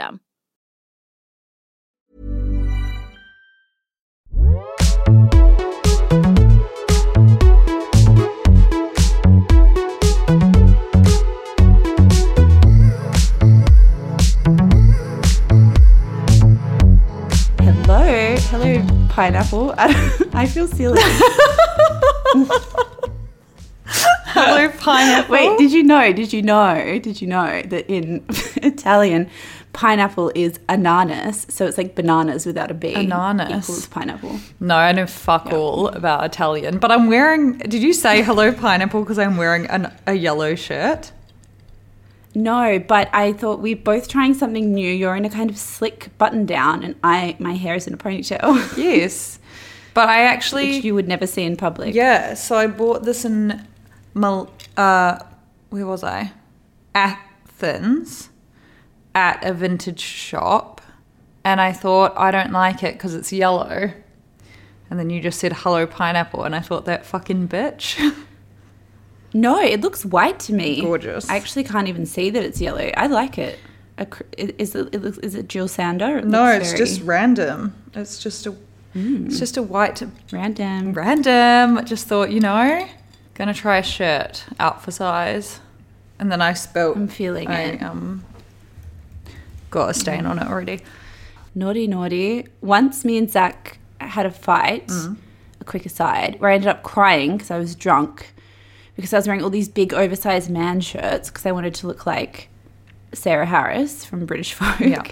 Hello, 0.00 0.18
hello, 18.38 19.06
pineapple. 19.10 19.74
I, 19.78 20.28
I 20.32 20.46
feel 20.46 20.66
silly. 20.66 20.98
Hello, 24.32 24.68
pineapple. 24.78 25.32
Wait, 25.32 25.58
did 25.58 25.72
you 25.72 25.82
know? 25.82 26.12
Did 26.12 26.32
you 26.32 26.42
know? 26.42 26.98
Did 26.98 27.20
you 27.20 27.26
know 27.26 27.62
that 27.62 27.90
in 27.90 28.24
Italian, 28.62 29.28
pineapple 29.72 30.32
is 30.34 30.58
ananas? 30.68 31.46
So 31.48 31.66
it's 31.66 31.78
like 31.78 31.94
bananas 31.94 32.46
without 32.46 32.70
a 32.70 32.74
B. 32.74 32.94
Ananas. 32.94 33.64
equals 33.64 33.86
pineapple. 33.86 34.38
No, 34.58 34.76
I 34.76 34.92
know 34.92 35.06
fuck 35.06 35.52
all 35.52 35.88
about 35.88 36.24
Italian, 36.24 36.78
but 36.78 36.90
I'm 36.90 37.06
wearing. 37.08 37.58
Did 37.58 37.82
you 37.82 37.92
say 37.92 38.22
hello, 38.22 38.52
pineapple? 38.52 39.00
Because 39.02 39.18
I'm 39.18 39.36
wearing 39.36 39.66
an, 39.66 39.92
a 40.06 40.14
yellow 40.14 40.54
shirt. 40.54 41.12
No, 42.34 42.78
but 42.78 43.10
I 43.12 43.32
thought 43.32 43.58
we're 43.60 43.74
both 43.74 44.08
trying 44.08 44.34
something 44.34 44.72
new. 44.72 44.88
You're 44.88 45.16
in 45.16 45.24
a 45.24 45.30
kind 45.30 45.50
of 45.50 45.58
slick 45.58 46.10
button 46.16 46.46
down, 46.46 46.84
and 46.84 46.94
I 47.02 47.36
my 47.38 47.54
hair 47.54 47.74
is 47.74 47.86
in 47.86 47.94
a 47.94 47.96
ponytail, 47.96 48.76
Yes, 48.76 49.40
but 49.94 50.08
I 50.08 50.22
actually. 50.22 50.76
which 50.76 50.84
you 50.84 50.94
would 50.94 51.08
never 51.08 51.26
see 51.26 51.42
in 51.42 51.56
public. 51.56 51.94
Yeah, 51.94 52.34
so 52.34 52.56
I 52.56 52.68
bought 52.68 53.02
this 53.04 53.24
in 53.24 53.66
Mal- 54.14 54.50
uh 54.76 55.18
where 55.70 55.86
was 55.86 56.02
I? 56.04 56.32
Athens 56.94 58.29
at 59.14 59.44
a 59.44 59.52
vintage 59.52 60.00
shop 60.00 60.80
and 61.44 61.60
I 61.60 61.72
thought 61.72 62.12
I 62.16 62.30
don't 62.30 62.52
like 62.52 62.82
it 62.82 62.98
cuz 62.98 63.14
it's 63.14 63.32
yellow. 63.32 63.92
And 64.90 64.98
then 64.98 65.08
you 65.10 65.20
just 65.20 65.38
said 65.38 65.52
hello 65.52 65.86
pineapple 65.86 66.44
and 66.44 66.54
I 66.54 66.60
thought 66.60 66.84
that 66.86 67.06
fucking 67.06 67.48
bitch. 67.48 68.14
No, 69.32 69.60
it 69.60 69.80
looks 69.80 70.04
white 70.04 70.40
to 70.40 70.52
me. 70.52 70.80
Gorgeous. 70.80 71.28
I 71.28 71.36
actually 71.36 71.64
can't 71.64 71.88
even 71.88 72.06
see 72.06 72.30
that 72.30 72.42
it's 72.42 72.60
yellow. 72.60 72.90
I 72.96 73.06
like 73.06 73.38
it. 73.38 73.58
A 73.98 74.06
it, 74.36 74.56
it 74.58 75.02
looks, 75.02 75.18
is 75.18 75.34
it 75.34 75.48
Jil 75.48 75.68
Sander? 75.68 76.18
It 76.18 76.26
no, 76.26 76.46
it's 76.46 76.68
very 76.68 76.78
just 76.78 77.02
random. 77.02 77.74
It's 77.94 78.18
just 78.18 78.46
a 78.46 78.56
it's 78.94 79.38
just 79.38 79.56
a 79.56 79.62
white 79.62 80.02
random. 80.32 80.92
random. 80.94 81.78
I 81.78 81.82
just 81.82 82.08
thought, 82.08 82.32
you 82.32 82.40
know, 82.40 82.88
gonna 83.34 83.54
try 83.54 83.78
a 83.78 83.82
shirt 83.82 84.44
out 84.58 84.82
for 84.82 84.90
size. 84.90 85.60
And 86.18 86.32
then 86.32 86.42
I 86.42 86.54
spelt 86.54 86.96
I'm 86.96 87.06
feeling 87.08 87.48
I, 87.48 87.60
it. 87.62 87.82
um 87.82 88.24
got 89.70 89.90
a 89.90 89.94
stain 89.94 90.26
on 90.26 90.38
it 90.38 90.46
already. 90.46 90.80
Naughty, 91.54 91.86
naughty. 91.86 92.46
Once 92.60 93.04
me 93.04 93.16
and 93.18 93.30
Zach 93.30 93.78
had 94.00 94.26
a 94.26 94.30
fight, 94.30 94.86
Mm. 94.88 95.16
a 95.60 95.64
quick 95.64 95.84
aside, 95.86 96.36
where 96.40 96.50
I 96.50 96.54
ended 96.54 96.68
up 96.68 96.82
crying 96.82 97.32
because 97.36 97.50
I 97.50 97.58
was 97.58 97.74
drunk 97.74 98.32
because 98.96 99.12
I 99.14 99.16
was 99.18 99.26
wearing 99.26 99.42
all 99.42 99.50
these 99.50 99.68
big 99.68 99.94
oversized 99.94 100.50
man 100.50 100.80
shirts 100.80 101.28
because 101.30 101.46
I 101.46 101.52
wanted 101.52 101.74
to 101.76 101.86
look 101.86 102.04
like 102.06 102.48
Sarah 103.12 103.46
Harris 103.46 104.04
from 104.04 104.26
British 104.26 104.54
Vogue. 104.58 104.80
Yeah. 104.80 105.02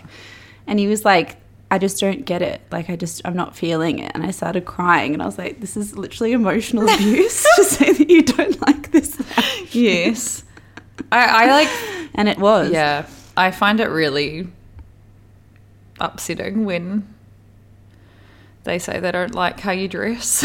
And 0.67 0.79
he 0.79 0.87
was 0.87 1.05
like, 1.05 1.37
I 1.71 1.79
just 1.79 2.01
don't 2.01 2.25
get 2.25 2.41
it. 2.43 2.61
Like, 2.71 2.89
I 2.89 2.97
just, 2.97 3.21
I'm 3.25 3.37
not 3.37 3.57
feeling 3.57 3.99
it. 3.99 4.13
And 4.15 4.25
I 4.25 4.31
started 4.31 4.65
crying 4.65 5.13
and 5.15 5.23
I 5.23 5.27
was 5.27 5.37
like, 5.39 5.61
this 5.61 5.77
is 5.77 5.97
literally 5.99 6.33
emotional 6.33 6.89
abuse 6.95 7.47
to 7.57 7.65
say 7.65 7.93
that 7.93 8.09
you 8.09 8.23
don't 8.23 8.61
like 8.67 8.91
this. 8.93 9.21
Yes. 9.73 10.45
I, 11.13 11.45
I 11.45 11.51
like 11.51 11.69
And 12.15 12.29
it 12.29 12.39
was. 12.39 12.71
yeah. 12.71 13.07
I 13.39 13.53
find 13.53 13.79
it 13.79 13.87
really 13.87 14.49
upsetting 16.01 16.65
when 16.65 17.15
they 18.65 18.81
say 18.81 18.99
they 18.99 19.13
don't 19.13 19.33
like 19.33 19.61
how 19.61 19.71
you 19.71 19.87
dress. 19.87 20.45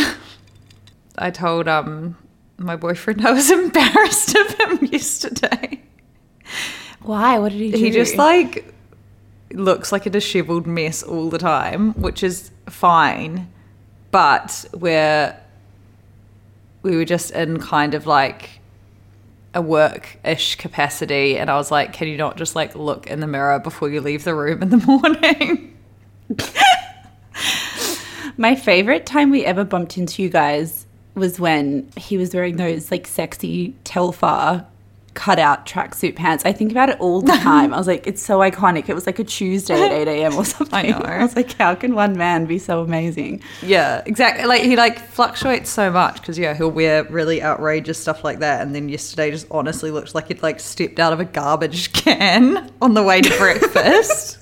I 1.18 1.32
told 1.32 1.68
um 1.68 2.16
my 2.58 2.76
boyfriend 2.76 3.26
I 3.26 3.32
was 3.32 3.50
embarrassed 3.62 4.36
of 4.36 4.59
him 4.59 4.86
yesterday. 4.92 5.82
Why? 7.02 7.40
What 7.40 7.52
did 7.52 7.62
he 7.62 7.72
do? 7.72 7.78
He 7.80 7.90
just 7.90 8.16
like 8.16 8.72
looks 9.52 9.92
like 9.92 10.06
a 10.06 10.12
disheveled 10.12 10.68
mess 10.68 11.02
all 11.02 11.32
the 11.32 11.40
time, 11.40 11.94
which 11.94 12.22
is 12.22 12.52
fine. 12.70 13.52
But 14.12 14.66
we're 14.72 15.36
we 16.84 16.96
were 16.96 17.06
just 17.06 17.32
in 17.32 17.59
kind 17.59 17.96
of 17.96 18.06
like 18.06 18.62
a 19.53 19.61
work-ish 19.61 20.55
capacity 20.55 21.38
and 21.38 21.50
I 21.50 21.55
was 21.55 21.72
like, 21.72 21.94
can 21.94 22.08
you 22.08 22.17
not 22.17 22.38
just 22.38 22.55
like 22.55 22.76
look 22.76 23.08
in 23.08 23.20
the 23.20 23.28
mirror 23.28 23.59
before 23.59 23.90
you 23.90 24.02
leave 24.02 24.23
the 24.23 24.35
room 24.35 24.61
in 24.61 24.70
the 24.70 24.78
morning? 24.88 25.78
My 28.38 28.55
favorite 28.55 29.05
time 29.05 29.29
we 29.29 29.46
ever 29.46 29.64
bumped 29.64 29.97
into 29.97 30.23
you 30.23 30.29
guys 30.29 30.88
was 31.16 31.40
when 31.40 31.88
he 31.96 32.17
was 32.17 32.34
wearing 32.34 32.58
those 32.58 32.90
like 32.90 33.05
sexy 33.05 33.76
Telfar 33.85 34.66
cutout 35.14 35.66
tracksuit 35.66 36.16
pants. 36.16 36.44
I 36.46 36.52
think 36.52 36.72
about 36.72 36.90
it 36.90 37.00
all 37.00 37.22
the 37.22 37.34
time. 37.34 37.74
I 37.74 37.78
was 37.78 37.88
like, 37.88 38.08
it's 38.08 38.22
so 38.22 38.40
iconic. 38.40 38.90
It 38.90 38.94
was 38.94 39.06
like 39.06 39.20
a 39.20 39.24
Tuesday 39.24 39.82
at 39.82 39.92
8 39.92 40.08
a.m. 40.08 40.36
or 40.36 40.46
something. 40.46 40.74
I 40.74 40.82
know. 40.90 40.98
I 41.06 41.24
was 41.24 41.36
like, 41.36 41.54
how 41.54 41.76
can 41.76 41.96
one 41.96 42.18
man 42.18 42.46
be 42.46 42.60
so 42.60 42.82
amazing? 42.82 43.42
Yeah, 43.62 44.02
exactly. 44.06 44.46
Like 44.46 44.64
he 44.64 44.76
like 44.76 45.00
fluctuates 45.00 45.70
so 45.70 45.92
much 45.92 46.22
because 46.22 46.38
yeah, 46.38 46.54
he'll 46.54 46.72
wear 46.72 47.04
really 47.06 47.44
outrageous 47.44 48.00
stuff 48.00 48.24
like 48.24 48.40
that, 48.40 48.62
and 48.62 48.74
then 48.74 48.90
yesterday 48.90 49.32
just 49.32 49.48
honestly 49.52 49.92
looked 49.92 50.16
like 50.16 50.32
it 50.32 50.42
like 50.42 50.60
stepped 50.60 51.00
out 51.00 51.14
of 51.14 51.20
a 51.20 51.26
garbage 51.26 51.94
can 51.94 52.72
on 52.82 52.94
the 52.94 53.04
way 53.04 53.22
to 53.22 53.38
breakfast. 53.38 54.38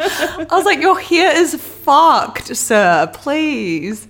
I 0.00 0.46
was 0.50 0.64
like, 0.64 0.80
your 0.80 0.98
hair 0.98 1.36
is 1.36 1.54
fucked, 1.54 2.56
sir. 2.56 3.10
Please. 3.12 4.06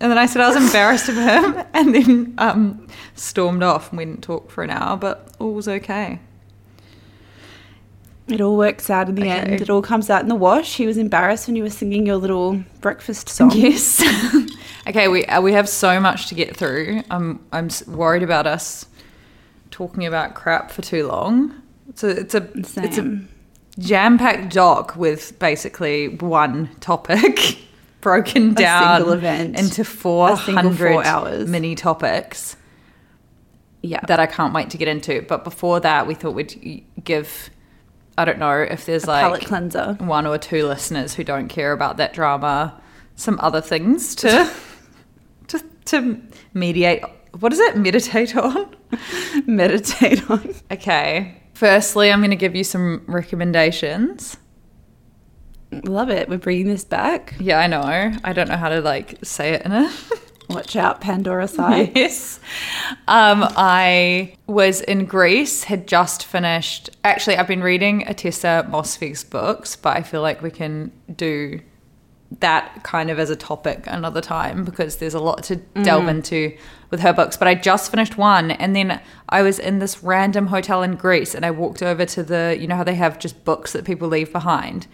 And 0.00 0.10
then 0.10 0.18
I 0.18 0.26
said 0.26 0.42
I 0.42 0.48
was 0.48 0.56
embarrassed 0.56 1.08
of 1.08 1.16
him 1.16 1.64
and 1.74 1.94
then 1.94 2.34
um, 2.38 2.86
stormed 3.16 3.62
off 3.64 3.90
and 3.90 3.98
we 3.98 4.04
didn't 4.04 4.22
talk 4.22 4.50
for 4.50 4.62
an 4.62 4.70
hour, 4.70 4.96
but 4.96 5.28
all 5.40 5.52
was 5.52 5.66
okay. 5.68 6.20
It 8.28 8.40
all 8.42 8.56
works 8.58 8.90
out 8.90 9.08
in 9.08 9.14
the 9.14 9.22
Okay. 9.22 9.30
end. 9.30 9.60
It 9.62 9.70
all 9.70 9.80
comes 9.82 10.10
out 10.10 10.20
in 10.22 10.28
the 10.28 10.34
wash. 10.34 10.76
He 10.76 10.86
was 10.86 10.98
embarrassed 10.98 11.46
when 11.46 11.56
you 11.56 11.62
were 11.62 11.70
singing 11.70 12.04
your 12.06 12.16
little 12.16 12.62
breakfast 12.80 13.28
song. 13.28 13.50
Yes. 13.54 14.02
okay, 14.86 15.08
we 15.08 15.24
uh, 15.24 15.40
we 15.40 15.52
have 15.54 15.66
so 15.68 15.98
much 15.98 16.26
to 16.28 16.34
get 16.34 16.54
through. 16.54 17.02
I'm 17.10 17.40
I'm 17.52 17.70
worried 17.86 18.22
about 18.22 18.46
us 18.46 18.84
talking 19.70 20.04
about 20.04 20.34
crap 20.34 20.70
for 20.70 20.82
too 20.82 21.06
long. 21.06 21.54
It's 21.88 22.04
a 22.04 22.08
it's 22.10 22.34
a 22.34 22.48
it's 22.54 22.98
a 22.98 23.18
jam-packed 23.78 24.52
doc 24.52 24.94
with 24.96 25.38
basically 25.38 26.08
one 26.08 26.68
topic 26.80 27.58
broken 28.00 28.54
down 28.54 28.96
single 28.98 29.12
event. 29.14 29.58
into 29.58 29.84
400 29.84 30.92
four 30.92 31.04
hours. 31.04 31.48
mini 31.48 31.74
topics 31.74 32.56
Yeah. 33.82 34.00
that 34.06 34.20
I 34.20 34.26
can't 34.26 34.52
wait 34.54 34.70
to 34.70 34.76
get 34.76 34.88
into. 34.88 35.22
But 35.28 35.44
before 35.44 35.80
that, 35.80 36.06
we 36.06 36.14
thought 36.14 36.34
we'd 36.34 36.84
give 37.02 37.50
I 38.16 38.24
don't 38.24 38.38
know 38.40 38.60
if 38.62 38.84
there's 38.86 39.06
like 39.06 39.22
palate 39.22 39.44
cleanser. 39.46 39.96
one 40.00 40.26
or 40.26 40.38
two 40.38 40.66
listeners 40.66 41.14
who 41.14 41.22
don't 41.22 41.46
care 41.48 41.72
about 41.72 41.98
that 41.98 42.12
drama 42.12 42.80
some 43.14 43.38
other 43.40 43.60
things 43.60 44.14
to 44.16 44.50
to 45.48 45.60
to 45.86 46.20
mediate 46.52 47.02
what 47.38 47.52
is 47.52 47.60
it 47.60 47.76
meditate 47.76 48.36
on 48.36 48.74
Meditate 49.46 50.28
on. 50.30 50.52
okay 50.72 51.40
firstly 51.54 52.10
i'm 52.10 52.18
going 52.20 52.30
to 52.30 52.36
give 52.36 52.56
you 52.56 52.64
some 52.64 53.02
recommendations 53.06 54.36
Love 55.70 56.10
it. 56.10 56.28
We're 56.28 56.38
bringing 56.38 56.66
this 56.66 56.84
back. 56.84 57.34
yeah 57.38 57.58
i 57.58 57.66
know 57.66 57.82
i 57.82 58.32
don't 58.32 58.48
know 58.48 58.56
how 58.56 58.68
to 58.70 58.80
like 58.80 59.18
say 59.22 59.52
it 59.54 59.62
in 59.62 59.72
a 59.72 59.90
Watch 60.48 60.76
out, 60.76 61.02
Pandora 61.02 61.46
side. 61.46 61.92
yes. 61.94 62.40
Um, 63.06 63.44
I 63.56 64.34
was 64.46 64.80
in 64.80 65.04
Greece, 65.04 65.64
had 65.64 65.86
just 65.86 66.24
finished. 66.24 66.88
Actually, 67.04 67.36
I've 67.36 67.46
been 67.46 67.62
reading 67.62 68.06
Ottessa 68.06 68.68
Moshfegh's 68.70 69.24
books, 69.24 69.76
but 69.76 69.94
I 69.98 70.02
feel 70.02 70.22
like 70.22 70.40
we 70.40 70.50
can 70.50 70.90
do 71.14 71.60
that 72.40 72.82
kind 72.82 73.10
of 73.10 73.18
as 73.18 73.28
a 73.28 73.36
topic 73.36 73.84
another 73.86 74.20
time 74.22 74.64
because 74.64 74.96
there's 74.96 75.14
a 75.14 75.20
lot 75.20 75.42
to 75.44 75.56
delve 75.56 76.08
into 76.08 76.56
with 76.90 77.00
her 77.00 77.12
books. 77.12 77.36
But 77.36 77.48
I 77.48 77.54
just 77.54 77.90
finished 77.90 78.16
one, 78.16 78.50
and 78.52 78.74
then 78.74 79.02
I 79.28 79.42
was 79.42 79.58
in 79.58 79.80
this 79.80 80.02
random 80.02 80.46
hotel 80.46 80.82
in 80.82 80.94
Greece, 80.94 81.34
and 81.34 81.44
I 81.44 81.50
walked 81.50 81.82
over 81.82 82.06
to 82.06 82.22
the, 82.22 82.56
you 82.58 82.66
know 82.66 82.76
how 82.76 82.84
they 82.84 82.94
have 82.94 83.18
just 83.18 83.44
books 83.44 83.72
that 83.74 83.84
people 83.84 84.08
leave 84.08 84.32
behind, 84.32 84.86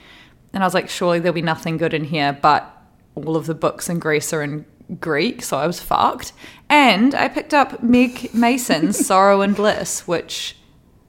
and 0.55 0.63
I 0.63 0.67
was 0.67 0.75
like, 0.75 0.89
surely 0.89 1.19
there'll 1.19 1.35
be 1.35 1.43
nothing 1.43 1.77
good 1.77 1.93
in 1.93 2.05
here, 2.05 2.33
but 2.33 2.71
all 3.15 3.37
of 3.37 3.47
the 3.47 3.55
books 3.55 3.89
in 3.89 3.99
Greece 3.99 4.33
are 4.33 4.43
in 4.43 4.65
Greek, 5.01 5.43
so 5.43 5.57
I 5.57 5.67
was 5.67 5.81
fucked. 5.81 6.33
And 6.69 7.15
I 7.15 7.29
picked 7.29 7.53
up 7.53 7.83
Meg 7.83 8.33
Mason's 8.33 9.05
Sorrow 9.07 9.41
and 9.41 9.55
Bliss, 9.55 10.07
which 10.07 10.57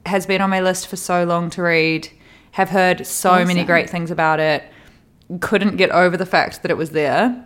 has 0.06 0.26
been 0.26 0.42
on 0.42 0.50
my 0.50 0.62
list 0.62 0.88
for 0.88 0.96
so 0.96 1.24
long 1.24 1.50
to 1.52 1.62
read. 1.62 2.10
Have 2.52 2.70
heard 2.70 3.06
so 3.06 3.46
many 3.46 3.64
great 3.64 3.90
things 3.90 4.12
about 4.12 4.40
it. 4.40 4.64
Couldn't 5.42 5.78
get 5.78 5.92
over 5.92 6.16
the 6.16 6.26
fact 6.26 6.62
that 6.62 6.72
it 6.72 6.78
was 6.78 6.92
there. 6.92 7.44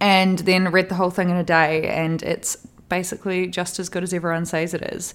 And 0.00 0.40
then 0.40 0.70
read 0.70 0.88
the 0.88 0.94
whole 0.94 1.10
thing 1.10 1.30
in 1.30 1.36
a 1.36 1.44
day, 1.44 1.88
and 1.88 2.22
it's 2.22 2.56
basically 2.88 3.46
just 3.46 3.78
as 3.78 3.88
good 3.88 4.02
as 4.02 4.12
everyone 4.12 4.46
says 4.46 4.74
it 4.74 4.82
is. 4.82 5.14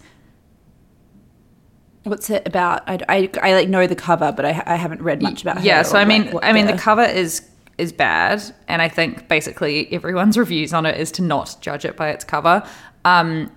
What's 2.03 2.29
it 2.29 2.47
about? 2.47 2.83
I, 2.87 2.99
I, 3.09 3.29
I 3.41 3.53
like 3.53 3.69
know 3.69 3.85
the 3.85 3.95
cover, 3.95 4.31
but 4.31 4.45
I, 4.45 4.63
I 4.65 4.75
haven't 4.75 5.01
read 5.01 5.21
much 5.21 5.41
about 5.41 5.57
her. 5.59 5.63
yeah 5.65 5.81
so 5.83 5.97
i 5.97 6.05
mean 6.05 6.31
like, 6.31 6.43
i 6.45 6.53
mean 6.53 6.65
the 6.65 6.77
cover 6.77 7.03
is 7.03 7.41
is 7.77 7.91
bad 7.91 8.41
and 8.67 8.81
i 8.81 8.87
think 8.89 9.27
basically 9.27 9.91
everyone's 9.93 10.37
reviews 10.43 10.73
on 10.73 10.85
it 10.85 10.99
is 10.99 11.11
to 11.13 11.21
not 11.21 11.55
judge 11.61 11.85
it 11.85 11.95
by 11.97 12.09
its 12.09 12.23
cover 12.25 12.63
um 13.05 13.51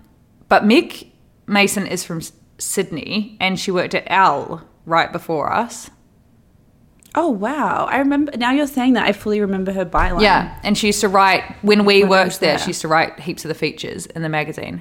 but 0.48 0.64
meg 0.64 1.10
mason 1.46 1.86
is 1.86 2.04
from 2.04 2.20
sydney 2.58 3.36
and 3.40 3.58
she 3.58 3.70
worked 3.70 3.94
at 3.94 4.04
Elle 4.08 4.62
right 4.86 5.10
before 5.12 5.52
us 5.52 5.90
Oh 7.14 7.28
wow! 7.28 7.84
I 7.90 7.98
remember 7.98 8.32
now. 8.38 8.52
You're 8.52 8.66
saying 8.66 8.94
that 8.94 9.04
I 9.06 9.12
fully 9.12 9.38
remember 9.42 9.70
her 9.72 9.84
byline. 9.84 10.22
yeah 10.22 10.58
and 10.64 10.78
she 10.78 10.86
used 10.86 11.02
to 11.02 11.08
write 11.08 11.42
when 11.60 11.84
we 11.84 12.00
When 12.04 12.08
worked 12.08 12.40
there, 12.40 12.52
there. 12.56 12.58
she 12.58 12.68
used 12.68 12.80
to 12.80 12.88
write 12.88 13.20
heaps 13.20 13.44
of 13.44 13.50
the 13.50 13.54
features 13.54 14.06
in 14.06 14.22
the 14.22 14.30
magazine 14.30 14.80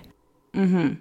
mm-hmm. 0.56 0.94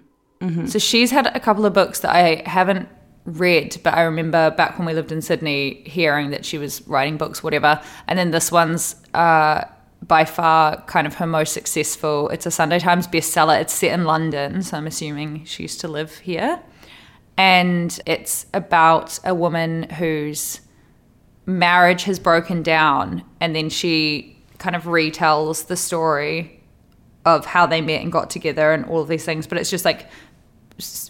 So 0.67 0.79
she's 0.79 1.11
had 1.11 1.27
a 1.35 1.39
couple 1.39 1.65
of 1.65 1.73
books 1.73 1.99
that 1.99 2.15
i 2.15 2.41
haven't 2.47 2.89
read 3.25 3.77
but 3.83 3.93
i 3.93 4.01
remember 4.01 4.49
back 4.51 4.77
when 4.79 4.85
we 4.87 4.93
lived 4.93 5.11
in 5.11 5.21
sydney 5.21 5.83
hearing 5.85 6.31
that 6.31 6.43
she 6.43 6.57
was 6.57 6.85
writing 6.87 7.17
books 7.17 7.43
whatever. 7.43 7.79
And 8.07 8.17
then 8.17 8.31
this 8.31 8.51
one's 8.51 8.95
uh, 9.13 9.65
by 10.01 10.25
far 10.25 10.81
kind 10.87 11.05
of 11.05 11.15
her 11.15 11.27
most 11.27 11.53
successful. 11.53 12.29
It's 12.29 12.45
a 12.45 12.51
sunday 12.51 12.79
times 12.79 13.07
bestseller. 13.07 13.61
It's 13.61 13.73
set 13.73 13.91
in 13.91 14.05
london 14.05 14.63
so 14.63 14.77
i'm 14.77 14.87
assuming 14.87 15.45
she 15.45 15.63
used 15.63 15.79
to 15.81 15.87
live 15.87 16.17
here. 16.19 16.61
And 17.37 17.97
it's 18.05 18.45
about 18.53 19.19
a 19.23 19.33
woman 19.33 19.83
whose 19.83 20.61
marriage 21.45 22.03
has 22.03 22.19
broken 22.19 22.63
down 22.63 23.23
and 23.39 23.55
then 23.55 23.69
she 23.69 24.37
kind 24.57 24.75
of 24.75 24.83
retells 24.83 25.67
the 25.67 25.75
story 25.75 26.61
of 27.25 27.45
how 27.45 27.65
they 27.65 27.81
met 27.81 28.01
and 28.01 28.11
got 28.11 28.29
together 28.29 28.73
and 28.73 28.85
all 28.85 29.01
of 29.01 29.07
these 29.07 29.25
things. 29.25 29.45
But 29.47 29.57
it's 29.59 29.69
just 29.69 29.85
like 29.85 30.07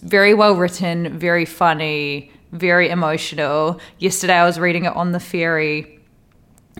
very 0.04 0.34
well 0.34 0.56
written 0.56 1.18
very 1.18 1.46
funny 1.46 2.32
very 2.52 2.90
emotional. 2.90 3.80
Yesterday 4.00 4.34
i 4.36 4.46
was 4.46 4.60
reading 4.60 4.84
it 4.86 4.94
on 4.96 5.14
the 5.14 5.20
ferry 5.20 6.00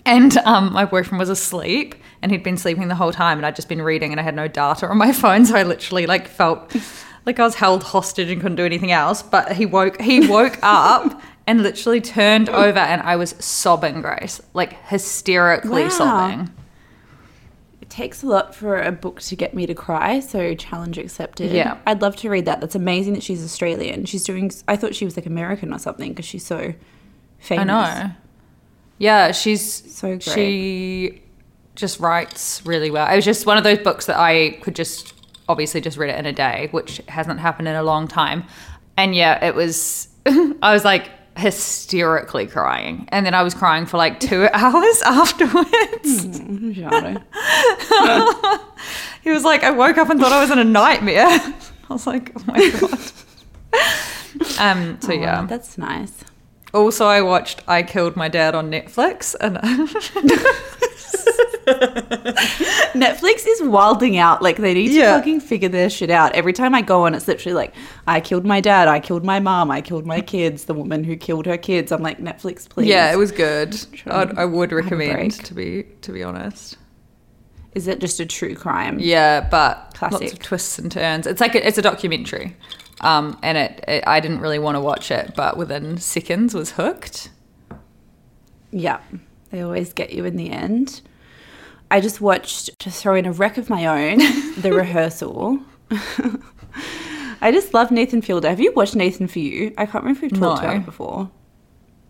and 0.06 0.36
um, 0.40 0.74
my 0.74 0.86
boyfriend 0.86 1.20
was 1.20 1.30
asleep 1.30 1.96
and 2.22 2.32
he'd 2.32 2.44
been 2.44 2.58
sleeping 2.58 2.88
the 2.88 2.96
whole 2.96 3.12
time 3.12 3.38
and 3.38 3.46
i'd 3.46 3.56
just 3.56 3.70
been 3.70 3.82
reading 3.82 4.12
and 4.12 4.20
i 4.20 4.24
had 4.24 4.36
no 4.36 4.48
data 4.48 4.88
on 4.88 4.98
my 4.98 5.12
phone 5.22 5.46
so 5.46 5.56
i 5.56 5.64
literally 5.64 6.06
like 6.06 6.28
felt 6.28 6.76
like 7.26 7.40
i 7.40 7.44
was 7.44 7.56
held 7.56 7.84
hostage 7.84 8.30
and 8.30 8.42
couldn't 8.42 8.58
do 8.58 8.66
anything 8.66 8.92
else. 8.92 9.22
But 9.22 9.54
he 9.54 9.66
woke 9.66 10.02
he 10.02 10.28
woke 10.28 10.58
up 10.64 11.22
and 11.48 11.64
literally 11.64 12.02
turned 12.02 12.50
over 12.50 12.80
and 12.80 13.02
i 13.02 13.16
was 13.16 13.36
sobbing 13.40 14.02
grace 14.02 14.42
like 14.54 14.74
hysterically 14.88 15.84
Wow. 15.84 15.90
sobbing 15.90 16.52
takes 17.92 18.24
a 18.24 18.28
lot 18.28 18.56
for 18.56 18.82
a 18.82 18.92
book 18.92 19.22
to 19.22 19.36
get 19.36 19.54
me 19.54 19.68
to 19.68 19.76
cry, 19.76 20.20
so 20.20 20.56
challenge 20.56 20.98
accepted. 20.98 21.52
Yeah. 21.52 21.78
I'd 21.86 22.02
love 22.02 22.16
to 22.18 22.30
read 22.30 22.46
that. 22.46 22.60
That's 22.62 22.74
amazing 22.74 23.14
that 23.14 23.22
she's 23.22 23.44
Australian. 23.44 24.06
She's 24.06 24.24
doing. 24.24 24.52
I 24.68 24.76
thought 24.76 24.96
she 24.96 25.06
was 25.06 25.16
like 25.16 25.28
American 25.28 25.72
or 25.74 25.78
something 25.78 26.10
because 26.10 26.26
she's 26.26 26.46
so 26.46 26.74
famous. 27.40 27.62
i 27.62 27.64
know 28.04 28.12
yeah 29.00 29.32
she's 29.32 29.64
So 29.96 30.10
great. 30.10 30.22
she 30.24 31.22
just 31.74 32.00
writes 32.00 32.64
really 32.68 32.92
well 32.92 33.12
it 33.12 33.16
was 33.16 33.26
just 33.26 33.48
one 33.48 33.58
of 33.58 33.64
those 33.64 33.80
books 33.80 34.06
that 34.06 34.20
i 34.20 34.52
could 34.62 34.76
just 34.76 35.14
obviously 35.50 35.82
just 35.82 35.98
read 35.98 36.12
it 36.12 36.20
in 36.20 36.28
a 36.28 36.32
day 36.34 36.68
which 36.70 37.02
hasn't 37.08 37.40
happened 37.40 37.68
in 37.68 37.76
a 37.76 37.82
long 37.82 38.08
time 38.08 38.44
and 38.98 39.16
yeah 39.16 39.44
it 39.44 39.56
was 39.56 40.08
i 40.62 40.72
was 40.72 40.86
like 40.86 41.10
hysterically 41.42 42.48
crying. 42.48 43.08
And 43.12 43.26
then 43.26 43.34
i 43.34 43.44
was 43.44 43.54
crying 43.54 43.86
for 43.86 43.98
like 43.98 44.20
two 44.20 44.48
hours 44.54 45.02
afterwards. 45.04 46.40
He 49.24 49.30
was 49.30 49.44
like 49.44 49.64
i 49.64 49.72
woke 49.72 49.98
up 49.98 50.10
and 50.10 50.20
thought 50.20 50.32
i 50.32 50.42
was 50.42 50.50
in 50.52 50.60
a 50.60 50.64
nightmare. 50.64 51.28
I 51.90 51.94
was 51.94 52.08
like 52.08 52.32
oh 52.36 52.44
my 52.48 52.70
god. 52.80 53.00
Um 54.60 54.98
so 55.02 55.12
yeah. 55.14 55.42
Oh, 55.44 55.48
that's 55.48 55.78
nice. 55.78 56.24
also 56.74 57.06
i 57.06 57.22
watched 57.22 57.62
i 57.68 57.84
killed 57.84 58.16
my 58.16 58.28
dad 58.30 58.56
on 58.56 58.72
netflix 58.72 59.36
and 59.42 59.58
Netflix 62.94 63.46
is 63.48 63.62
wilding 63.64 64.18
out. 64.18 64.42
Like 64.42 64.58
they 64.58 64.74
need 64.74 64.90
to 64.90 64.94
Yeah. 64.94 65.18
fucking 65.18 65.40
figure 65.42 65.70
their 65.70 65.90
shit 65.90 66.10
out. 66.10 66.34
Every 66.34 66.54
time 66.54 66.74
I 66.76 66.82
go 66.82 67.06
on, 67.06 67.14
it's 67.14 67.28
literally 67.28 67.56
like, 67.56 67.74
I 68.08 68.20
killed 68.20 68.46
my 68.46 68.62
dad, 68.62 68.88
I 68.88 69.00
killed 69.00 69.24
my 69.24 69.40
mom, 69.40 69.72
I 69.72 69.82
killed 69.82 70.06
my 70.06 70.22
kids, 70.22 70.66
the 70.66 70.74
woman 70.74 71.04
who 71.04 71.16
killed 71.16 71.46
her 71.46 71.58
kids. 71.58 71.92
I'm 71.92 72.02
like, 72.02 72.20
Netflix, 72.20 72.68
please. 72.68 72.88
Yeah, 72.88 73.12
it 73.12 73.18
was 73.18 73.32
good. 73.32 73.76
I'd, 74.08 74.38
I 74.38 74.46
would 74.46 74.72
recommend 74.72 75.32
to 75.46 75.54
be 75.54 75.84
to 76.02 76.12
be 76.12 76.24
honest. 76.24 76.78
Is 77.74 77.88
it 77.88 78.00
just 78.00 78.20
a 78.20 78.26
true 78.26 78.54
crime? 78.56 79.00
Yeah, 79.00 79.48
but 79.50 79.78
lots 80.02 80.18
Classic. 80.18 80.34
of 80.34 80.40
twists 80.40 80.78
and 80.78 80.92
turns. 80.92 81.26
It's 81.26 81.40
like 81.40 81.56
a, 81.56 81.66
it's 81.66 81.78
a 81.78 81.82
documentary, 81.82 82.58
um, 83.00 83.40
and 83.42 83.58
it, 83.58 83.84
it 83.88 84.04
I 84.06 84.20
didn't 84.20 84.42
really 84.42 84.60
want 84.60 84.76
to 84.76 84.82
watch 84.82 85.10
it, 85.10 85.34
but 85.38 85.56
within 85.56 85.98
seconds 85.98 86.54
was 86.54 86.72
hooked. 86.72 87.30
Yeah. 88.72 89.00
They 89.52 89.62
always 89.62 89.92
get 89.94 90.12
you 90.14 90.24
in 90.26 90.36
the 90.38 90.50
end. 90.50 91.02
I 91.92 92.00
just 92.00 92.22
watched, 92.22 92.72
to 92.80 92.90
throw 92.90 93.16
in 93.16 93.26
a 93.26 93.32
wreck 93.32 93.58
of 93.58 93.70
my 93.70 93.86
own, 93.86 94.18
The 94.62 94.72
Rehearsal. 94.74 95.60
I 97.42 97.52
just 97.52 97.74
love 97.74 97.92
Nathan 97.92 98.22
Fielder. 98.22 98.50
Have 98.50 98.60
you 98.60 98.72
watched 98.74 98.96
Nathan 98.96 99.28
for 99.28 99.40
You? 99.40 99.74
I 99.78 99.86
can't 99.86 100.04
remember 100.04 100.18
if 100.18 100.22
we've 100.32 100.40
talked 100.40 100.62
No. 100.62 100.68
about 100.70 100.78
it 100.78 100.86
before. 100.86 101.30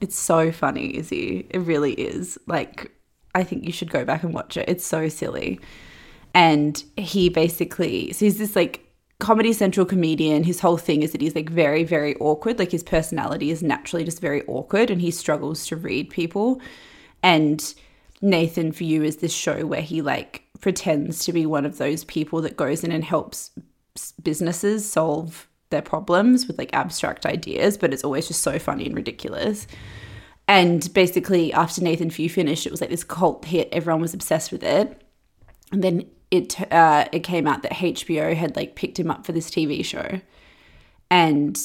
It's 0.01 0.17
so 0.17 0.51
funny, 0.51 0.97
Izzy. 0.97 1.47
It 1.49 1.59
really 1.59 1.93
is. 1.93 2.37
Like, 2.47 2.91
I 3.33 3.43
think 3.43 3.65
you 3.65 3.71
should 3.71 3.89
go 3.91 4.03
back 4.03 4.23
and 4.23 4.33
watch 4.33 4.57
it. 4.57 4.67
It's 4.67 4.85
so 4.85 5.07
silly. 5.09 5.59
And 6.33 6.83
he 6.97 7.29
basically, 7.29 8.11
so 8.13 8.25
he's 8.25 8.37
this 8.37 8.55
like 8.55 8.85
Comedy 9.19 9.53
Central 9.53 9.85
comedian. 9.85 10.43
His 10.43 10.59
whole 10.59 10.77
thing 10.77 11.03
is 11.03 11.11
that 11.11 11.21
he's 11.21 11.35
like 11.35 11.49
very, 11.49 11.83
very 11.83 12.15
awkward. 12.17 12.57
Like 12.59 12.71
his 12.71 12.83
personality 12.83 13.51
is 13.51 13.61
naturally 13.63 14.03
just 14.03 14.19
very 14.19 14.43
awkward 14.47 14.89
and 14.89 15.01
he 15.01 15.11
struggles 15.11 15.65
to 15.67 15.75
read 15.75 16.09
people. 16.09 16.59
And 17.23 17.73
Nathan 18.21 18.71
for 18.71 18.83
You 18.83 19.03
is 19.03 19.17
this 19.17 19.33
show 19.33 19.65
where 19.65 19.81
he 19.81 20.01
like 20.01 20.43
pretends 20.59 21.25
to 21.25 21.33
be 21.33 21.45
one 21.45 21.65
of 21.65 21.77
those 21.77 22.03
people 22.03 22.41
that 22.41 22.57
goes 22.57 22.83
in 22.83 22.91
and 22.91 23.03
helps 23.03 23.51
businesses 24.21 24.89
solve 24.89 25.47
their 25.71 25.81
problems 25.81 26.47
with 26.47 26.57
like 26.57 26.73
abstract 26.73 27.25
ideas, 27.25 27.77
but 27.77 27.93
it's 27.93 28.03
always 28.03 28.27
just 28.27 28.41
so 28.41 28.59
funny 28.59 28.85
and 28.85 28.95
ridiculous. 28.95 29.65
And 30.47 30.93
basically, 30.93 31.53
after 31.53 31.81
Nathan 31.81 32.09
Few 32.09 32.29
finished, 32.29 32.65
it 32.65 32.71
was 32.71 32.81
like 32.81 32.89
this 32.89 33.03
cult 33.03 33.45
hit. 33.45 33.69
Everyone 33.71 34.01
was 34.01 34.13
obsessed 34.13 34.51
with 34.51 34.63
it. 34.63 35.01
And 35.71 35.83
then 35.83 36.05
it 36.29 36.59
uh, 36.71 37.05
it 37.11 37.21
came 37.21 37.47
out 37.47 37.63
that 37.63 37.73
HBO 37.73 38.35
had 38.35 38.55
like 38.55 38.75
picked 38.75 38.99
him 38.99 39.11
up 39.11 39.25
for 39.25 39.31
this 39.31 39.49
TV 39.49 39.83
show, 39.83 40.19
and 41.09 41.57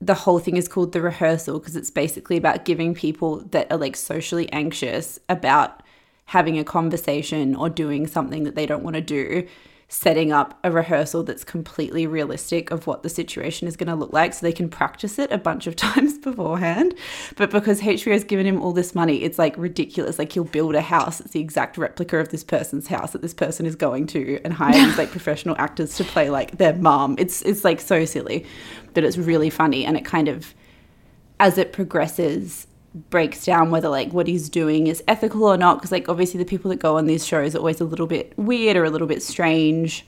the 0.00 0.14
whole 0.14 0.38
thing 0.38 0.56
is 0.56 0.68
called 0.68 0.92
the 0.92 1.00
rehearsal 1.00 1.58
because 1.58 1.76
it's 1.76 1.90
basically 1.90 2.36
about 2.36 2.64
giving 2.64 2.94
people 2.94 3.40
that 3.50 3.70
are 3.70 3.78
like 3.78 3.96
socially 3.96 4.50
anxious 4.52 5.18
about 5.28 5.82
having 6.26 6.58
a 6.58 6.64
conversation 6.64 7.54
or 7.54 7.68
doing 7.68 8.06
something 8.06 8.44
that 8.44 8.54
they 8.54 8.66
don't 8.66 8.82
want 8.82 8.94
to 8.94 9.02
do 9.02 9.46
setting 9.88 10.32
up 10.32 10.58
a 10.64 10.70
rehearsal 10.70 11.22
that's 11.22 11.44
completely 11.44 12.06
realistic 12.06 12.70
of 12.70 12.86
what 12.86 13.02
the 13.02 13.08
situation 13.08 13.68
is 13.68 13.76
going 13.76 13.88
to 13.88 13.94
look 13.94 14.12
like 14.12 14.32
so 14.32 14.44
they 14.44 14.52
can 14.52 14.68
practice 14.68 15.18
it 15.18 15.30
a 15.30 15.38
bunch 15.38 15.66
of 15.66 15.76
times 15.76 16.18
beforehand. 16.18 16.94
But 17.36 17.50
because 17.50 17.80
HBO 17.80 18.12
has 18.12 18.24
given 18.24 18.46
him 18.46 18.60
all 18.60 18.72
this 18.72 18.94
money, 18.94 19.22
it's 19.22 19.38
like 19.38 19.56
ridiculous. 19.56 20.18
Like 20.18 20.32
he'll 20.32 20.44
build 20.44 20.74
a 20.74 20.80
house, 20.80 21.20
it's 21.20 21.30
the 21.32 21.40
exact 21.40 21.78
replica 21.78 22.18
of 22.18 22.30
this 22.30 22.44
person's 22.44 22.88
house 22.88 23.12
that 23.12 23.22
this 23.22 23.34
person 23.34 23.66
is 23.66 23.76
going 23.76 24.06
to 24.08 24.40
and 24.44 24.52
hire 24.52 24.72
these 24.72 24.98
like 24.98 25.10
professional 25.12 25.54
actors 25.58 25.96
to 25.96 26.04
play 26.04 26.30
like 26.30 26.58
their 26.58 26.74
mom. 26.74 27.16
It's 27.18 27.42
it's 27.42 27.64
like 27.64 27.80
so 27.80 28.04
silly, 28.04 28.46
but 28.94 29.04
it's 29.04 29.16
really 29.16 29.50
funny 29.50 29.84
and 29.84 29.96
it 29.96 30.04
kind 30.04 30.28
of 30.28 30.54
as 31.40 31.58
it 31.58 31.72
progresses 31.72 32.66
breaks 32.94 33.44
down 33.44 33.70
whether 33.70 33.88
like 33.88 34.12
what 34.12 34.28
he's 34.28 34.48
doing 34.48 34.86
is 34.86 35.02
ethical 35.08 35.44
or 35.44 35.56
not 35.56 35.78
because 35.78 35.90
like 35.90 36.08
obviously 36.08 36.38
the 36.38 36.44
people 36.44 36.68
that 36.70 36.78
go 36.78 36.96
on 36.96 37.06
these 37.06 37.26
shows 37.26 37.54
are 37.54 37.58
always 37.58 37.80
a 37.80 37.84
little 37.84 38.06
bit 38.06 38.32
weird 38.38 38.76
or 38.76 38.84
a 38.84 38.90
little 38.90 39.08
bit 39.08 39.20
strange 39.20 40.06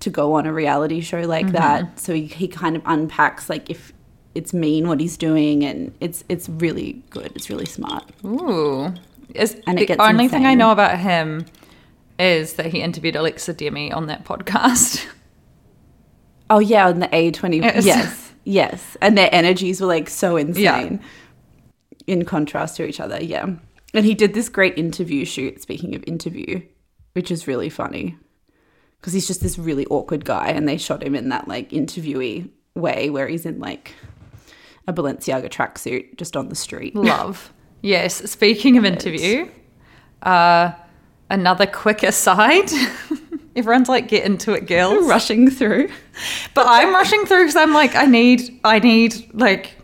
to 0.00 0.10
go 0.10 0.34
on 0.34 0.44
a 0.44 0.52
reality 0.52 1.00
show 1.00 1.20
like 1.20 1.46
mm-hmm. 1.46 1.54
that. 1.54 1.98
So 2.00 2.12
he, 2.12 2.26
he 2.26 2.48
kind 2.48 2.74
of 2.74 2.82
unpacks 2.86 3.48
like 3.48 3.70
if 3.70 3.92
it's 4.34 4.52
mean 4.52 4.88
what 4.88 4.98
he's 4.98 5.16
doing 5.16 5.64
and 5.64 5.94
it's 6.00 6.24
it's 6.28 6.48
really 6.48 7.04
good 7.10 7.30
it's 7.36 7.48
really 7.48 7.66
smart. 7.66 8.04
Ooh. 8.24 8.92
And 9.66 9.80
it 9.80 9.88
the 9.88 10.02
only 10.02 10.26
thing 10.26 10.44
I 10.44 10.54
know 10.54 10.72
about 10.72 10.98
him 10.98 11.46
is 12.18 12.54
that 12.54 12.66
he 12.66 12.82
interviewed 12.82 13.14
Alexa 13.14 13.54
Demie 13.54 13.92
on 13.92 14.06
that 14.08 14.24
podcast. 14.24 15.06
oh 16.50 16.58
yeah 16.58 16.88
on 16.88 16.98
the 16.98 17.08
a20 17.08 17.62
Yes. 17.62 17.86
yes 17.86 18.32
yes, 18.44 18.96
and 19.00 19.16
their 19.16 19.30
energies 19.32 19.80
were 19.80 19.86
like 19.86 20.10
so 20.10 20.36
insane 20.36 21.00
in 22.06 22.24
contrast 22.24 22.76
to 22.76 22.86
each 22.86 23.00
other 23.00 23.22
yeah 23.22 23.46
and 23.94 24.04
he 24.04 24.14
did 24.14 24.34
this 24.34 24.48
great 24.48 24.76
interview 24.76 25.24
shoot 25.24 25.60
speaking 25.62 25.94
of 25.94 26.04
interview 26.06 26.60
which 27.12 27.30
is 27.30 27.46
really 27.46 27.68
funny 27.68 28.16
because 29.00 29.12
he's 29.12 29.26
just 29.26 29.42
this 29.42 29.58
really 29.58 29.86
awkward 29.86 30.24
guy 30.24 30.48
and 30.48 30.66
they 30.66 30.78
shot 30.78 31.02
him 31.02 31.14
in 31.14 31.28
that 31.28 31.46
like 31.46 31.70
interviewee 31.70 32.48
way 32.74 33.10
where 33.10 33.28
he's 33.28 33.46
in 33.46 33.58
like 33.60 33.92
a 34.86 34.92
Balenciaga 34.92 35.48
tracksuit 35.48 36.16
just 36.16 36.36
on 36.36 36.48
the 36.48 36.54
street. 36.54 36.94
Love. 36.96 37.52
yes. 37.82 38.30
Speaking 38.30 38.76
of 38.76 38.84
interview, 38.84 39.48
uh, 40.22 40.72
another 41.30 41.66
quick 41.66 42.02
aside. 42.02 42.70
Everyone's 43.56 43.88
like, 43.88 44.08
get 44.08 44.24
into 44.24 44.52
it, 44.52 44.66
girls. 44.66 45.06
Rushing 45.06 45.48
through. 45.48 45.88
But 46.54 46.66
I'm 46.66 46.92
rushing 46.92 47.24
through 47.24 47.42
because 47.42 47.56
I'm 47.56 47.72
like, 47.72 47.94
I 47.94 48.06
need, 48.06 48.60
I 48.64 48.80
need 48.80 49.32
like 49.32 49.76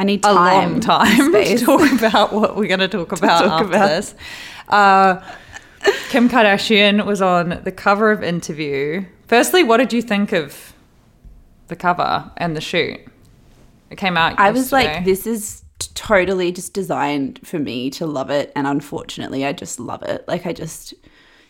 I 0.00 0.04
need 0.04 0.20
a 0.20 0.32
time. 0.32 0.70
long 0.72 0.80
time 0.80 1.32
to 1.32 1.58
talk 1.58 1.92
about 1.98 2.32
what 2.32 2.56
we're 2.56 2.68
going 2.68 2.80
to 2.80 2.88
talk 2.88 3.12
about 3.12 3.42
talk 3.42 3.52
after 3.52 3.66
about. 3.66 3.88
this. 3.88 4.14
Uh, 4.66 5.22
Kim 6.08 6.30
Kardashian 6.30 7.04
was 7.04 7.20
on 7.20 7.60
the 7.64 7.70
cover 7.70 8.10
of 8.10 8.22
Interview. 8.22 9.04
Firstly, 9.26 9.62
what 9.62 9.76
did 9.76 9.92
you 9.92 10.00
think 10.00 10.32
of 10.32 10.72
the 11.68 11.76
cover 11.76 12.32
and 12.38 12.56
the 12.56 12.62
shoot? 12.62 12.98
It 13.90 13.96
came 13.98 14.16
out. 14.16 14.38
I 14.38 14.52
was 14.52 14.72
like, 14.72 15.04
this 15.04 15.26
is 15.26 15.64
totally 15.78 16.50
just 16.50 16.72
designed 16.72 17.46
for 17.46 17.58
me 17.58 17.90
to 17.90 18.06
love 18.06 18.30
it. 18.30 18.52
And 18.56 18.66
unfortunately, 18.66 19.44
I 19.44 19.52
just 19.52 19.78
love 19.78 20.02
it. 20.02 20.24
Like, 20.26 20.46
I 20.46 20.54
just, 20.54 20.94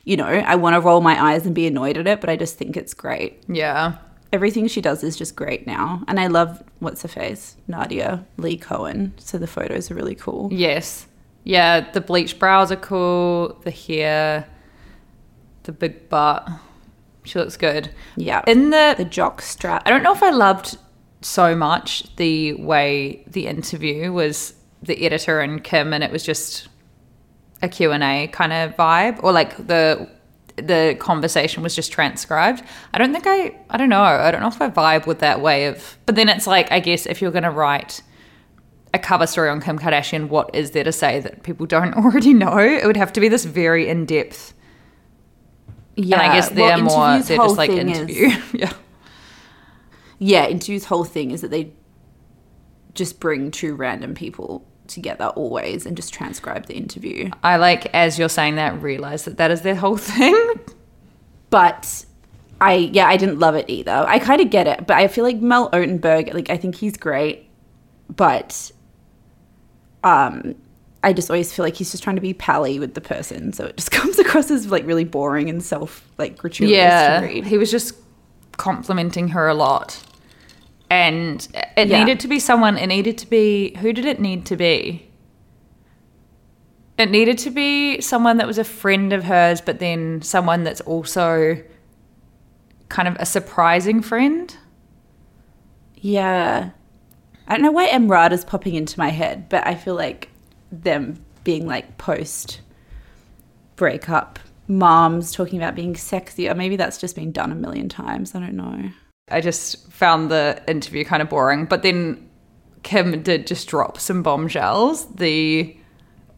you 0.02 0.16
know, 0.16 0.26
I 0.26 0.56
want 0.56 0.74
to 0.74 0.80
roll 0.80 1.00
my 1.00 1.22
eyes 1.22 1.46
and 1.46 1.54
be 1.54 1.68
annoyed 1.68 1.96
at 1.96 2.08
it, 2.08 2.20
but 2.20 2.28
I 2.28 2.34
just 2.34 2.58
think 2.58 2.76
it's 2.76 2.94
great. 2.94 3.44
yeah, 3.46 3.98
Everything 4.32 4.68
she 4.68 4.80
does 4.80 5.02
is 5.02 5.16
just 5.16 5.34
great 5.34 5.66
now. 5.66 6.02
And 6.06 6.20
I 6.20 6.28
love, 6.28 6.62
what's 6.78 7.02
her 7.02 7.08
face? 7.08 7.56
Nadia 7.66 8.24
Lee 8.36 8.56
Cohen. 8.56 9.12
So 9.18 9.38
the 9.38 9.46
photos 9.46 9.90
are 9.90 9.94
really 9.94 10.14
cool. 10.14 10.48
yes, 10.52 11.06
yeah. 11.42 11.90
The 11.92 12.00
bleach 12.00 12.38
brows 12.38 12.70
are 12.70 12.76
cool. 12.76 13.58
The 13.64 13.70
hair, 13.70 14.46
the 15.64 15.72
big 15.72 16.08
butt. 16.08 16.48
She 17.24 17.38
looks 17.38 17.56
good. 17.56 17.90
Yeah. 18.16 18.42
In 18.46 18.70
the 18.70 18.94
the 18.96 19.04
jock 19.04 19.42
strap. 19.42 19.82
I 19.86 19.90
don't 19.90 20.02
know 20.02 20.12
if 20.12 20.22
I 20.22 20.30
loved 20.30 20.76
so 21.22 21.54
much 21.56 22.14
the 22.16 22.54
way 22.54 23.24
the 23.26 23.46
interview 23.46 24.12
was 24.12 24.54
the 24.82 25.04
editor 25.04 25.40
and 25.40 25.62
Kim 25.62 25.92
and 25.92 26.02
it 26.02 26.10
was 26.10 26.22
just 26.22 26.68
a 27.62 27.68
Q&A 27.68 28.28
kind 28.28 28.52
of 28.52 28.74
vibe 28.76 29.22
or 29.22 29.32
like 29.32 29.66
the 29.66 30.08
the 30.60 30.96
conversation 30.98 31.62
was 31.62 31.74
just 31.74 31.92
transcribed. 31.92 32.62
I 32.94 32.98
don't 32.98 33.12
think 33.12 33.26
I 33.26 33.58
I 33.70 33.76
don't 33.76 33.88
know. 33.88 34.02
I 34.02 34.30
don't 34.30 34.40
know 34.40 34.48
if 34.48 34.60
I 34.60 34.68
vibe 34.70 35.06
with 35.06 35.18
that 35.20 35.40
way 35.40 35.66
of 35.66 35.98
but 36.06 36.14
then 36.16 36.28
it's 36.28 36.46
like 36.46 36.70
I 36.70 36.80
guess 36.80 37.06
if 37.06 37.20
you're 37.22 37.30
going 37.30 37.44
to 37.44 37.50
write 37.50 38.02
a 38.92 38.98
cover 38.98 39.26
story 39.26 39.48
on 39.48 39.60
Kim 39.60 39.78
Kardashian, 39.78 40.28
what 40.28 40.54
is 40.54 40.72
there 40.72 40.84
to 40.84 40.92
say 40.92 41.20
that 41.20 41.42
people 41.42 41.66
don't 41.66 41.94
already 42.04 42.34
know? 42.34 42.58
It 42.58 42.84
would 42.86 42.96
have 42.96 43.12
to 43.14 43.20
be 43.20 43.28
this 43.28 43.44
very 43.44 43.88
in-depth. 43.88 44.54
Yeah. 45.96 46.20
and 46.20 46.30
I 46.30 46.34
guess 46.34 46.48
they're 46.48 46.76
well, 46.76 46.82
more 46.82 47.22
they're 47.22 47.36
just 47.36 47.56
like 47.56 47.70
thing 47.70 47.88
is- 47.88 47.98
interview. 47.98 48.28
yeah. 48.52 48.72
yeah, 50.18 50.46
Interview's 50.48 50.84
whole 50.86 51.04
thing 51.04 51.30
is 51.30 51.40
that 51.42 51.50
they 51.50 51.72
just 52.94 53.20
bring 53.20 53.50
two 53.50 53.74
random 53.74 54.14
people 54.14 54.66
together 54.90 55.26
always 55.28 55.86
and 55.86 55.96
just 55.96 56.12
transcribe 56.12 56.66
the 56.66 56.74
interview. 56.74 57.30
I 57.42 57.56
like 57.56 57.86
as 57.94 58.18
you're 58.18 58.28
saying 58.28 58.56
that 58.56 58.82
realize 58.82 59.24
that 59.24 59.38
that 59.38 59.50
is 59.50 59.62
their 59.62 59.74
whole 59.74 59.96
thing. 60.12 60.36
But 61.48 62.04
I 62.60 62.74
yeah, 62.74 63.06
I 63.06 63.16
didn't 63.16 63.38
love 63.38 63.54
it 63.54 63.64
either. 63.68 64.04
I 64.06 64.18
kind 64.18 64.40
of 64.40 64.50
get 64.50 64.66
it, 64.66 64.86
but 64.86 64.96
I 64.96 65.08
feel 65.08 65.24
like 65.24 65.40
Mel 65.40 65.70
Ottenberg, 65.70 66.34
like 66.34 66.50
I 66.50 66.56
think 66.56 66.74
he's 66.74 66.96
great, 66.96 67.48
but 68.14 68.70
um 70.04 70.54
I 71.02 71.14
just 71.14 71.30
always 71.30 71.52
feel 71.52 71.64
like 71.64 71.76
he's 71.76 71.90
just 71.90 72.02
trying 72.02 72.16
to 72.16 72.22
be 72.22 72.34
pally 72.34 72.78
with 72.78 72.92
the 72.94 73.00
person, 73.00 73.52
so 73.52 73.66
it 73.66 73.76
just 73.76 73.90
comes 74.00 74.18
across 74.18 74.50
as 74.50 74.70
like 74.70 74.86
really 74.86 75.04
boring 75.04 75.48
and 75.48 75.62
self 75.62 76.06
like 76.18 76.36
gratuitous 76.36 76.76
yeah, 76.76 77.20
to 77.20 77.26
read. 77.26 77.46
he 77.46 77.56
was 77.56 77.70
just 77.70 77.94
complimenting 78.52 79.28
her 79.28 79.48
a 79.48 79.54
lot, 79.54 80.02
and 80.90 81.46
it 81.76 81.88
Yeah. 81.88 82.00
needed 82.00 82.20
to 82.20 82.28
be 82.28 82.38
someone. 82.38 82.76
It 82.76 82.88
needed 82.88 83.16
to 83.18 83.26
be 83.30 83.74
who 83.76 83.92
did 83.92 84.04
it 84.04 84.20
need 84.20 84.44
to 84.46 84.56
be? 84.56 85.06
It 86.98 87.10
needed 87.10 87.38
to 87.38 87.50
be 87.50 88.00
someone 88.02 88.36
that 88.36 88.46
was 88.46 88.58
a 88.58 88.64
friend 88.64 89.12
of 89.12 89.24
hers, 89.24 89.60
but 89.62 89.78
then 89.78 90.20
someone 90.20 90.64
that's 90.64 90.82
also 90.82 91.56
kind 92.90 93.08
of 93.08 93.16
a 93.18 93.24
surprising 93.24 94.02
friend. 94.02 94.54
Yeah. 95.96 96.70
I 97.48 97.54
don't 97.54 97.62
know 97.62 97.72
why 97.72 97.88
Emrata 97.88 98.32
is 98.32 98.44
popping 98.44 98.74
into 98.74 98.98
my 98.98 99.08
head, 99.08 99.48
but 99.48 99.66
I 99.66 99.74
feel 99.76 99.94
like 99.94 100.28
them 100.70 101.24
being 101.42 101.66
like 101.66 101.96
post 101.98 102.60
breakup 103.76 104.38
moms 104.68 105.32
talking 105.32 105.58
about 105.58 105.74
being 105.74 105.96
sexy, 105.96 106.48
or 106.48 106.54
maybe 106.54 106.76
that's 106.76 106.98
just 106.98 107.16
been 107.16 107.32
done 107.32 107.50
a 107.50 107.54
million 107.54 107.88
times. 107.88 108.34
I 108.34 108.40
don't 108.40 108.54
know. 108.54 108.90
I 109.30 109.40
just 109.40 109.90
found 109.90 110.30
the 110.30 110.62
interview 110.66 111.04
kind 111.04 111.22
of 111.22 111.28
boring. 111.28 111.66
But 111.66 111.82
then 111.82 112.28
Kim 112.82 113.22
did 113.22 113.46
just 113.46 113.68
drop 113.68 113.98
some 113.98 114.22
bombshells. 114.22 115.06
The 115.14 115.76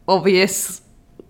obvious, 0.07 0.81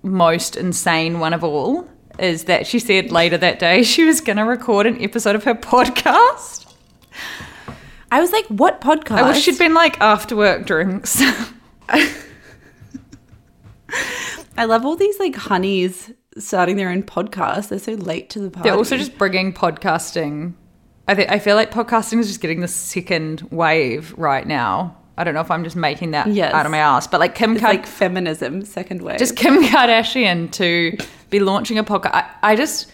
most 0.01 0.55
insane 0.55 1.19
one 1.19 1.33
of 1.33 1.43
all 1.43 1.87
is 2.19 2.43
that 2.45 2.67
she 2.67 2.77
said 2.79 3.11
later 3.11 3.37
that 3.37 3.59
day 3.59 3.83
she 3.93 4.03
was 4.03 4.21
going 4.21 4.37
to 4.37 4.43
record 4.43 4.85
an 4.85 5.01
episode 5.01 5.35
of 5.35 5.43
her 5.43 5.55
podcast. 5.55 6.71
I 8.11 8.19
was 8.19 8.31
like, 8.31 8.45
what 8.47 8.79
podcast? 8.81 9.17
I 9.17 9.23
wish 9.23 9.41
she'd 9.41 9.57
been 9.57 9.73
like 9.73 9.99
after 9.99 10.35
work 10.35 10.67
drinks. 10.67 11.19
I 14.55 14.65
love 14.65 14.85
all 14.85 14.95
these 14.95 15.17
like 15.19 15.35
honeys 15.35 16.11
starting 16.37 16.75
their 16.75 16.89
own 16.89 17.01
podcasts. 17.03 17.69
They're 17.69 17.79
so 17.79 17.93
late 17.93 18.29
to 18.31 18.39
the 18.39 18.51
party. 18.51 18.69
They're 18.69 18.77
also 18.77 18.97
just 18.97 19.17
bringing 19.17 19.51
podcasting. 19.51 20.53
I 21.07 21.15
think 21.15 21.29
I 21.31 21.39
feel 21.39 21.55
like 21.55 21.71
podcasting 21.71 22.19
is 22.19 22.27
just 22.27 22.39
getting 22.41 22.61
the 22.61 22.67
second 22.67 23.41
wave 23.51 24.13
right 24.17 24.45
now. 24.47 24.97
I 25.17 25.23
don't 25.23 25.33
know 25.33 25.41
if 25.41 25.51
I'm 25.51 25.63
just 25.63 25.75
making 25.75 26.11
that 26.11 26.27
Yes. 26.27 26.53
out 26.53 26.65
of 26.65 26.71
my 26.71 26.77
ass, 26.79 27.07
but 27.07 27.19
like 27.19 27.35
Kim 27.35 27.51
it's 27.53 27.61
Kard- 27.61 27.75
like 27.75 27.85
feminism, 27.85 28.63
second 28.65 29.01
wave. 29.01 29.19
just 29.19 29.35
Kim 29.35 29.61
Kardashian 29.63 30.49
to 30.53 30.97
be 31.29 31.39
launching 31.39 31.77
a 31.77 31.83
podcast. 31.83 32.11
I, 32.13 32.29
I 32.41 32.55
just 32.55 32.91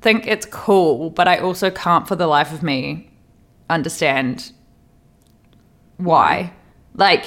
think 0.00 0.26
it's 0.26 0.46
cool, 0.46 1.10
but 1.10 1.28
I 1.28 1.38
also 1.38 1.70
can't 1.70 2.08
for 2.08 2.16
the 2.16 2.26
life 2.26 2.52
of 2.52 2.62
me 2.62 3.10
understand 3.70 4.52
why. 5.96 6.52
Like, 6.94 7.24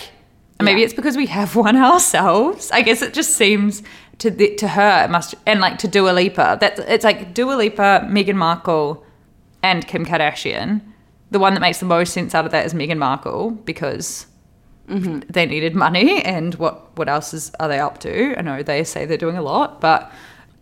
maybe 0.62 0.80
Yeah. 0.82 0.86
it's 0.86 0.94
because 0.94 1.16
we 1.18 1.28
have 1.28 1.56
one 1.56 1.76
ourselves. 1.78 2.72
I 2.72 2.82
guess 2.82 3.02
it 3.02 3.14
just 3.14 3.36
seems 3.36 3.84
to 4.20 4.30
the, 4.30 4.56
to 4.56 4.68
her 4.70 5.06
it 5.06 5.10
must 5.10 5.36
and 5.46 5.60
like 5.62 5.78
to 5.80 5.88
Dua 5.88 6.12
Lipa. 6.12 6.58
That 6.60 6.80
it's 6.80 7.04
like 7.06 7.34
Dua 7.34 7.54
Lipa, 7.54 8.08
Meghan 8.10 8.36
Markle, 8.36 9.04
and 9.64 9.88
Kim 9.88 10.06
Kardashian. 10.06 10.82
The 11.32 11.40
one 11.40 11.54
that 11.54 11.62
makes 11.62 11.80
the 11.80 11.86
most 11.86 12.14
sense 12.14 12.36
out 12.36 12.46
of 12.46 12.52
that 12.52 12.66
is 12.66 12.74
Meghan 12.74 12.98
Markle 12.98 13.52
because 13.52 14.26
mm-hmm. 14.90 15.20
they 15.30 15.46
needed 15.46 15.76
money 15.76 16.22
and 16.24 16.56
what 16.56 16.98
what 16.98 17.08
else 17.08 17.34
is 17.34 17.52
are 17.60 17.68
they 17.68 17.80
up 17.80 18.00
to? 18.00 18.38
I 18.38 18.42
know 18.42 18.64
they 18.64 18.84
say 18.84 19.06
they're 19.06 19.18
doing 19.18 19.38
a 19.38 19.42
lot, 19.42 19.80
but 19.80 20.12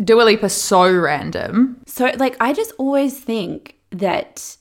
Dua 0.04 0.26
is 0.32 0.54
so 0.54 0.92
random. 0.92 1.82
So, 1.86 2.12
like, 2.18 2.38
I 2.40 2.54
just 2.54 2.72
always 2.78 3.20
think 3.20 3.76
that 3.92 4.56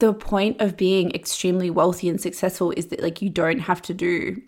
the 0.00 0.12
point 0.12 0.60
of 0.60 0.76
being 0.76 1.10
extremely 1.12 1.70
wealthy 1.70 2.08
and 2.08 2.20
successful 2.20 2.72
is 2.76 2.88
that, 2.88 3.00
like, 3.00 3.22
you 3.22 3.30
don't 3.30 3.60
have 3.60 3.80
to 3.82 3.94
do 3.94 4.40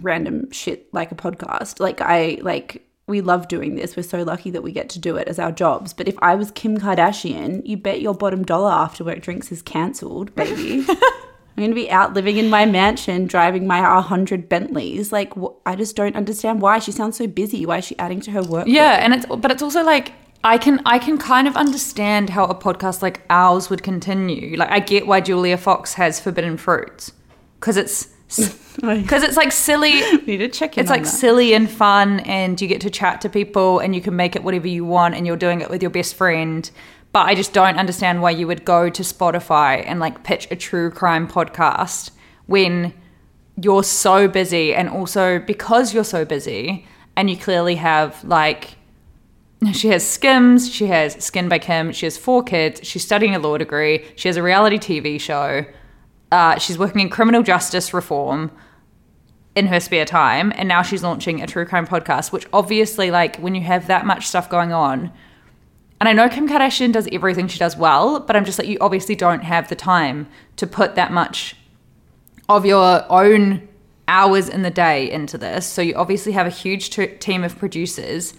random 0.00 0.50
shit 0.50 0.92
like 0.94 1.12
a 1.12 1.14
podcast. 1.14 1.80
Like, 1.80 2.00
I, 2.00 2.38
like, 2.40 2.85
we 3.08 3.20
love 3.20 3.46
doing 3.46 3.76
this. 3.76 3.96
We're 3.96 4.02
so 4.02 4.22
lucky 4.22 4.50
that 4.50 4.62
we 4.62 4.72
get 4.72 4.88
to 4.90 4.98
do 4.98 5.16
it 5.16 5.28
as 5.28 5.38
our 5.38 5.52
jobs. 5.52 5.92
But 5.92 6.08
if 6.08 6.16
I 6.20 6.34
was 6.34 6.50
Kim 6.50 6.78
Kardashian, 6.78 7.62
you 7.64 7.76
bet 7.76 8.00
your 8.00 8.14
bottom 8.14 8.44
dollar 8.44 8.72
after 8.72 9.04
work 9.04 9.20
drinks 9.20 9.52
is 9.52 9.62
cancelled, 9.62 10.34
baby. 10.34 10.84
I'm 11.56 11.62
going 11.62 11.70
to 11.70 11.74
be 11.74 11.90
out 11.90 12.12
living 12.14 12.36
in 12.36 12.50
my 12.50 12.66
mansion, 12.66 13.26
driving 13.26 13.66
my 13.66 13.80
100 13.80 14.48
Bentleys. 14.48 15.12
Like, 15.12 15.32
wh- 15.34 15.54
I 15.64 15.74
just 15.76 15.96
don't 15.96 16.16
understand 16.16 16.60
why. 16.60 16.80
She 16.80 16.92
sounds 16.92 17.16
so 17.16 17.26
busy. 17.26 17.64
Why 17.64 17.78
is 17.78 17.84
she 17.84 17.98
adding 17.98 18.20
to 18.22 18.30
her 18.32 18.42
work? 18.42 18.66
Yeah, 18.66 18.98
and 19.02 19.14
it's 19.14 19.24
but 19.24 19.50
it's 19.50 19.62
also 19.62 19.82
like 19.82 20.12
I 20.44 20.58
can 20.58 20.82
I 20.84 20.98
can 20.98 21.16
kind 21.16 21.48
of 21.48 21.56
understand 21.56 22.30
how 22.30 22.44
a 22.44 22.54
podcast 22.54 23.00
like 23.00 23.22
ours 23.30 23.70
would 23.70 23.82
continue. 23.82 24.56
Like 24.56 24.70
I 24.70 24.80
get 24.80 25.06
why 25.06 25.20
Julia 25.20 25.56
Fox 25.56 25.94
has 25.94 26.20
forbidden 26.20 26.58
fruits 26.58 27.12
because 27.58 27.78
it's 27.78 28.08
because 28.28 29.22
it's 29.22 29.36
like 29.36 29.52
silly. 29.52 30.00
need 30.26 30.38
to 30.38 30.48
check 30.48 30.76
in 30.76 30.82
It's 30.82 30.90
like 30.90 31.04
that. 31.04 31.08
silly 31.08 31.54
and 31.54 31.70
fun, 31.70 32.20
and 32.20 32.60
you 32.60 32.68
get 32.68 32.80
to 32.82 32.90
chat 32.90 33.20
to 33.22 33.28
people, 33.28 33.78
and 33.78 33.94
you 33.94 34.00
can 34.00 34.16
make 34.16 34.36
it 34.36 34.42
whatever 34.42 34.68
you 34.68 34.84
want, 34.84 35.14
and 35.14 35.26
you're 35.26 35.36
doing 35.36 35.60
it 35.60 35.70
with 35.70 35.82
your 35.82 35.90
best 35.90 36.14
friend. 36.14 36.70
But 37.12 37.26
I 37.26 37.34
just 37.34 37.52
don't 37.52 37.78
understand 37.78 38.20
why 38.20 38.30
you 38.30 38.46
would 38.46 38.64
go 38.64 38.90
to 38.90 39.02
Spotify 39.02 39.82
and 39.86 40.00
like 40.00 40.22
pitch 40.24 40.48
a 40.50 40.56
true 40.56 40.90
crime 40.90 41.26
podcast 41.26 42.10
when 42.46 42.92
you're 43.62 43.84
so 43.84 44.28
busy, 44.28 44.74
and 44.74 44.88
also 44.88 45.38
because 45.38 45.94
you're 45.94 46.04
so 46.04 46.24
busy, 46.24 46.86
and 47.16 47.30
you 47.30 47.36
clearly 47.36 47.76
have 47.76 48.22
like 48.24 48.76
she 49.72 49.88
has 49.88 50.06
Skims, 50.06 50.70
she 50.70 50.86
has 50.88 51.14
Skin 51.24 51.48
by 51.48 51.58
Kim, 51.58 51.90
she 51.92 52.04
has 52.06 52.18
four 52.18 52.42
kids, 52.42 52.80
she's 52.86 53.02
studying 53.02 53.34
a 53.34 53.38
law 53.38 53.56
degree, 53.56 54.04
she 54.14 54.28
has 54.28 54.36
a 54.36 54.42
reality 54.42 54.76
TV 54.78 55.18
show, 55.18 55.64
uh, 56.36 56.58
she's 56.58 56.76
working 56.76 57.00
in 57.00 57.08
criminal 57.08 57.42
justice 57.42 57.94
reform 57.94 58.50
in 59.54 59.68
her 59.68 59.80
spare 59.80 60.04
time, 60.04 60.52
and 60.56 60.68
now 60.68 60.82
she's 60.82 61.02
launching 61.02 61.40
a 61.40 61.46
true 61.46 61.64
crime 61.64 61.86
podcast, 61.86 62.30
which 62.30 62.46
obviously, 62.52 63.10
like, 63.10 63.36
when 63.38 63.54
you 63.54 63.62
have 63.62 63.86
that 63.86 64.04
much 64.04 64.28
stuff 64.28 64.50
going 64.50 64.70
on, 64.70 65.10
and 65.98 66.10
I 66.10 66.12
know 66.12 66.28
Kim 66.28 66.46
Kardashian 66.46 66.92
does 66.92 67.08
everything 67.10 67.48
she 67.48 67.58
does 67.58 67.74
well, 67.74 68.20
but 68.20 68.36
I'm 68.36 68.44
just 68.44 68.58
like, 68.58 68.68
you 68.68 68.76
obviously 68.82 69.14
don't 69.14 69.44
have 69.44 69.70
the 69.70 69.74
time 69.74 70.28
to 70.56 70.66
put 70.66 70.94
that 70.94 71.10
much 71.10 71.56
of 72.50 72.66
your 72.66 73.10
own 73.10 73.66
hours 74.06 74.50
in 74.50 74.60
the 74.60 74.70
day 74.70 75.10
into 75.10 75.38
this. 75.38 75.64
So 75.64 75.80
you 75.80 75.94
obviously 75.94 76.32
have 76.32 76.46
a 76.46 76.50
huge 76.50 76.90
t- 76.90 77.06
team 77.06 77.42
of 77.42 77.58
producers 77.58 78.34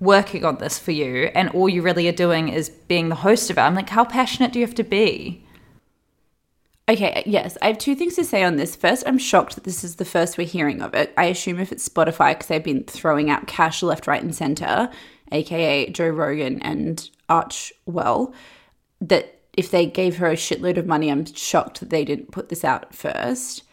working 0.00 0.44
on 0.44 0.58
this 0.58 0.78
for 0.78 0.92
you, 0.92 1.30
and 1.34 1.48
all 1.48 1.70
you 1.70 1.80
really 1.80 2.08
are 2.08 2.12
doing 2.26 2.50
is 2.50 2.68
being 2.68 3.08
the 3.08 3.22
host 3.26 3.48
of 3.48 3.56
it. 3.56 3.62
I'm 3.62 3.74
like, 3.74 3.88
how 3.88 4.04
passionate 4.04 4.52
do 4.52 4.58
you 4.58 4.66
have 4.66 4.74
to 4.74 4.84
be? 4.84 5.42
Okay, 6.88 7.22
yes. 7.26 7.58
I 7.60 7.66
have 7.66 7.78
two 7.78 7.94
things 7.94 8.14
to 8.14 8.24
say 8.24 8.42
on 8.42 8.56
this. 8.56 8.74
First, 8.74 9.04
I'm 9.06 9.18
shocked 9.18 9.56
that 9.56 9.64
this 9.64 9.84
is 9.84 9.96
the 9.96 10.06
first 10.06 10.38
we're 10.38 10.46
hearing 10.46 10.80
of 10.80 10.94
it. 10.94 11.12
I 11.18 11.26
assume 11.26 11.60
if 11.60 11.70
it's 11.70 11.86
Spotify, 11.86 12.30
because 12.30 12.46
they've 12.46 12.62
been 12.64 12.84
throwing 12.84 13.28
out 13.28 13.46
cash 13.46 13.82
left, 13.82 14.06
right, 14.06 14.22
and 14.22 14.34
center, 14.34 14.88
aka 15.30 15.90
Joe 15.90 16.08
Rogan 16.08 16.62
and 16.62 17.10
Archewell, 17.28 18.32
that 19.02 19.38
if 19.56 19.70
they 19.70 19.84
gave 19.84 20.16
her 20.16 20.28
a 20.28 20.36
shitload 20.36 20.78
of 20.78 20.86
money, 20.86 21.10
I'm 21.10 21.26
shocked 21.26 21.80
that 21.80 21.90
they 21.90 22.04
didn't 22.04 22.30
put 22.30 22.48
this 22.48 22.64
out 22.64 22.94
first. 22.94 23.64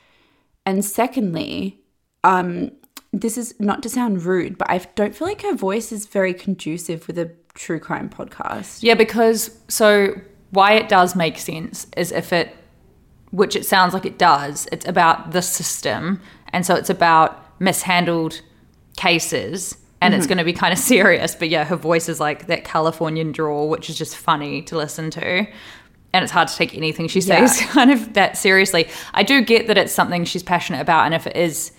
And 0.65 0.83
secondly, 0.83 1.79
um, 2.23 2.71
this 3.13 3.37
is 3.37 3.57
not 3.59 3.81
to 3.83 3.89
sound 3.89 4.23
rude, 4.23 4.57
but 4.57 4.69
I 4.69 4.79
don't 4.95 5.15
feel 5.15 5.27
like 5.27 5.43
her 5.43 5.55
voice 5.55 5.91
is 5.91 6.05
very 6.05 6.33
conducive 6.33 7.07
with 7.07 7.17
a 7.17 7.31
true 7.53 7.79
crime 7.79 8.09
podcast. 8.09 8.83
Yeah, 8.83 8.95
because 8.95 9.57
so 9.69 10.15
why 10.49 10.73
it 10.73 10.89
does 10.89 11.15
make 11.15 11.37
sense 11.37 11.87
is 11.95 12.11
if 12.11 12.33
it, 12.33 12.53
which 13.35 13.55
it 13.55 13.65
sounds 13.65 13.93
like 13.93 14.05
it 14.05 14.17
does, 14.17 14.65
it's 14.71 14.87
about 14.87 15.31
the 15.31 15.41
system. 15.41 16.21
And 16.53 16.65
so 16.65 16.73
it's 16.73 16.89
about 16.89 17.59
mishandled 17.59 18.41
cases 18.95 19.75
and 19.99 20.13
it's 20.13 20.25
going 20.27 20.37
to 20.37 20.43
be 20.45 20.53
kind 20.53 20.71
of 20.71 20.79
serious. 20.93 21.35
But 21.35 21.49
yeah, 21.49 21.65
her 21.65 21.75
voice 21.75 22.07
is 22.07 22.19
like 22.19 22.47
that 22.47 22.63
Californian 22.63 23.33
drawl, 23.33 23.67
which 23.67 23.89
is 23.89 23.97
just 23.97 24.15
funny 24.15 24.61
to 24.63 24.77
listen 24.77 25.09
to. 25.11 25.47
And 26.13 26.23
it's 26.23 26.31
hard 26.31 26.47
to 26.47 26.55
take 26.55 26.73
anything 26.75 27.09
she 27.09 27.19
says 27.19 27.59
Yeah. 27.59 27.67
kind 27.71 27.91
of 27.91 28.13
that 28.13 28.37
seriously. 28.37 28.87
I 29.13 29.23
do 29.23 29.41
get 29.41 29.67
that 29.67 29.77
it's 29.77 29.91
something 29.91 30.23
she's 30.23 30.43
passionate 30.43 30.79
about. 30.79 31.05
And 31.05 31.13
if 31.13 31.27
it 31.27 31.35
is, 31.35 31.73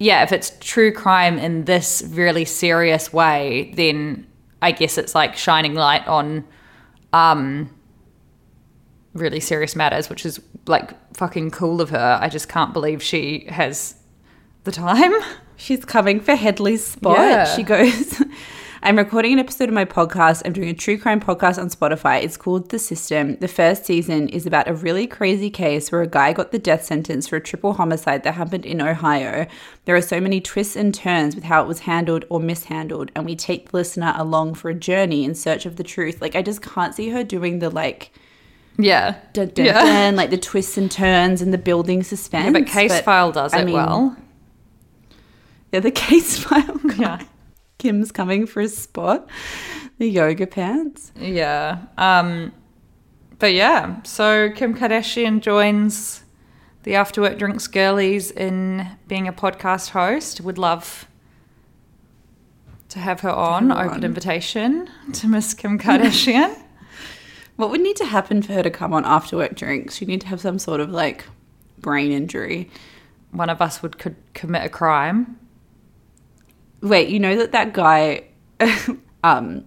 yeah, 0.00 0.24
if 0.24 0.32
it's 0.32 0.52
true 0.58 0.90
crime 0.90 1.38
in 1.38 1.64
this 1.64 2.02
really 2.08 2.44
serious 2.44 3.12
way, 3.12 3.72
then 3.76 4.26
I 4.60 4.72
guess 4.72 4.98
it's 4.98 5.14
like 5.14 5.36
shining 5.36 5.74
light 5.74 6.06
on 6.08 6.44
um 7.12 7.70
really 9.14 9.40
serious 9.40 9.76
matters, 9.76 10.08
which 10.08 10.24
is 10.24 10.40
like 10.66 10.92
fucking 11.16 11.50
cool 11.50 11.80
of 11.80 11.90
her. 11.90 12.18
I 12.20 12.28
just 12.28 12.48
can't 12.48 12.72
believe 12.72 13.02
she 13.02 13.46
has 13.48 13.96
the 14.64 14.72
time. 14.72 15.12
She's 15.56 15.84
coming 15.84 16.18
for 16.18 16.34
Headley's 16.34 16.84
spot. 16.84 17.18
Yeah. 17.18 17.44
She 17.56 17.62
goes, 17.62 18.20
I'm 18.84 18.98
recording 18.98 19.34
an 19.34 19.38
episode 19.38 19.68
of 19.68 19.74
my 19.76 19.84
podcast. 19.84 20.42
I'm 20.44 20.52
doing 20.52 20.68
a 20.68 20.74
true 20.74 20.98
crime 20.98 21.20
podcast 21.20 21.56
on 21.56 21.70
Spotify. 21.70 22.20
It's 22.24 22.36
called 22.36 22.70
The 22.70 22.80
System. 22.80 23.36
The 23.36 23.46
first 23.46 23.84
season 23.84 24.28
is 24.30 24.44
about 24.44 24.66
a 24.66 24.74
really 24.74 25.06
crazy 25.06 25.50
case 25.50 25.92
where 25.92 26.02
a 26.02 26.08
guy 26.08 26.32
got 26.32 26.50
the 26.50 26.58
death 26.58 26.84
sentence 26.84 27.28
for 27.28 27.36
a 27.36 27.40
triple 27.40 27.74
homicide 27.74 28.24
that 28.24 28.34
happened 28.34 28.66
in 28.66 28.80
Ohio. 28.80 29.46
There 29.84 29.94
are 29.94 30.02
so 30.02 30.20
many 30.20 30.40
twists 30.40 30.74
and 30.74 30.92
turns 30.92 31.36
with 31.36 31.44
how 31.44 31.62
it 31.62 31.68
was 31.68 31.80
handled 31.80 32.24
or 32.28 32.40
mishandled, 32.40 33.12
and 33.14 33.24
we 33.24 33.36
take 33.36 33.70
the 33.70 33.76
listener 33.76 34.14
along 34.16 34.54
for 34.54 34.68
a 34.68 34.74
journey 34.74 35.22
in 35.22 35.36
search 35.36 35.64
of 35.64 35.76
the 35.76 35.84
truth. 35.84 36.20
Like, 36.20 36.34
I 36.34 36.42
just 36.42 36.60
can't 36.60 36.92
see 36.92 37.10
her 37.10 37.22
doing 37.22 37.60
the 37.60 37.70
like, 37.70 38.10
Yeah. 38.78 39.16
dun, 39.32 39.48
dun, 39.48 39.66
Yeah. 39.66 39.72
dun, 39.82 40.16
like 40.16 40.30
the 40.30 40.38
twists 40.38 40.76
and 40.78 40.90
turns 40.90 41.42
and 41.42 41.52
the 41.52 41.58
building 41.58 42.02
suspense. 42.02 42.46
Yeah, 42.46 42.52
but 42.52 42.66
Case 42.66 43.00
File 43.00 43.32
does 43.32 43.52
I 43.52 43.60
it 43.60 43.64
mean, 43.66 43.74
well. 43.74 44.16
Yeah, 45.72 45.80
the 45.80 45.90
case 46.06 46.38
file. 46.38 46.78
guy. 46.86 46.94
Yeah. 46.98 47.22
Kim's 47.78 48.12
coming 48.12 48.46
for 48.46 48.60
a 48.60 48.68
spot. 48.68 49.28
The 49.98 50.08
yoga 50.08 50.46
pants. 50.46 51.12
Yeah. 51.18 51.78
Um 51.98 52.52
but 53.38 53.54
yeah, 53.54 54.00
so 54.04 54.50
Kim 54.54 54.74
Kardashian 54.76 55.40
joins 55.40 56.22
the 56.84 56.94
After 56.94 57.20
Work 57.20 57.38
Drinks 57.38 57.66
Girlies 57.66 58.30
in 58.30 58.86
being 59.08 59.26
a 59.26 59.32
podcast 59.32 59.90
host. 59.90 60.40
Would 60.40 60.58
love 60.58 61.06
to 62.90 62.98
have 63.00 63.20
her 63.20 63.30
on. 63.30 63.72
Open 63.72 63.88
on. 63.94 64.04
invitation 64.04 64.88
to 65.14 65.26
Miss 65.26 65.54
Kim 65.54 65.78
Kardashian. 65.78 66.56
What 67.56 67.70
would 67.70 67.80
need 67.80 67.96
to 67.96 68.06
happen 68.06 68.42
for 68.42 68.52
her 68.54 68.62
to 68.62 68.70
come 68.70 68.92
on 68.92 69.04
after 69.04 69.36
work 69.36 69.54
drinks? 69.54 69.96
She'd 69.96 70.08
need 70.08 70.22
to 70.22 70.26
have 70.28 70.40
some 70.40 70.58
sort 70.58 70.80
of 70.80 70.90
like 70.90 71.24
brain 71.78 72.12
injury. 72.12 72.70
One 73.30 73.50
of 73.50 73.60
us 73.60 73.82
would 73.82 73.98
could 73.98 74.16
commit 74.34 74.64
a 74.64 74.68
crime. 74.68 75.38
Wait, 76.80 77.08
you 77.08 77.20
know 77.20 77.36
that 77.36 77.52
that 77.52 77.72
guy 77.72 78.24
um 79.24 79.64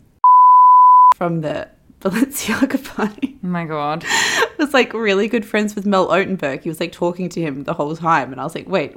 from 1.16 1.42
the 1.42 1.70
Balenciaga 2.02 2.84
party 2.96 3.38
Oh 3.44 3.48
my 3.48 3.66
god. 3.66 4.04
was 4.58 4.74
like 4.74 4.94
really 4.94 5.28
good 5.28 5.46
friends 5.46 5.76
with 5.76 5.86
Mel 5.86 6.08
Ottenberg. 6.08 6.64
He 6.64 6.70
was 6.70 6.80
like 6.80 6.92
talking 6.92 7.30
to 7.30 7.42
him 7.42 7.64
the 7.64 7.74
whole 7.74 7.96
time 7.96 8.32
and 8.32 8.42
I 8.42 8.44
was 8.44 8.56
like, 8.56 8.68
"Wait, 8.68 8.96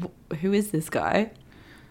wh- 0.00 0.34
who 0.36 0.52
is 0.52 0.70
this 0.70 0.88
guy?" 0.88 1.30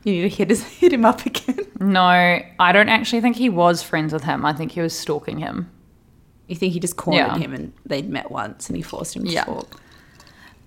You 0.03 0.13
need 0.13 0.21
to 0.21 0.29
hit 0.29 0.49
his, 0.49 0.63
hit 0.79 0.93
him 0.93 1.03
up 1.05 1.25
again. 1.25 1.59
No, 1.79 2.01
I 2.01 2.71
don't 2.71 2.89
actually 2.89 3.21
think 3.21 3.35
he 3.35 3.49
was 3.49 3.83
friends 3.83 4.13
with 4.13 4.23
him. 4.23 4.45
I 4.45 4.53
think 4.53 4.71
he 4.71 4.81
was 4.81 4.97
stalking 4.97 5.39
him. 5.39 5.69
You 6.47 6.55
think 6.55 6.73
he 6.73 6.79
just 6.79 6.95
cornered 6.95 7.17
Yeah. 7.19 7.37
him 7.37 7.53
and 7.53 7.73
they'd 7.85 8.09
met 8.09 8.31
once 8.31 8.67
and 8.69 8.75
he 8.75 8.81
forced 8.81 9.15
him 9.15 9.25
to 9.25 9.29
Yeah. 9.31 9.43
talk? 9.43 9.81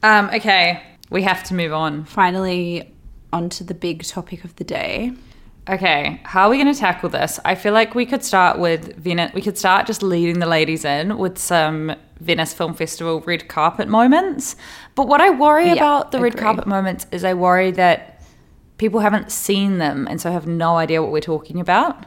Um, 0.02 0.30
okay, 0.34 0.82
we 1.10 1.22
have 1.22 1.42
to 1.44 1.54
move 1.54 1.72
on. 1.72 2.04
Finally, 2.04 2.92
onto 3.32 3.64
the 3.64 3.74
big 3.74 4.04
topic 4.04 4.44
of 4.44 4.56
the 4.56 4.64
day. 4.64 5.12
Okay, 5.68 6.20
how 6.24 6.46
are 6.46 6.50
we 6.50 6.56
going 6.60 6.72
to 6.72 6.78
tackle 6.78 7.10
this? 7.10 7.38
I 7.44 7.54
feel 7.54 7.72
like 7.72 7.94
we 7.94 8.04
could 8.06 8.24
start 8.24 8.58
with 8.58 8.96
Venice. 8.96 9.32
We 9.34 9.42
could 9.42 9.56
start 9.58 9.86
just 9.86 10.02
leading 10.02 10.40
the 10.40 10.46
ladies 10.46 10.84
in 10.84 11.16
with 11.18 11.38
some 11.38 11.94
Venice 12.18 12.52
Film 12.52 12.74
Festival 12.74 13.20
red 13.20 13.46
carpet 13.48 13.86
moments. 13.86 14.56
But 14.94 15.06
what 15.06 15.20
I 15.20 15.30
worry 15.30 15.66
Yeah, 15.66 15.74
about 15.74 16.12
the 16.12 16.20
red 16.20 16.36
carpet 16.36 16.66
moments 16.66 17.06
is 17.12 17.24
I 17.24 17.34
worry 17.34 17.70
that 17.72 18.20
people 18.78 19.00
haven't 19.00 19.30
seen 19.30 19.78
them 19.78 20.08
and 20.10 20.20
so 20.20 20.32
have 20.32 20.46
no 20.46 20.76
idea 20.76 21.02
what 21.02 21.12
we're 21.12 21.20
talking 21.20 21.60
about. 21.60 22.04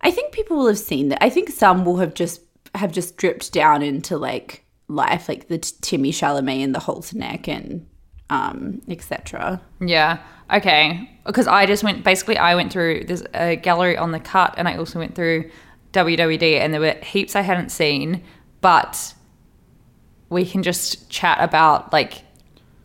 I 0.00 0.10
think 0.10 0.32
people 0.32 0.56
will 0.56 0.66
have 0.68 0.78
seen 0.78 1.08
that. 1.10 1.22
I 1.22 1.28
think 1.28 1.50
some 1.50 1.84
will 1.84 1.98
have 1.98 2.14
just 2.14 2.40
have 2.74 2.92
just 2.92 3.16
dripped 3.16 3.52
down 3.52 3.82
into 3.82 4.16
like 4.16 4.64
life, 4.88 5.28
like 5.28 5.48
the 5.48 5.58
t- 5.58 5.74
Timmy 5.80 6.12
Chalamet 6.12 6.62
and 6.62 6.74
the 6.74 6.80
halter 6.80 7.16
neck 7.16 7.48
and 7.48 7.86
um 8.28 8.80
etc. 8.88 9.60
Yeah. 9.80 10.18
Okay, 10.52 11.10
because 11.24 11.46
I 11.46 11.66
just 11.66 11.84
went 11.84 12.04
basically 12.04 12.36
I 12.36 12.54
went 12.54 12.72
through 12.72 13.04
there's 13.04 13.22
a 13.34 13.56
gallery 13.56 13.96
on 13.96 14.12
the 14.12 14.20
cut 14.20 14.54
and 14.56 14.66
I 14.68 14.76
also 14.76 14.98
went 14.98 15.14
through 15.14 15.50
WWD 15.92 16.58
and 16.58 16.72
there 16.72 16.80
were 16.80 16.96
heaps 17.02 17.36
I 17.36 17.40
hadn't 17.42 17.70
seen, 17.70 18.22
but 18.60 19.14
we 20.28 20.44
can 20.44 20.62
just 20.62 21.10
chat 21.10 21.38
about 21.40 21.92
like 21.92 22.22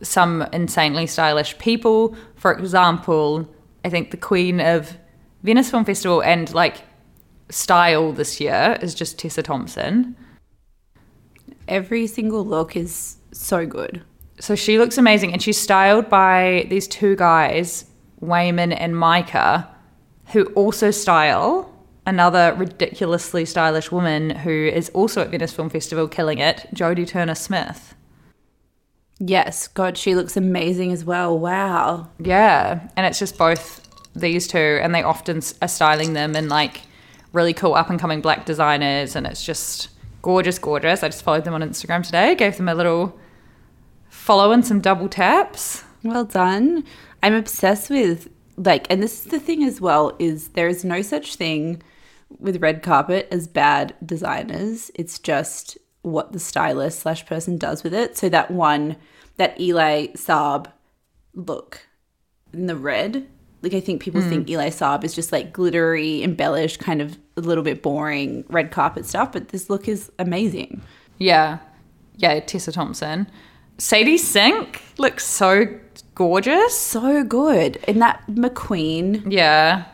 some 0.02 0.42
insanely 0.52 1.06
stylish 1.06 1.56
people. 1.58 2.16
For 2.36 2.52
example, 2.52 3.48
I 3.84 3.88
think 3.88 4.10
the 4.10 4.16
queen 4.16 4.60
of 4.60 4.96
Venice 5.42 5.70
Film 5.70 5.84
Festival 5.84 6.22
and 6.22 6.52
like 6.52 6.82
style 7.50 8.12
this 8.12 8.40
year 8.40 8.78
is 8.80 8.94
just 8.94 9.18
Tessa 9.18 9.42
Thompson. 9.42 10.16
Every 11.68 12.06
single 12.06 12.44
look 12.44 12.76
is 12.76 13.16
so 13.32 13.66
good. 13.66 14.02
So 14.38 14.54
she 14.54 14.78
looks 14.78 14.98
amazing 14.98 15.32
and 15.32 15.42
she's 15.42 15.58
styled 15.58 16.08
by 16.08 16.66
these 16.68 16.86
two 16.86 17.16
guys, 17.16 17.86
Wayman 18.20 18.72
and 18.72 18.96
Micah, 18.96 19.68
who 20.26 20.44
also 20.54 20.90
style 20.90 21.72
another 22.06 22.54
ridiculously 22.56 23.44
stylish 23.44 23.90
woman 23.90 24.30
who 24.30 24.50
is 24.50 24.90
also 24.90 25.22
at 25.22 25.30
Venice 25.30 25.52
Film 25.52 25.68
Festival 25.68 26.06
killing 26.06 26.38
it, 26.38 26.66
Jodie 26.74 27.06
Turner 27.06 27.34
Smith. 27.34 27.94
Yes, 29.18 29.66
God, 29.66 29.96
she 29.96 30.14
looks 30.14 30.36
amazing 30.36 30.92
as 30.92 31.04
well. 31.04 31.36
Wow. 31.38 32.08
Yeah, 32.18 32.88
and 32.96 33.06
it's 33.06 33.18
just 33.18 33.38
both 33.38 33.80
these 34.14 34.46
two, 34.46 34.78
and 34.82 34.94
they 34.94 35.02
often 35.02 35.40
are 35.62 35.68
styling 35.68 36.12
them 36.12 36.36
in 36.36 36.48
like 36.48 36.82
really 37.36 37.54
cool 37.54 37.74
up 37.74 37.90
and 37.90 38.00
coming 38.00 38.20
black 38.20 38.44
designers, 38.44 39.14
and 39.14 39.26
it's 39.26 39.44
just 39.44 39.90
gorgeous, 40.22 40.58
gorgeous. 40.58 41.04
I 41.04 41.08
just 41.08 41.22
followed 41.22 41.44
them 41.44 41.54
on 41.54 41.62
Instagram 41.62 42.04
today, 42.04 42.34
gave 42.34 42.56
them 42.56 42.68
a 42.68 42.74
little 42.74 43.16
follow 44.08 44.50
and 44.50 44.66
some 44.66 44.80
double 44.80 45.08
taps. 45.08 45.84
Well 46.02 46.24
done. 46.24 46.84
I'm 47.22 47.34
obsessed 47.34 47.90
with 47.90 48.28
like 48.56 48.90
and 48.90 49.02
this 49.02 49.24
is 49.24 49.30
the 49.30 49.38
thing 49.38 49.62
as 49.62 49.80
well 49.80 50.16
is 50.18 50.48
there 50.48 50.66
is 50.66 50.84
no 50.84 51.02
such 51.02 51.36
thing 51.36 51.82
with 52.38 52.62
red 52.62 52.82
carpet 52.82 53.28
as 53.30 53.46
bad 53.46 53.94
designers. 54.04 54.90
It's 54.94 55.18
just 55.18 55.78
what 56.02 56.32
the 56.32 56.38
stylist 56.40 57.00
slash 57.00 57.26
person 57.26 57.58
does 57.58 57.82
with 57.82 57.92
it. 57.94 58.16
So 58.16 58.28
that 58.28 58.50
one 58.50 58.96
that 59.36 59.60
Elie 59.60 60.12
Saab 60.14 60.72
look 61.34 61.86
in 62.52 62.66
the 62.66 62.76
red. 62.76 63.28
Like 63.66 63.74
I 63.74 63.80
think 63.80 64.00
people 64.00 64.22
think 64.22 64.46
mm. 64.46 64.54
Elie 64.54 64.70
Saab 64.70 65.02
is 65.02 65.12
just 65.12 65.32
like 65.32 65.52
glittery, 65.52 66.22
embellished, 66.22 66.78
kind 66.78 67.02
of 67.02 67.18
a 67.36 67.40
little 67.40 67.64
bit 67.64 67.82
boring 67.82 68.44
red 68.48 68.70
carpet 68.70 69.04
stuff, 69.04 69.32
but 69.32 69.48
this 69.48 69.68
look 69.68 69.88
is 69.88 70.12
amazing. 70.20 70.82
Yeah, 71.18 71.58
yeah, 72.14 72.38
Tessa 72.38 72.70
Thompson. 72.70 73.26
Sadie 73.78 74.18
Sink 74.18 74.82
looks 74.98 75.26
so 75.26 75.66
gorgeous. 76.14 76.78
So 76.78 77.24
good. 77.24 77.78
And 77.88 78.00
that 78.00 78.22
McQueen 78.28 79.32
Yeah. 79.32 79.86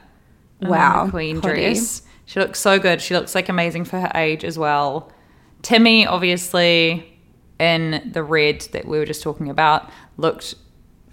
Wow, 0.60 1.08
Queen 1.08 1.40
Hottie. 1.40 1.74
dress. 1.74 2.02
She 2.26 2.40
looks 2.40 2.60
so 2.60 2.78
good. 2.78 3.00
She 3.00 3.14
looks 3.14 3.34
like 3.34 3.48
amazing 3.48 3.84
for 3.84 3.98
her 3.98 4.12
age 4.14 4.44
as 4.44 4.58
well. 4.58 5.10
Timmy, 5.62 6.06
obviously, 6.06 7.18
in 7.58 8.10
the 8.12 8.22
red 8.22 8.60
that 8.72 8.86
we 8.86 8.98
were 8.98 9.06
just 9.06 9.22
talking 9.22 9.48
about, 9.48 9.90
looked 10.18 10.54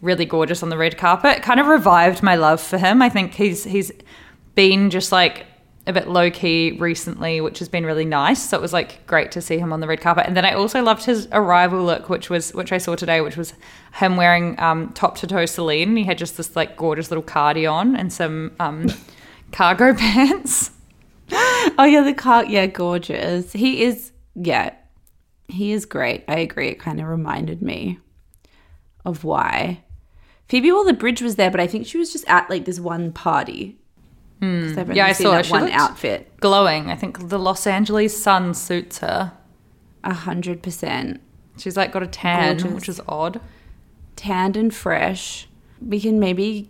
really 0.02 0.26
gorgeous 0.26 0.64
on 0.64 0.70
the 0.70 0.78
red 0.78 0.98
carpet. 0.98 1.38
It 1.38 1.44
kind 1.44 1.60
of 1.60 1.68
revived 1.68 2.24
my 2.24 2.36
love 2.36 2.62
for 2.62 2.78
him. 2.78 3.02
I 3.02 3.10
think 3.10 3.34
he's 3.34 3.64
he's 3.64 3.92
been 4.56 4.90
just 4.90 5.12
like 5.12 5.46
a 5.88 5.94
bit 5.94 6.08
low 6.08 6.30
key 6.30 6.78
recently, 6.80 7.42
which 7.42 7.60
has 7.60 7.68
been 7.68 7.86
really 7.86 8.06
nice. 8.06 8.50
So 8.50 8.58
it 8.58 8.62
was 8.62 8.74
like 8.74 9.06
great 9.08 9.32
to 9.32 9.42
see 9.42 9.58
him 9.58 9.74
on 9.74 9.80
the 9.80 9.88
red 9.88 10.02
carpet. 10.02 10.26
And 10.28 10.38
then 10.38 10.46
I 10.46 10.54
also 10.54 10.84
loved 10.84 11.04
his 11.04 11.28
arrival 11.32 11.84
look, 11.84 12.10
which 12.10 12.30
was 12.30 12.54
which 12.54 12.72
I 12.72 12.78
saw 12.78 12.96
today, 12.96 13.22
which 13.22 13.38
was 13.38 13.54
him 13.96 14.16
wearing 14.16 14.60
um, 14.60 14.90
top 14.94 15.18
to 15.18 15.28
toe 15.28 15.46
Celine. 15.46 15.96
He 15.98 16.04
had 16.04 16.18
just 16.18 16.38
this 16.38 16.56
like 16.56 16.78
gorgeous 16.78 17.10
little 17.10 17.24
cardi 17.24 17.66
on 17.66 17.96
and 17.96 18.14
some 18.14 18.52
um, 18.60 18.88
cargo 19.52 19.94
pants. 19.98 20.72
Oh 21.32 21.88
yeah, 21.90 22.02
the 22.02 22.14
car. 22.14 22.46
Yeah, 22.46 22.68
gorgeous. 22.68 23.52
He 23.54 23.84
is. 23.84 24.12
Yeah, 24.36 24.74
he 25.48 25.72
is 25.72 25.86
great. 25.86 26.24
I 26.28 26.40
agree. 26.40 26.70
It 26.70 26.80
kind 26.80 27.02
of 27.02 27.08
reminded 27.08 27.62
me 27.62 28.00
of 29.06 29.24
why 29.24 29.84
Phoebe 30.50 30.72
Waller 30.72 30.94
Bridge 30.94 31.22
was 31.22 31.36
there, 31.36 31.52
but 31.52 31.60
I 31.60 31.68
think 31.68 31.86
she 31.88 31.98
was 31.98 32.12
just 32.12 32.26
at 32.28 32.50
like 32.50 32.66
this 32.66 32.80
one 32.80 33.12
party. 33.14 33.78
Mm. 34.42 34.96
Yeah, 34.96 35.06
I 35.06 35.12
saw 35.12 35.34
her. 35.34 35.42
that 35.44 35.52
one 35.52 35.70
outfit. 35.70 36.32
Glowing. 36.40 36.90
I 36.90 36.96
think 36.96 37.30
the 37.30 37.38
Los 37.40 37.68
Angeles 37.68 38.22
sun 38.22 38.54
suits 38.54 39.00
her. 39.00 39.34
A 40.04 40.14
hundred 40.14 40.64
percent 40.64 41.20
She's 41.58 41.76
like 41.76 41.92
got 41.92 42.04
a 42.04 42.08
tan, 42.08 42.56
Gorgeous. 42.58 42.74
which 42.74 42.90
is 42.90 43.02
odd. 43.08 43.42
tanned 44.16 44.56
and 44.56 44.74
fresh. 44.74 45.48
We 45.86 46.00
can 46.00 46.20
maybe 46.20 46.70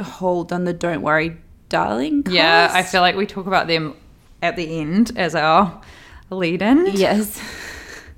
hold 0.00 0.50
on 0.52 0.64
the 0.64 0.72
"Don't 0.72 1.02
Worry, 1.02 1.36
Darling." 1.68 2.22
Cast. 2.22 2.34
Yeah, 2.34 2.70
I 2.72 2.82
feel 2.82 3.02
like 3.02 3.16
we 3.16 3.26
talk 3.26 3.46
about 3.46 3.66
them 3.66 3.94
at 4.40 4.56
the 4.56 4.80
end 4.80 5.12
as 5.16 5.34
our 5.34 5.80
lead-in. 6.30 6.86
Yes. 6.94 7.38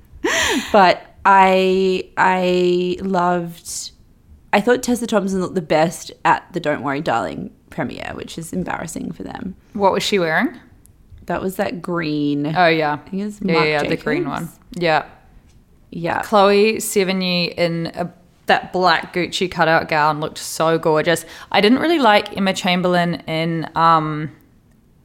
but 0.71 1.05
I 1.25 2.09
I 2.15 2.97
loved 3.01 3.91
I 4.55 4.61
thought 4.61 4.81
Tessa 4.81 5.05
Thompson 5.05 5.41
looked 5.41 5.55
the 5.55 5.61
best 5.61 6.13
at 6.23 6.47
the 6.53 6.61
Don't 6.61 6.81
Worry 6.81 7.01
Darling 7.01 7.53
premiere, 7.71 8.13
which 8.13 8.37
is 8.37 8.53
embarrassing 8.53 9.11
for 9.11 9.21
them. 9.21 9.53
What 9.73 9.91
was 9.91 10.01
she 10.01 10.17
wearing? 10.17 10.57
That 11.25 11.41
was 11.41 11.57
that 11.57 11.81
green. 11.81 12.55
Oh 12.55 12.67
yeah, 12.67 12.93
I 12.93 12.97
think 13.09 13.23
it's 13.23 13.41
yeah, 13.41 13.51
Marc 13.51 13.67
yeah, 13.67 13.83
the 13.83 13.97
green 13.97 14.29
one. 14.29 14.47
Yeah, 14.71 15.07
Yeah. 15.89 16.21
Chloe 16.21 16.75
Sevigny 16.77 17.53
in 17.53 17.87
a, 17.95 18.13
that 18.45 18.71
black 18.71 19.13
Gucci 19.13 19.51
cutout 19.51 19.89
gown 19.89 20.21
looked 20.21 20.37
so 20.37 20.79
gorgeous. 20.79 21.25
I 21.51 21.59
didn't 21.59 21.79
really 21.79 21.99
like 21.99 22.37
Emma 22.37 22.53
Chamberlain 22.53 23.15
in 23.27 23.69
um, 23.75 24.31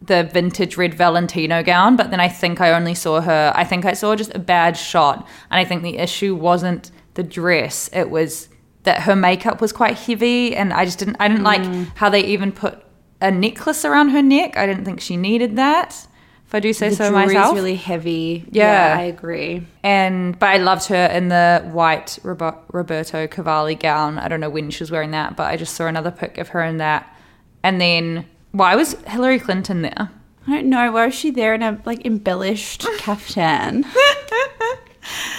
the 0.01 0.31
vintage 0.33 0.77
red 0.77 0.95
Valentino 0.95 1.65
gown, 1.65 1.97
but 1.97 2.13
then 2.13 2.21
I 2.21 2.29
think 2.29 2.61
I 2.61 2.71
only 2.71 2.95
saw 2.95 3.21
her. 3.21 3.53
I 3.57 3.65
think 3.65 3.85
I 3.85 3.95
saw 3.95 4.15
just 4.15 4.33
a 4.33 4.39
bad 4.39 4.77
shot, 4.77 5.27
and 5.51 5.59
I 5.59 5.65
think 5.65 5.83
the 5.83 5.99
issue 5.99 6.37
wasn't 6.37 6.93
the 7.15 7.25
dress; 7.25 7.91
it 7.93 8.11
was 8.11 8.49
that 8.85 9.03
her 9.03 9.15
makeup 9.15 9.61
was 9.61 9.73
quite 9.73 9.99
heavy, 9.99 10.57
and 10.57 10.73
I 10.73 10.85
just 10.85 10.99
didn't. 10.99 11.17
I 11.21 11.29
didn't 11.29 11.45
like 11.45 11.63
mm. 11.63 11.91
how 11.97 12.09
they 12.09 12.25
even 12.25 12.53
put 12.53 12.83
a 13.21 13.31
necklace 13.31 13.85
around 13.85 14.11
her 14.11 14.23
neck. 14.23 14.57
I 14.57 14.67
didn't 14.67 14.85
think 14.85 15.01
she 15.01 15.17
needed 15.17 15.57
that. 15.57 16.07
If 16.51 16.55
I 16.57 16.59
do 16.59 16.73
say 16.73 16.89
the 16.89 16.97
so 16.97 17.13
myself. 17.13 17.55
really 17.55 17.77
heavy. 17.77 18.45
Yeah. 18.51 18.97
I 18.99 19.03
agree. 19.03 19.65
And 19.85 20.37
but 20.37 20.49
I 20.49 20.57
loved 20.57 20.87
her 20.87 21.07
in 21.07 21.29
the 21.29 21.63
white 21.71 22.19
Robo- 22.25 22.61
Roberto 22.73 23.29
Cavalli 23.29 23.77
gown. 23.77 24.19
I 24.19 24.27
don't 24.27 24.41
know 24.41 24.51
when 24.51 24.71
she 24.71 24.83
was 24.83 24.91
wearing 24.91 25.13
that, 25.13 25.37
but 25.37 25.45
I 25.45 25.57
just 25.57 25.75
saw 25.75 25.87
another 25.87 26.11
pic 26.11 26.39
of 26.39 26.49
her 26.49 26.61
in 26.65 26.79
that. 26.79 27.17
And 27.63 27.81
then 27.81 28.27
why 28.51 28.75
was 28.75 28.95
Hillary 29.07 29.39
Clinton 29.39 29.83
there? 29.83 30.11
I 30.49 30.51
don't 30.51 30.69
know. 30.69 30.91
Why 30.91 31.07
was 31.07 31.15
she 31.15 31.31
there 31.31 31.55
in 31.55 31.63
a 31.63 31.81
like 31.85 32.05
embellished 32.05 32.85
caftan? 32.99 33.85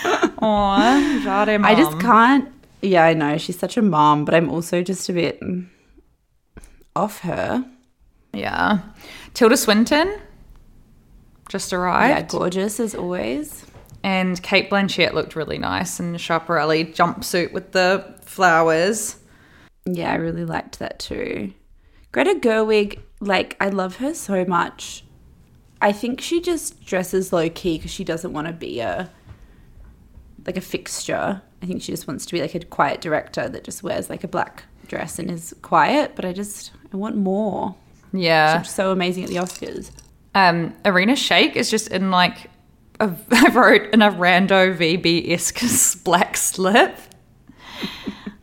Aw, 0.05 1.61
I 1.65 1.75
just 1.75 1.99
can't. 1.99 2.53
Yeah, 2.81 3.03
I 3.05 3.13
know 3.13 3.37
she's 3.37 3.59
such 3.59 3.77
a 3.77 3.81
mom, 3.81 4.25
but 4.25 4.33
I'm 4.33 4.49
also 4.49 4.81
just 4.81 5.07
a 5.09 5.13
bit 5.13 5.39
off 6.95 7.19
her. 7.19 7.63
Yeah, 8.33 8.79
Tilda 9.33 9.57
Swinton 9.57 10.17
just 11.49 11.73
arrived. 11.73 12.33
Yeah, 12.33 12.39
gorgeous 12.39 12.79
as 12.79 12.95
always. 12.95 13.65
and 14.03 14.41
Cate 14.41 14.69
Blanchett 14.69 15.13
looked 15.13 15.35
really 15.35 15.57
nice 15.57 15.99
in 15.99 16.11
the 16.11 16.17
Schiaparelli 16.17 16.95
jumpsuit 16.95 17.51
with 17.51 17.71
the 17.71 18.15
flowers. 18.21 19.17
Yeah, 19.85 20.11
I 20.11 20.15
really 20.15 20.45
liked 20.45 20.79
that 20.79 20.99
too. 20.99 21.53
Greta 22.11 22.35
Gerwig, 22.39 22.99
like, 23.19 23.55
I 23.59 23.69
love 23.69 23.97
her 23.97 24.13
so 24.13 24.43
much. 24.45 25.03
I 25.81 25.91
think 25.91 26.21
she 26.21 26.41
just 26.41 26.83
dresses 26.85 27.31
low 27.33 27.49
key 27.49 27.77
because 27.77 27.91
she 27.91 28.03
doesn't 28.03 28.33
want 28.33 28.47
to 28.47 28.53
be 28.53 28.79
a 28.79 29.09
like 30.45 30.57
a 30.57 30.61
fixture. 30.61 31.41
I 31.61 31.65
think 31.65 31.81
she 31.81 31.91
just 31.91 32.07
wants 32.07 32.25
to 32.25 32.33
be 32.33 32.41
like 32.41 32.55
a 32.55 32.59
quiet 32.65 33.01
director 33.01 33.47
that 33.47 33.63
just 33.63 33.83
wears 33.83 34.09
like 34.09 34.23
a 34.23 34.27
black 34.27 34.63
dress 34.87 35.19
and 35.19 35.29
is 35.29 35.53
quiet. 35.61 36.13
But 36.15 36.25
I 36.25 36.33
just 36.33 36.71
I 36.93 36.97
want 36.97 37.15
more. 37.17 37.75
Yeah, 38.13 38.61
She's 38.61 38.73
so 38.73 38.91
amazing 38.91 39.23
at 39.23 39.29
the 39.29 39.37
Oscars. 39.37 39.91
um, 40.35 40.73
Irina 40.83 41.13
Shayk 41.13 41.55
is 41.55 41.69
just 41.71 41.87
in 41.89 42.11
like 42.11 42.49
a, 42.99 43.09
I 43.31 43.49
wrote 43.53 43.93
in 43.93 44.01
a 44.01 44.11
rando 44.11 44.75
VB 44.77 45.31
esque 45.31 46.03
black 46.03 46.35
slip. 46.35 46.97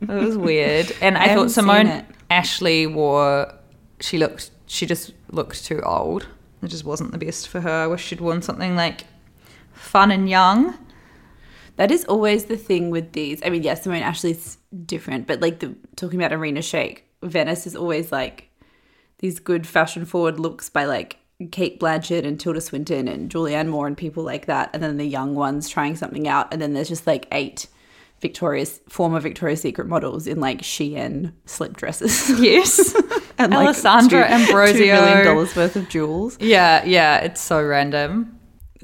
It 0.00 0.08
was 0.08 0.38
weird, 0.38 0.94
and 1.02 1.18
I, 1.18 1.24
I 1.32 1.34
thought 1.34 1.50
Simone. 1.50 2.04
Ashley 2.30 2.86
wore. 2.86 3.52
She 4.00 4.16
looked. 4.18 4.50
She 4.66 4.86
just 4.86 5.12
looked 5.30 5.64
too 5.64 5.80
old. 5.82 6.26
It 6.62 6.68
just 6.68 6.84
wasn't 6.84 7.12
the 7.12 7.18
best 7.18 7.48
for 7.48 7.60
her. 7.60 7.70
I 7.84 7.86
wish 7.86 8.04
she'd 8.04 8.20
worn 8.20 8.42
something 8.42 8.74
like 8.76 9.04
fun 9.72 10.10
and 10.10 10.28
young. 10.28 10.78
That 11.78 11.92
is 11.92 12.04
always 12.06 12.46
the 12.46 12.56
thing 12.56 12.90
with 12.90 13.12
these. 13.12 13.40
I 13.44 13.50
mean, 13.50 13.62
yes, 13.62 13.84
Simone 13.84 14.02
Ashley's 14.02 14.58
different, 14.84 15.26
but 15.28 15.40
like 15.40 15.60
the 15.60 15.76
talking 15.94 16.20
about 16.20 16.32
Irina 16.32 16.60
Shayk, 16.60 17.02
Venice 17.22 17.66
is 17.68 17.76
always 17.76 18.10
like 18.12 18.50
these 19.20 19.38
good 19.38 19.64
fashion 19.66 20.04
forward 20.04 20.40
looks 20.40 20.68
by 20.68 20.84
like 20.84 21.18
Cate 21.52 21.78
Blanchett 21.78 22.26
and 22.26 22.38
Tilda 22.38 22.60
Swinton 22.60 23.06
and 23.06 23.30
Julianne 23.30 23.68
Moore 23.68 23.86
and 23.86 23.96
people 23.96 24.24
like 24.24 24.46
that, 24.46 24.70
and 24.74 24.82
then 24.82 24.96
the 24.96 25.04
young 25.06 25.36
ones 25.36 25.68
trying 25.68 25.94
something 25.94 26.26
out, 26.26 26.52
and 26.52 26.60
then 26.60 26.74
there's 26.74 26.88
just 26.88 27.06
like 27.06 27.28
eight 27.30 27.68
Victoria's 28.20 28.80
former 28.88 29.20
Victoria's 29.20 29.60
Secret 29.60 29.86
models 29.86 30.26
in 30.26 30.40
like 30.40 30.62
Shein 30.62 31.32
slip 31.46 31.76
dresses. 31.76 32.28
Yes. 32.40 32.92
and 33.38 33.54
Alessandra 33.54 34.26
two, 34.26 34.34
Ambrosio. 34.34 34.78
two 34.78 34.86
million 35.02 35.24
dollars 35.24 35.54
worth 35.54 35.76
of 35.76 35.88
jewels. 35.88 36.36
yeah, 36.40 36.84
yeah, 36.84 37.18
it's 37.18 37.40
so 37.40 37.64
random. 37.64 38.37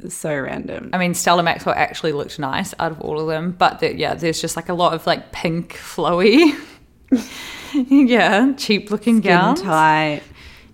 So 0.08 0.36
random. 0.38 0.90
I 0.92 0.98
mean, 0.98 1.14
Stella 1.14 1.42
Maxwell 1.42 1.74
actually 1.76 2.12
looked 2.12 2.38
nice 2.38 2.74
out 2.78 2.92
of 2.92 3.00
all 3.00 3.20
of 3.20 3.28
them, 3.28 3.52
but 3.52 3.78
the, 3.78 3.96
yeah, 3.96 4.14
there's 4.14 4.40
just 4.40 4.56
like 4.56 4.68
a 4.68 4.74
lot 4.74 4.92
of 4.92 5.06
like 5.06 5.30
pink, 5.30 5.74
flowy, 5.74 6.52
yeah, 7.74 8.52
cheap 8.56 8.90
looking 8.90 9.20
gowns. 9.20 9.62
tight. 9.62 10.22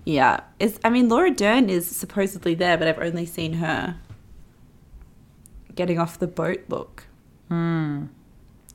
Yeah. 0.04 0.40
Is 0.58 0.80
I 0.82 0.90
mean 0.90 1.08
Laura 1.08 1.30
Dern 1.30 1.68
is 1.68 1.86
supposedly 1.86 2.54
there, 2.54 2.78
but 2.78 2.88
I've 2.88 2.98
only 2.98 3.26
seen 3.26 3.54
her 3.54 3.96
getting 5.74 5.98
off 5.98 6.18
the 6.18 6.26
boat 6.26 6.64
look. 6.68 7.04
Hmm. 7.48 8.06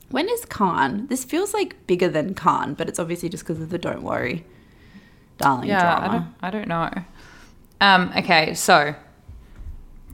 When 0.09 0.29
is 0.29 0.45
Cannes? 0.45 1.07
This 1.07 1.25
feels 1.25 1.53
like 1.53 1.87
bigger 1.87 2.07
than 2.07 2.35
Cannes, 2.35 2.75
but 2.75 2.87
it's 2.87 2.99
obviously 2.99 3.29
just 3.29 3.43
because 3.43 3.61
of 3.61 3.69
the 3.69 3.77
Don't 3.77 4.03
Worry, 4.03 4.45
Darling 5.37 5.67
Yeah, 5.69 5.97
I 5.97 6.07
don't, 6.07 6.33
I 6.41 6.49
don't 6.51 6.67
know. 6.67 6.89
Um, 7.81 8.13
okay, 8.17 8.53
so 8.53 8.95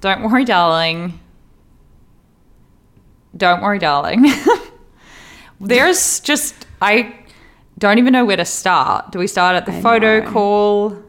don't 0.01 0.23
worry, 0.23 0.45
darling. 0.45 1.19
Don't 3.35 3.61
worry, 3.61 3.79
darling. 3.79 4.25
There's 5.61 6.19
just 6.19 6.65
I 6.81 7.15
don't 7.77 7.97
even 7.97 8.13
know 8.13 8.25
where 8.25 8.37
to 8.37 8.45
start. 8.45 9.11
Do 9.11 9.19
we 9.19 9.27
start 9.27 9.55
at 9.55 9.65
the 9.65 9.73
I 9.73 9.81
photo 9.81 10.19
know. 10.19 10.31
call? 10.31 11.03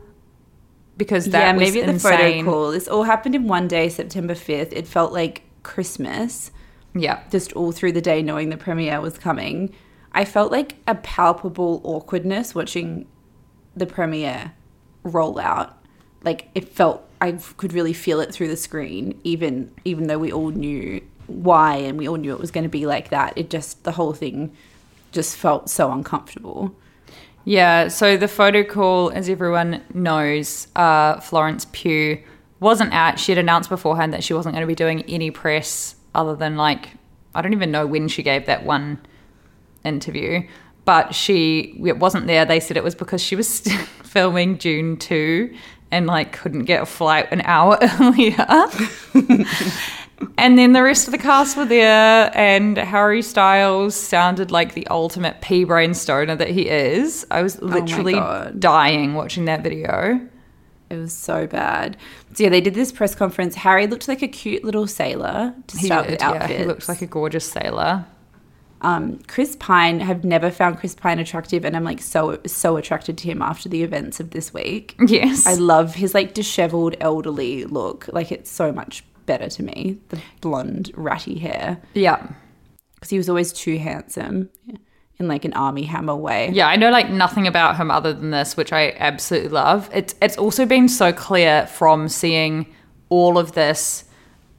Because 0.97 1.27
that 1.27 1.41
yeah, 1.41 1.53
was 1.53 1.61
maybe 1.61 1.81
at 1.81 1.87
the 1.87 1.93
insane. 1.95 2.45
photo 2.45 2.51
call. 2.51 2.71
This 2.71 2.87
all 2.87 3.03
happened 3.03 3.35
in 3.35 3.49
one 3.49 3.67
day, 3.67 3.89
September 3.89 4.35
5th. 4.35 4.73
It 4.73 4.87
felt 4.87 5.13
like 5.13 5.43
Christmas. 5.63 6.51
Yeah, 6.95 7.23
just 7.31 7.53
all 7.55 7.73
through 7.73 7.93
the 7.93 8.03
day 8.03 8.23
knowing 8.23 8.51
the 8.51 8.57
premiere 8.57 9.01
was 9.01 9.19
coming. 9.19 9.75
I 10.13 10.27
felt 10.27 10.53
like 10.53 10.77
a 10.87 10.95
palpable 10.95 11.81
awkwardness 11.85 12.55
watching 12.55 13.07
the 13.75 13.87
premiere 13.87 14.53
roll 15.03 15.39
out. 15.41 15.79
Like 16.23 16.49
it 16.55 16.69
felt 16.69 17.09
I 17.23 17.39
could 17.57 17.73
really 17.73 17.93
feel 17.93 18.19
it 18.19 18.35
through 18.35 18.49
the 18.49 18.57
screen 18.57 19.19
even 19.23 19.71
even 19.85 20.09
though 20.09 20.19
we 20.19 20.33
all 20.33 20.51
knew 20.51 21.01
why 21.29 21.77
and 21.77 21.97
we 21.97 22.09
all 22.09 22.17
knew 22.17 22.33
it 22.33 22.41
was 22.41 22.51
going 22.51 22.65
to 22.65 22.71
be 22.71 22.85
like 22.85 23.11
that. 23.11 23.33
It 23.37 23.49
just 23.49 23.85
the 23.85 23.93
whole 23.93 24.13
thing 24.13 24.55
just 25.13 25.37
felt 25.37 25.71
so 25.71 25.93
uncomfortable. 25.93 26.75
Yeah, 27.45 27.89
so 27.89 28.17
the 28.17 28.29
photo 28.29 28.65
call, 28.65 29.11
as 29.11 29.29
everyone 29.29 29.83
knows, 29.95 30.69
uh, 30.77 31.21
Florence 31.21 31.67
Pugh 31.73 32.23
wasn't 32.61 32.93
at. 32.93 33.19
She 33.19 33.33
had 33.33 33.39
announced 33.39 33.69
beforehand 33.69 34.13
that 34.15 34.23
she 34.23 34.35
wasn't 34.35 34.55
going 34.55 34.63
to 34.63 34.67
be 34.67 34.75
doing 34.75 35.03
any 35.03 35.31
press 35.31 35.97
other 36.15 36.37
than 36.37 36.57
like, 36.57 36.91
I 37.35 37.43
don't 37.43 37.53
even 37.53 37.71
know 37.71 37.87
when 37.87 38.09
she 38.09 38.23
gave 38.23 38.47
that 38.47 38.65
one 38.65 38.99
interview, 39.85 40.47
but 40.85 41.15
she 41.15 41.81
it 41.85 41.99
wasn't 41.99 42.27
there. 42.27 42.45
They 42.45 42.61
said 42.61 42.77
it 42.77 42.85
was 42.85 42.97
because 42.97 43.23
she 43.23 43.37
was 43.37 43.61
filming 44.03 44.57
Dune 44.57 44.97
2 44.97 45.55
and 45.93 46.07
like 46.07 46.33
couldn't 46.33 46.65
get 46.65 46.83
a 46.83 46.87
flight 46.87 47.29
an 47.31 47.43
hour 47.43 47.79
earlier. 48.01 48.47
And 50.39 50.57
then 50.57 50.73
the 50.73 50.83
rest 50.83 51.09
of 51.09 51.13
the 51.13 51.19
cast 51.19 51.57
were 51.57 51.65
there, 51.65 52.31
and 52.35 52.79
Harry 52.79 53.23
Styles 53.23 53.97
sounded 53.97 54.53
like 54.53 54.75
the 54.75 54.87
ultimate 54.87 55.41
pea 55.41 55.65
brain 55.65 55.95
stoner 55.95 56.37
that 56.37 56.49
he 56.49 56.69
is. 56.69 57.27
I 57.31 57.43
was 57.43 57.59
oh 57.61 57.67
literally 57.67 58.13
God. 58.13 58.61
dying 58.61 59.15
watching 59.15 59.47
that 59.47 59.63
video. 59.63 60.21
It 60.91 60.97
was 60.97 61.13
so 61.13 61.47
bad. 61.47 61.97
So 62.35 62.45
yeah, 62.45 62.51
they 62.51 62.61
did 62.61 62.75
this 62.75 62.93
press 62.93 63.15
conference. 63.15 63.57
Harry 63.57 63.87
looked 63.87 64.07
like 64.07 64.23
a 64.23 64.29
cute 64.29 64.63
little 64.63 64.87
sailor 64.87 65.55
to 65.67 65.79
He 65.79 65.87
start 65.87 66.05
did, 66.07 66.13
with 66.13 66.21
yeah. 66.21 66.47
He 66.47 66.65
looks 66.67 66.89
like 66.89 67.03
a 67.03 67.07
gorgeous 67.07 67.51
sailor. 67.51 68.05
Um, 68.83 69.21
Chris 69.29 69.57
Pine 69.57 70.01
have 70.01 70.25
never 70.25 70.51
found 70.51 70.79
Chris 70.79 70.95
Pine 70.95 71.19
attractive, 71.19 71.65
and 71.65 71.77
I'm 71.77 71.85
like 71.85 72.03
so 72.03 72.41
so 72.47 72.77
attracted 72.77 73.17
to 73.19 73.25
him 73.29 73.41
after 73.41 73.69
the 73.69 73.83
events 73.83 74.21
of 74.21 74.31
this 74.31 74.53
week. 74.53 74.97
Yes. 75.07 75.47
I 75.47 75.55
love 75.55 75.95
his 75.95 76.15
like 76.15 76.35
disheveled 76.35 76.97
elderly 77.01 77.65
look. 77.65 78.09
Like 78.13 78.33
it's 78.33 78.51
so 78.51 78.73
much 78.73 79.05
better 79.27 79.49
to 79.49 79.63
me. 79.63 79.99
The 80.09 80.21
blonde 80.41 80.91
ratty 80.95 81.39
hair 81.39 81.81
yeah. 81.95 82.27
because 82.95 83.11
he 83.11 83.19
was 83.19 83.29
always 83.29 83.53
too 83.53 83.79
handsome 83.79 84.51
in 85.19 85.29
like 85.29 85.45
an 85.45 85.53
Armie 85.53 85.85
Hammer 85.85 86.17
way. 86.17 86.51
Yeah, 86.53 86.67
I 86.67 86.77
know 86.77 86.91
like 86.91 87.11
nothing 87.11 87.47
about 87.47 87.77
him 87.77 87.91
other 87.91 88.13
than 88.13 88.31
this, 88.31 88.57
which 88.57 88.73
I 88.73 88.95
absolutely 88.99 89.51
love. 89.51 89.89
It's 89.93 90.15
it's 90.21 90.37
also 90.37 90.67
been 90.67 90.89
so 90.89 91.13
clear 91.13 91.67
from 91.67 92.09
seeing 92.09 92.67
all 93.09 93.39
of 93.39 93.53
this 93.53 94.05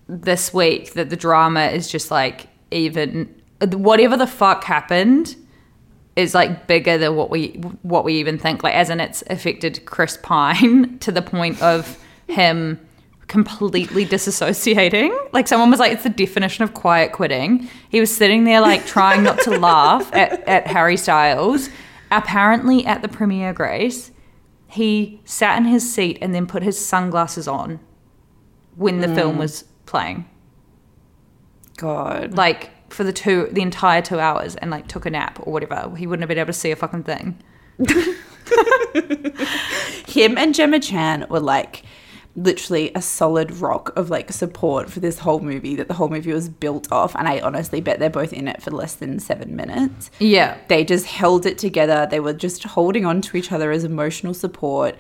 this 0.07 0.53
week 0.53 0.93
that 0.93 1.09
the 1.09 1.15
drama 1.15 1.65
is 1.67 1.89
just 1.89 2.11
like 2.11 2.47
even 2.71 3.42
whatever 3.71 4.17
the 4.17 4.27
fuck 4.27 4.63
happened 4.63 5.35
is 6.15 6.35
like 6.35 6.67
bigger 6.67 6.97
than 6.97 7.15
what 7.15 7.29
we 7.29 7.49
what 7.81 8.03
we 8.03 8.15
even 8.15 8.37
think. 8.37 8.63
Like 8.63 8.75
as 8.75 8.89
in 8.89 8.99
it's 8.99 9.23
affected 9.29 9.85
Chris 9.85 10.17
Pine 10.21 10.99
to 10.99 11.11
the 11.11 11.21
point 11.21 11.61
of 11.61 11.99
him 12.27 12.79
completely 13.27 14.05
disassociating. 14.05 15.11
Like 15.31 15.47
someone 15.47 15.71
was 15.71 15.79
like, 15.79 15.91
it's 15.91 16.03
the 16.03 16.09
definition 16.09 16.63
of 16.63 16.73
quiet 16.73 17.13
quitting. 17.13 17.67
He 17.89 17.99
was 17.99 18.15
sitting 18.15 18.43
there 18.43 18.61
like 18.61 18.85
trying 18.85 19.23
not 19.23 19.39
to 19.41 19.57
laugh 19.57 20.09
at, 20.13 20.47
at 20.47 20.67
Harry 20.67 20.97
Styles. 20.97 21.69
Apparently 22.11 22.85
at 22.85 23.01
the 23.01 23.07
premiere, 23.07 23.53
Grace, 23.53 24.11
he 24.67 25.19
sat 25.25 25.57
in 25.57 25.65
his 25.65 25.91
seat 25.91 26.19
and 26.21 26.35
then 26.35 26.45
put 26.45 26.61
his 26.61 26.83
sunglasses 26.83 27.47
on 27.47 27.79
when 28.75 28.99
the 28.99 29.07
film 29.15 29.35
mm. 29.35 29.39
was 29.39 29.63
playing. 29.85 30.29
God. 31.77 32.35
Like 32.35 32.69
for 32.93 33.03
the 33.03 33.13
two 33.13 33.47
the 33.51 33.61
entire 33.61 34.01
two 34.01 34.19
hours 34.19 34.55
and 34.57 34.71
like 34.71 34.87
took 34.87 35.05
a 35.05 35.09
nap 35.09 35.39
or 35.43 35.53
whatever. 35.53 35.93
He 35.95 36.07
wouldn't 36.07 36.23
have 36.23 36.29
been 36.29 36.37
able 36.37 36.47
to 36.47 36.53
see 36.53 36.71
a 36.71 36.75
fucking 36.75 37.03
thing. 37.03 37.37
him 40.07 40.37
and 40.37 40.53
Gemma 40.53 40.79
Chan 40.79 41.25
were 41.29 41.39
like 41.39 41.83
literally 42.35 42.91
a 42.95 43.01
solid 43.01 43.51
rock 43.57 43.91
of 43.95 44.09
like 44.09 44.31
support 44.31 44.89
for 44.89 44.99
this 44.99 45.19
whole 45.19 45.39
movie 45.39 45.75
that 45.75 45.87
the 45.87 45.93
whole 45.93 46.09
movie 46.09 46.33
was 46.33 46.49
built 46.49 46.91
off 46.91 47.15
and 47.15 47.27
I 47.27 47.39
honestly 47.41 47.79
bet 47.79 47.99
they're 47.99 48.09
both 48.09 48.33
in 48.33 48.47
it 48.47 48.61
for 48.61 48.71
less 48.71 48.95
than 48.95 49.19
7 49.19 49.55
minutes. 49.55 50.09
Yeah. 50.19 50.57
They 50.67 50.83
just 50.83 51.05
held 51.05 51.45
it 51.45 51.59
together. 51.59 52.07
They 52.09 52.19
were 52.19 52.33
just 52.33 52.63
holding 52.63 53.05
on 53.05 53.21
to 53.21 53.37
each 53.37 53.51
other 53.51 53.71
as 53.71 53.83
emotional 53.83 54.33
support. 54.33 54.95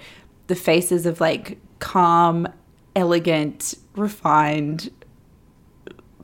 The 0.47 0.55
faces 0.55 1.05
of 1.07 1.19
like 1.19 1.57
calm, 1.79 2.47
elegant, 2.95 3.73
refined 3.95 4.91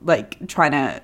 like 0.04 0.48
trying 0.48 0.72
to 0.72 1.02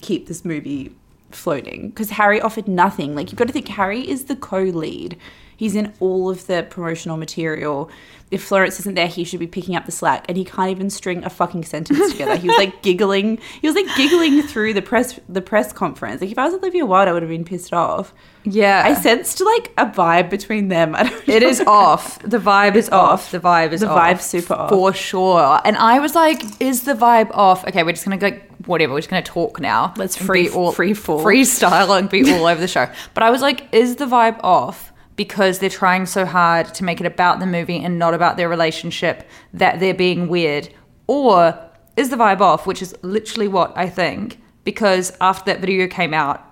keep 0.00 0.26
this 0.26 0.44
movie 0.44 0.94
floating 1.30 1.90
because 1.90 2.10
Harry 2.10 2.40
offered 2.40 2.68
nothing. 2.68 3.14
Like 3.14 3.30
you've 3.30 3.38
got 3.38 3.46
to 3.46 3.52
think 3.52 3.68
Harry 3.68 4.08
is 4.08 4.24
the 4.24 4.36
co-lead. 4.36 5.16
He's 5.56 5.76
in 5.76 5.92
all 6.00 6.30
of 6.30 6.46
the 6.46 6.66
promotional 6.70 7.18
material. 7.18 7.90
If 8.30 8.42
Florence 8.44 8.80
isn't 8.80 8.94
there, 8.94 9.08
he 9.08 9.24
should 9.24 9.40
be 9.40 9.46
picking 9.46 9.76
up 9.76 9.84
the 9.84 9.92
slack, 9.92 10.24
and 10.28 10.38
he 10.38 10.44
can't 10.44 10.70
even 10.70 10.88
string 10.88 11.22
a 11.24 11.28
fucking 11.28 11.64
sentence 11.64 12.12
together. 12.12 12.36
He 12.36 12.48
was 12.48 12.56
like 12.56 12.80
giggling. 12.82 13.38
He 13.60 13.66
was 13.66 13.74
like 13.74 13.84
giggling 13.96 14.40
through 14.42 14.72
the 14.72 14.80
press 14.80 15.18
the 15.28 15.42
press 15.42 15.72
conference. 15.72 16.22
Like 16.22 16.30
if 16.30 16.38
I 16.38 16.46
was 16.46 16.54
Olivia 16.54 16.86
Wilde, 16.86 17.08
I 17.08 17.12
would 17.12 17.22
have 17.22 17.28
been 17.28 17.44
pissed 17.44 17.74
off. 17.74 18.14
Yeah. 18.44 18.82
I 18.86 18.94
sensed 18.94 19.40
like 19.42 19.72
a 19.76 19.84
vibe 19.86 20.30
between 20.30 20.68
them. 20.68 20.94
I 20.96 21.02
don't 21.10 21.28
It 21.28 21.42
is 21.42 21.60
off. 21.60 22.20
The 22.20 22.38
vibe 22.38 22.76
is 22.76 22.88
off. 22.88 23.30
The 23.30 23.40
vibe 23.40 23.72
is 23.72 23.82
off. 23.82 23.90
The 23.90 23.94
off. 23.94 24.18
vibe's 24.18 24.24
super 24.24 24.54
off. 24.54 24.70
For 24.70 24.92
sure. 24.94 25.60
And 25.64 25.76
I 25.76 25.98
was 25.98 26.14
like, 26.14 26.42
is 26.60 26.84
the 26.84 26.94
vibe 26.94 27.30
off? 27.32 27.66
Okay, 27.66 27.82
we're 27.82 27.92
just 27.92 28.06
going 28.06 28.18
to 28.18 28.30
go, 28.30 28.40
whatever, 28.70 28.94
we're 28.94 29.00
just 29.00 29.10
going 29.10 29.22
to 29.22 29.30
talk 29.30 29.60
now. 29.60 29.92
Let's 29.96 30.16
free- 30.16 30.48
all, 30.48 30.72
free 30.72 30.94
fall. 30.94 31.22
Freestyle 31.22 31.98
and 31.98 32.08
be 32.08 32.32
all 32.32 32.46
over 32.46 32.60
the 32.60 32.68
show. 32.68 32.88
But 33.12 33.22
I 33.22 33.30
was 33.30 33.42
like, 33.42 33.72
is 33.74 33.96
the 33.96 34.06
vibe 34.06 34.40
off? 34.42 34.92
Because 35.16 35.58
they're 35.58 35.68
trying 35.68 36.06
so 36.06 36.24
hard 36.24 36.72
to 36.74 36.84
make 36.84 37.00
it 37.00 37.06
about 37.06 37.40
the 37.40 37.46
movie 37.46 37.84
and 37.84 37.98
not 37.98 38.14
about 38.14 38.38
their 38.38 38.48
relationship 38.48 39.28
that 39.52 39.80
they're 39.80 39.92
being 39.92 40.28
weird. 40.28 40.72
Or 41.06 41.58
is 41.96 42.08
the 42.08 42.16
vibe 42.16 42.40
off, 42.40 42.66
which 42.66 42.80
is 42.80 42.96
literally 43.02 43.48
what 43.48 43.76
I 43.76 43.90
think, 43.90 44.40
because 44.64 45.12
after 45.20 45.52
that 45.52 45.60
video 45.60 45.86
came 45.88 46.14
out, 46.14 46.46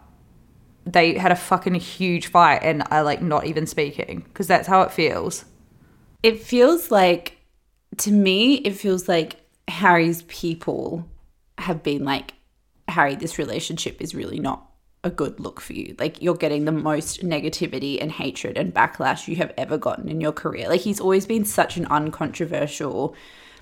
they 0.84 1.14
had 1.14 1.32
a 1.32 1.36
fucking 1.36 1.74
huge 1.76 2.26
fight 2.26 2.60
and 2.62 2.82
I 2.90 3.02
like 3.02 3.22
not 3.22 3.46
even 3.46 3.66
speaking 3.66 4.20
because 4.20 4.46
that's 4.46 4.66
how 4.66 4.82
it 4.82 4.90
feels. 4.90 5.44
It 6.22 6.42
feels 6.42 6.90
like, 6.90 7.38
to 7.98 8.10
me, 8.10 8.56
it 8.56 8.72
feels 8.72 9.08
like 9.08 9.36
Harry's 9.68 10.22
people 10.22 11.08
have 11.58 11.82
been 11.82 12.04
like, 12.04 12.34
Harry, 12.88 13.16
this 13.16 13.38
relationship 13.38 14.00
is 14.00 14.14
really 14.14 14.40
not 14.40 14.64
a 15.04 15.10
good 15.10 15.38
look 15.38 15.60
for 15.60 15.74
you. 15.74 15.94
Like, 15.98 16.20
you're 16.22 16.34
getting 16.34 16.64
the 16.64 16.72
most 16.72 17.22
negativity 17.22 18.00
and 18.00 18.10
hatred 18.10 18.56
and 18.56 18.74
backlash 18.74 19.28
you 19.28 19.36
have 19.36 19.52
ever 19.56 19.78
gotten 19.78 20.08
in 20.08 20.20
your 20.20 20.32
career. 20.32 20.68
Like, 20.68 20.80
he's 20.80 21.00
always 21.00 21.26
been 21.26 21.44
such 21.44 21.76
an 21.76 21.86
uncontroversial, 21.86 23.14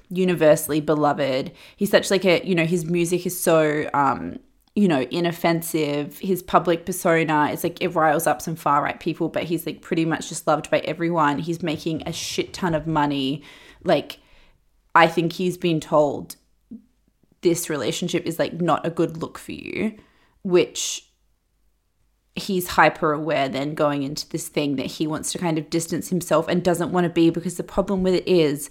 universally 0.09 0.81
beloved. 0.81 1.53
He's 1.77 1.91
such 1.91 2.11
like 2.11 2.25
a, 2.25 2.47
you 2.47 2.55
know, 2.55 2.65
his 2.65 2.85
music 2.85 3.27
is 3.27 3.39
so, 3.39 3.91
um, 3.93 4.39
you 4.75 4.89
know, 4.89 5.03
inoffensive. 5.11 6.19
His 6.19 6.43
public 6.43 6.87
persona 6.87 7.51
is 7.51 7.65
like 7.65 7.83
it 7.83 7.89
riles 7.89 8.27
up 8.27 8.41
some 8.41 8.57
far 8.57 8.83
right 8.83 8.99
people, 9.01 9.29
but 9.29 9.45
he's 9.45 9.67
like 9.67 9.81
pretty 9.81 10.05
much 10.05 10.29
just 10.29 10.47
loved 10.47 10.71
by 10.71 10.79
everyone. 10.81 11.39
He's 11.39 11.63
making 11.63 12.03
a 12.07 12.13
shit 12.13 12.53
ton 12.53 12.75
of 12.75 12.87
money. 12.87 13.43
Like, 13.85 14.21
I 14.95 15.07
think 15.07 15.33
he's 15.33 15.59
been 15.59 15.81
told 15.81 16.37
this 17.47 17.71
relationship 17.71 18.27
is 18.27 18.41
like 18.41 18.61
not 18.61 18.85
a 18.85 18.91
good 18.91 19.19
look 19.19 19.39
for 19.39 19.53
you, 19.53 19.97
which 20.43 21.09
he's 22.35 22.67
hyper 22.67 23.13
aware 23.13 23.49
then 23.49 23.73
going 23.73 24.03
into 24.03 24.29
this 24.31 24.49
thing 24.49 24.75
that 24.75 24.87
he 24.87 25.07
wants 25.07 25.31
to 25.31 25.39
kind 25.39 25.57
of 25.57 25.71
distance 25.71 26.09
himself 26.09 26.49
and 26.49 26.65
doesn't 26.65 26.91
want 26.91 27.05
to 27.05 27.09
be 27.09 27.31
because 27.31 27.57
the 27.57 27.63
problem 27.63 28.03
with 28.03 28.15
it 28.15 28.27
is 28.27 28.69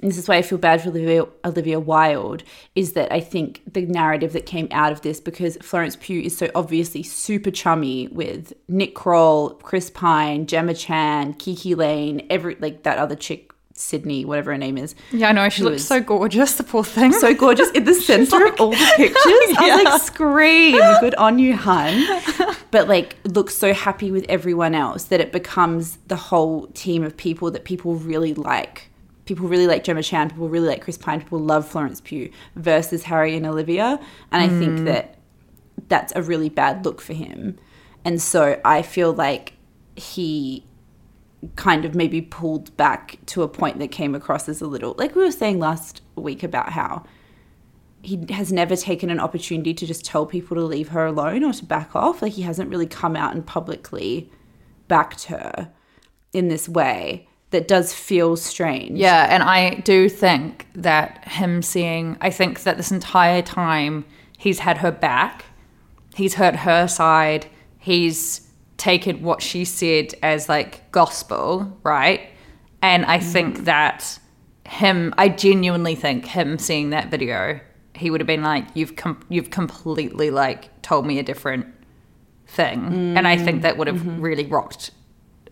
this 0.00 0.18
is 0.18 0.28
why 0.28 0.36
I 0.36 0.42
feel 0.42 0.58
bad 0.58 0.80
for 0.82 0.88
Olivia, 0.88 1.26
Olivia 1.44 1.80
Wilde, 1.80 2.44
is 2.76 2.92
that 2.92 3.12
I 3.12 3.20
think 3.20 3.62
the 3.72 3.86
narrative 3.86 4.32
that 4.32 4.46
came 4.46 4.66
out 4.70 4.90
of 4.90 5.02
this, 5.02 5.20
because 5.20 5.56
Florence 5.62 5.96
Pugh 5.96 6.22
is 6.22 6.36
so 6.36 6.48
obviously 6.56 7.04
super 7.04 7.52
chummy 7.52 8.08
with 8.08 8.52
Nick 8.68 8.96
Kroll, 8.96 9.50
Chris 9.50 9.90
Pine, 9.90 10.46
Gemma 10.46 10.74
Chan, 10.74 11.34
KiKi 11.34 11.76
Layne, 11.76 12.26
every 12.30 12.56
like 12.56 12.82
that 12.82 12.98
other 12.98 13.14
chick, 13.14 13.51
Sydney, 13.74 14.24
whatever 14.24 14.52
her 14.52 14.58
name 14.58 14.78
is. 14.78 14.94
Yeah, 15.10 15.28
I 15.28 15.32
know. 15.32 15.48
She 15.48 15.62
looks 15.62 15.84
so 15.84 16.00
gorgeous, 16.00 16.54
the 16.54 16.62
poor 16.62 16.84
thing. 16.84 17.12
So 17.12 17.34
gorgeous 17.34 17.70
in 17.70 17.84
the 17.84 17.94
center 18.10 18.46
of 18.46 18.60
all 18.60 18.70
the 18.70 18.92
pictures. 18.96 19.16
I 19.58 19.76
was 19.76 19.84
like, 19.84 20.02
scream, 20.02 20.80
good 21.00 21.14
on 21.16 21.38
you, 21.38 21.56
hun. 21.56 22.04
But 22.70 22.88
like, 22.88 23.16
looks 23.24 23.54
so 23.54 23.74
happy 23.74 24.10
with 24.10 24.24
everyone 24.30 24.74
else 24.74 25.04
that 25.04 25.20
it 25.20 25.30
becomes 25.30 25.98
the 26.06 26.16
whole 26.16 26.68
team 26.68 27.04
of 27.04 27.14
people 27.14 27.50
that 27.50 27.64
people 27.64 27.96
really 27.96 28.32
like. 28.32 28.88
People 29.26 29.46
really 29.46 29.66
like 29.66 29.84
Gemma 29.84 30.02
Chan, 30.02 30.30
people 30.30 30.48
really 30.48 30.68
like 30.68 30.80
Chris 30.80 30.96
Pine, 30.96 31.20
people 31.20 31.38
love 31.38 31.68
Florence 31.68 32.00
Pugh 32.00 32.32
versus 32.56 33.02
Harry 33.02 33.36
and 33.36 33.44
Olivia. 33.44 34.00
And 34.30 34.42
I 34.42 34.48
think 34.48 34.80
mm. 34.80 34.84
that 34.86 35.18
that's 35.88 36.14
a 36.16 36.22
really 36.22 36.48
bad 36.48 36.86
look 36.86 37.02
for 37.02 37.12
him. 37.12 37.58
And 38.06 38.22
so 38.22 38.58
I 38.64 38.80
feel 38.80 39.12
like 39.12 39.52
he 39.94 40.64
kind 41.56 41.84
of 41.84 41.94
maybe 41.94 42.20
pulled 42.20 42.76
back 42.76 43.18
to 43.26 43.42
a 43.42 43.48
point 43.48 43.78
that 43.78 43.88
came 43.88 44.14
across 44.14 44.48
as 44.48 44.60
a 44.60 44.66
little 44.66 44.94
like 44.96 45.16
we 45.16 45.24
were 45.24 45.32
saying 45.32 45.58
last 45.58 46.00
week 46.14 46.42
about 46.42 46.70
how 46.70 47.04
he 48.02 48.26
has 48.30 48.52
never 48.52 48.74
taken 48.76 49.10
an 49.10 49.20
opportunity 49.20 49.72
to 49.72 49.86
just 49.86 50.04
tell 50.04 50.26
people 50.26 50.56
to 50.56 50.62
leave 50.62 50.88
her 50.88 51.06
alone 51.06 51.44
or 51.44 51.52
to 51.52 51.64
back 51.64 51.94
off. 51.94 52.20
Like 52.20 52.32
he 52.32 52.42
hasn't 52.42 52.68
really 52.68 52.86
come 52.86 53.14
out 53.16 53.34
and 53.34 53.46
publicly 53.46 54.30
backed 54.88 55.24
her 55.24 55.70
in 56.32 56.48
this 56.48 56.68
way 56.68 57.28
that 57.50 57.68
does 57.68 57.92
feel 57.92 58.36
strange. 58.36 58.98
Yeah, 58.98 59.26
and 59.30 59.42
I 59.42 59.76
do 59.80 60.08
think 60.08 60.66
that 60.74 61.28
him 61.28 61.62
seeing, 61.62 62.16
I 62.20 62.30
think 62.30 62.62
that 62.64 62.76
this 62.76 62.90
entire 62.90 63.42
time 63.42 64.04
he's 64.36 64.60
had 64.60 64.78
her 64.78 64.90
back, 64.90 65.44
he's 66.14 66.34
hurt 66.34 66.56
her 66.56 66.88
side, 66.88 67.46
he's 67.78 68.41
taken 68.82 69.22
what 69.22 69.40
she 69.40 69.64
said 69.64 70.12
as 70.24 70.48
like 70.48 70.90
gospel, 70.90 71.78
right? 71.84 72.28
And 72.82 73.04
I 73.04 73.20
think 73.20 73.60
mm. 73.60 73.64
that 73.66 74.18
him, 74.66 75.14
I 75.16 75.28
genuinely 75.28 75.94
think 75.94 76.26
him 76.26 76.58
seeing 76.58 76.90
that 76.90 77.08
video, 77.08 77.60
he 77.94 78.10
would 78.10 78.20
have 78.20 78.26
been 78.26 78.42
like, 78.42 78.66
"You've 78.74 78.96
com- 78.96 79.24
you've 79.28 79.50
completely 79.50 80.30
like 80.32 80.82
told 80.82 81.06
me 81.06 81.20
a 81.20 81.22
different 81.22 81.66
thing," 82.48 83.16
and 83.16 83.28
I 83.28 83.36
think 83.36 83.62
that 83.62 83.76
would 83.76 83.86
have 83.86 84.00
mm-hmm. 84.00 84.20
really 84.20 84.46
rocked 84.46 84.90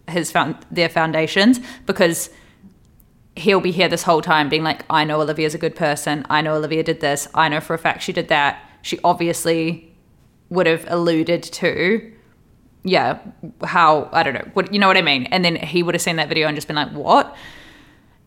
his 0.09 0.33
found 0.33 0.57
their 0.73 0.89
foundations 0.89 1.61
because 1.87 2.31
he'll 3.37 3.61
be 3.61 3.71
here 3.71 3.89
this 3.89 4.03
whole 4.03 4.23
time 4.23 4.49
being 4.49 4.65
like, 4.65 4.85
I 4.91 5.05
know 5.05 5.21
Olivia's 5.21 5.55
a 5.55 5.59
good 5.59 5.77
person. 5.77 6.27
I 6.29 6.41
know 6.43 6.57
Olivia 6.57 6.83
did 6.83 6.99
this. 6.99 7.29
I 7.33 7.49
know 7.49 7.61
for 7.61 7.75
a 7.75 7.79
fact 7.79 8.03
she 8.03 8.13
did 8.13 8.27
that. 8.27 8.61
She 8.83 8.99
obviously 9.05 9.95
would 10.49 10.67
have 10.67 10.85
alluded 10.89 11.45
to, 11.45 12.13
yeah, 12.83 13.19
how, 13.65 14.09
I 14.13 14.23
don't 14.23 14.35
know, 14.35 14.49
what, 14.55 14.73
you 14.73 14.79
know 14.79 14.87
what 14.87 14.97
I 14.97 15.03
mean? 15.03 15.25
And 15.25 15.45
then 15.45 15.57
he 15.57 15.83
would 15.83 15.95
have 15.95 16.03
seen 16.03 16.17
that 16.17 16.29
video 16.29 16.47
and 16.47 16.57
just 16.57 16.67
been 16.67 16.77
like, 16.77 16.93
what? 16.93 17.37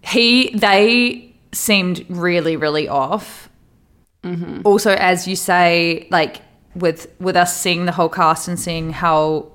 He, 0.01 0.51
they 0.55 1.33
seemed 1.51 2.05
really, 2.09 2.55
really 2.55 2.87
off. 2.87 3.49
Mm-hmm. 4.23 4.61
Also, 4.63 4.91
as 4.91 5.27
you 5.27 5.35
say, 5.35 6.07
like 6.11 6.41
with 6.75 7.13
with 7.19 7.35
us 7.35 7.55
seeing 7.55 7.85
the 7.85 7.91
whole 7.91 8.09
cast 8.09 8.47
and 8.47 8.59
seeing 8.59 8.91
how 8.91 9.51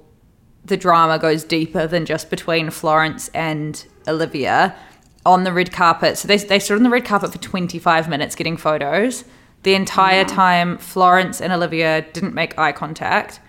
the 0.65 0.77
drama 0.77 1.19
goes 1.19 1.45
deeper 1.45 1.87
than 1.87 2.05
just 2.05 2.31
between 2.31 2.71
Florence 2.71 3.29
and 3.29 3.87
Olivia 4.07 4.77
on 5.25 5.45
the 5.45 5.53
red 5.53 5.73
carpet. 5.73 6.19
So 6.19 6.29
they, 6.29 6.37
they 6.37 6.59
stood 6.59 6.77
on 6.77 6.83
the 6.83 6.91
red 6.91 7.05
carpet 7.05 7.33
for 7.33 7.39
25 7.39 8.09
minutes 8.09 8.35
getting 8.35 8.57
photos. 8.57 9.25
The 9.63 9.75
entire 9.75 10.25
time, 10.25 10.79
Florence 10.79 11.41
and 11.41 11.53
Olivia 11.53 12.03
didn't 12.13 12.35
make 12.35 12.57
eye 12.59 12.73
contact, 12.73 13.41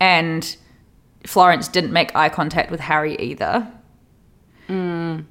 and 0.00 0.56
Florence 1.26 1.68
didn't 1.68 1.92
make 1.92 2.14
eye 2.14 2.28
contact 2.28 2.70
with 2.70 2.80
Harry 2.80 3.16
either. 3.16 3.70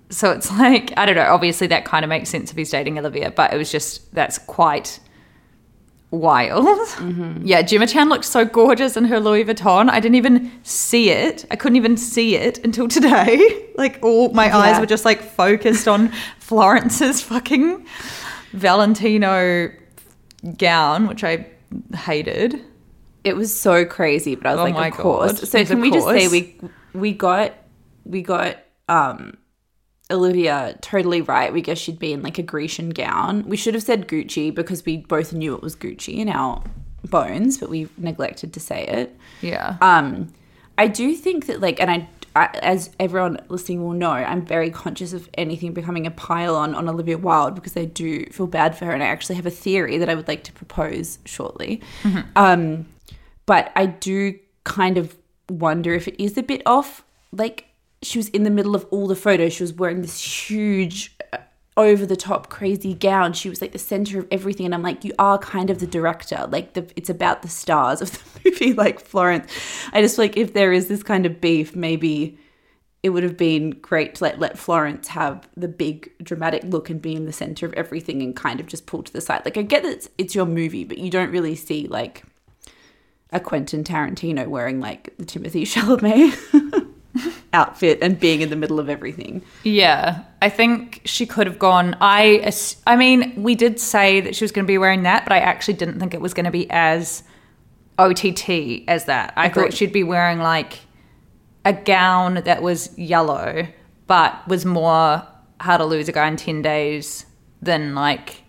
So 0.10 0.32
it's 0.32 0.52
like, 0.52 0.94
I 0.98 1.06
don't 1.06 1.16
know, 1.16 1.24
obviously 1.24 1.68
that 1.68 1.86
kind 1.86 2.06
of 2.06 2.10
makes 2.10 2.30
sense 2.30 2.52
if 2.52 2.58
he's 2.58 2.70
dating 2.70 3.00
Olivia, 3.00 3.32
but 3.32 3.54
it 3.54 3.58
was 3.58 3.72
just, 3.72 4.14
that's 4.14 4.38
quite 4.38 5.00
wild. 6.12 6.66
Mm-hmm. 6.66 7.46
Yeah, 7.46 7.62
Gemma 7.62 7.88
Chan 7.88 8.10
looked 8.10 8.26
so 8.26 8.46
gorgeous 8.46 8.96
in 8.98 9.06
her 9.06 9.20
Louis 9.20 9.46
Vuitton. 9.46 9.90
I 9.90 10.00
didn't 10.00 10.16
even 10.16 10.52
see 10.64 11.10
it. 11.10 11.46
I 11.50 11.56
couldn't 11.56 11.78
even 11.78 11.98
see 11.98 12.36
it 12.36 12.64
until 12.64 12.88
today. 12.88 13.68
Like 13.78 13.98
all 14.04 14.30
my 14.34 14.56
eyes 14.56 14.80
were 14.80 14.86
just 14.86 15.06
like 15.06 15.24
focused 15.24 15.88
on 15.88 16.10
Florence's 16.40 17.20
fucking 17.20 17.84
Valentino 18.52 19.72
gown, 20.58 21.08
which 21.08 21.24
I 21.24 21.48
hated. 21.96 22.64
It 23.24 23.36
was 23.36 23.58
so 23.58 23.86
crazy 23.86 24.36
but 24.36 24.48
i 24.48 24.52
was 24.56 24.60
Oh 24.72 24.76
like 24.78 24.94
of 24.94 25.00
course. 25.00 25.40
God. 25.40 25.48
so 25.48 25.60
Of 25.60 25.68
can 25.68 25.82
we 25.82 25.92
just 25.92 26.08
say 26.08 26.28
we 26.28 26.56
we 26.94 27.14
got 27.14 27.54
we 28.06 28.22
got 28.22 28.58
um 28.90 29.38
olivia 30.10 30.78
totally 30.82 31.22
right. 31.22 31.54
We 31.54 31.62
guess 31.62 31.78
she'd 31.78 32.00
be 32.00 32.12
in 32.12 32.22
like 32.22 32.38
a 32.38 32.44
grecian 32.44 32.90
gown. 32.90 33.44
We 33.48 33.56
should 33.56 33.74
have 33.76 33.84
said 33.84 34.08
gucci 34.08 34.54
because 34.54 34.84
we 34.86 34.98
both 34.98 35.32
knew 35.34 35.56
it 35.56 35.62
was 35.62 35.76
gucci 35.76 36.18
in 36.18 36.28
our 36.30 36.62
bones 37.10 37.58
but 37.58 37.70
we 37.70 37.88
neglected 37.98 38.54
to 38.54 38.60
say 38.60 38.86
it. 38.86 39.16
Yeah. 39.42 39.78
um 39.82 40.28
i 40.78 40.88
do 40.88 41.16
think 41.16 41.46
that 41.48 41.62
like 41.62 41.80
and 41.80 41.90
I, 41.92 42.08
I 42.36 42.46
as 42.62 42.90
everyone 43.00 43.40
listening 43.50 43.84
will 43.84 43.94
know 43.94 44.12
i'm 44.12 44.46
very 44.46 44.70
conscious 44.70 45.14
of 45.14 45.30
anything 45.36 45.74
becoming 45.74 46.06
a 46.08 46.12
pile 46.12 46.56
on 46.56 46.76
on 46.76 46.88
olivia 46.90 47.18
wilde 47.18 47.56
because 47.56 47.76
i 47.78 47.86
do 47.86 48.26
feel 48.28 48.48
bad 48.48 48.78
for 48.78 48.86
her. 48.86 48.92
And 48.92 49.02
i 49.04 49.08
actually 49.08 49.36
have 49.36 49.46
a 49.46 49.52
theory 49.52 49.98
that 49.98 50.10
i 50.10 50.16
would 50.16 50.28
like 50.28 50.44
to 50.46 50.54
propose 50.54 51.20
shortly. 51.26 51.82
Um 52.36 52.86
but 53.46 53.72
i 53.76 53.86
do 53.86 54.38
kind 54.64 54.98
of 54.98 55.18
wonder 55.50 55.94
if 55.94 56.08
it 56.08 56.22
is 56.22 56.38
a 56.38 56.44
bit 56.44 56.62
off 56.66 57.04
like 57.32 57.66
she 58.02 58.18
was 58.18 58.30
in 58.30 58.44
the 58.44 58.50
middle 58.50 58.76
of 58.76 58.86
all 58.92 59.08
the 59.08 59.16
photos 59.16 59.54
she 59.54 59.64
was 59.64 59.74
wearing 59.74 60.02
this 60.02 60.50
huge 60.50 61.16
uh, 61.34 61.38
over 61.78 62.06
the 62.06 62.16
top 62.16 62.50
crazy 62.50 62.94
gown. 62.94 63.34
She 63.34 63.50
was 63.50 63.62
like 63.62 63.72
the 63.72 63.80
center 63.80 64.20
of 64.20 64.28
everything. 64.30 64.66
And 64.66 64.76
I'm 64.76 64.82
like, 64.82 65.04
you 65.04 65.14
are 65.18 65.38
kind 65.38 65.70
of 65.70 65.80
the 65.80 65.88
director. 65.88 66.48
Like 66.50 66.74
the 66.74 66.90
it's 66.96 67.10
about 67.10 67.42
the 67.42 67.48
stars 67.48 68.02
of 68.02 68.12
the 68.44 68.50
movie, 68.50 68.74
like 68.74 69.00
Florence. 69.00 69.52
I 69.94 70.02
just 70.02 70.18
like 70.18 70.38
if 70.38 70.54
there 70.54 70.74
is 70.74 70.88
this 70.88 71.04
kind 71.04 71.26
of 71.26 71.42
beef, 71.42 71.76
maybe 71.76 72.38
it 73.04 73.10
would 73.10 73.24
have 73.24 73.38
been 73.38 73.72
great 73.72 74.16
to 74.16 74.26
let 74.26 74.40
let 74.40 74.60
Florence 74.60 75.08
have 75.08 75.48
the 75.58 75.68
big 75.68 76.12
dramatic 76.22 76.64
look 76.66 76.90
and 76.90 77.02
be 77.02 77.16
in 77.16 77.26
the 77.26 77.34
center 77.34 77.66
of 77.66 77.74
everything 77.74 78.22
and 78.22 78.36
kind 78.36 78.60
of 78.60 78.68
just 78.68 78.86
pull 78.86 79.02
to 79.04 79.14
the 79.14 79.22
side. 79.22 79.42
Like 79.46 79.58
I 79.58 79.64
get 79.64 79.84
that 79.84 79.92
it's, 79.92 80.10
it's 80.18 80.36
your 80.36 80.46
movie, 80.46 80.84
but 80.84 80.98
you 80.98 81.10
don't 81.10 81.32
really 81.32 81.56
see 81.56 81.88
like 81.88 82.24
a 83.32 83.40
Quentin 83.40 83.84
Tarantino 83.84 84.48
wearing 84.48 84.80
like 84.80 85.16
the 85.18 85.26
Timothée 85.26 85.64
Chalamet 85.64 86.88
outfit 87.54 88.00
and 88.02 88.20
being 88.20 88.42
in 88.42 88.50
the 88.50 88.56
middle 88.56 88.80
of 88.80 88.90
everything. 88.90 89.42
Yeah, 89.64 90.24
I 90.42 90.50
think 90.50 91.02
she 91.06 91.26
could 91.26 91.48
have 91.48 91.60
gone. 91.60 91.96
I, 92.02 92.52
I 92.88 92.96
mean, 92.96 93.34
we 93.42 93.56
did 93.56 93.80
say 93.80 94.22
that 94.22 94.36
she 94.36 94.44
was 94.44 94.52
going 94.52 94.66
to 94.66 94.68
be 94.68 94.78
wearing 94.78 95.04
that, 95.04 95.26
but 95.26 95.32
I 95.32 95.40
actually 95.40 95.76
didn't 95.76 96.00
think 96.00 96.14
it 96.14 96.22
was 96.22 96.34
going 96.34 96.46
to 96.46 96.52
be 96.52 96.70
as 96.70 97.24
OTT 98.00 98.84
as 98.88 99.06
that. 99.06 99.34
I 99.36 99.48
Agreed. 99.48 99.64
thought 99.64 99.74
she'd 99.74 99.94
be 99.94 100.04
wearing 100.04 100.40
like 100.40 100.80
a 101.66 101.74
gown 101.74 102.36
that 102.46 102.62
was 102.62 102.98
yellow, 102.98 103.68
but 104.08 104.48
was 104.48 104.66
more 104.66 105.28
how 105.60 105.78
to 105.78 105.86
lose 105.86 106.10
a 106.10 106.12
guy 106.12 106.28
in 106.28 106.38
10 106.38 106.62
days 106.62 107.26
than 107.62 107.94
like 107.94 108.44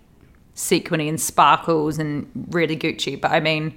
sequiny 0.54 1.08
and 1.08 1.20
sparkles 1.20 1.98
and 1.98 2.28
really 2.50 2.76
Gucci. 2.76 3.20
But 3.20 3.32
I 3.32 3.40
mean, 3.40 3.74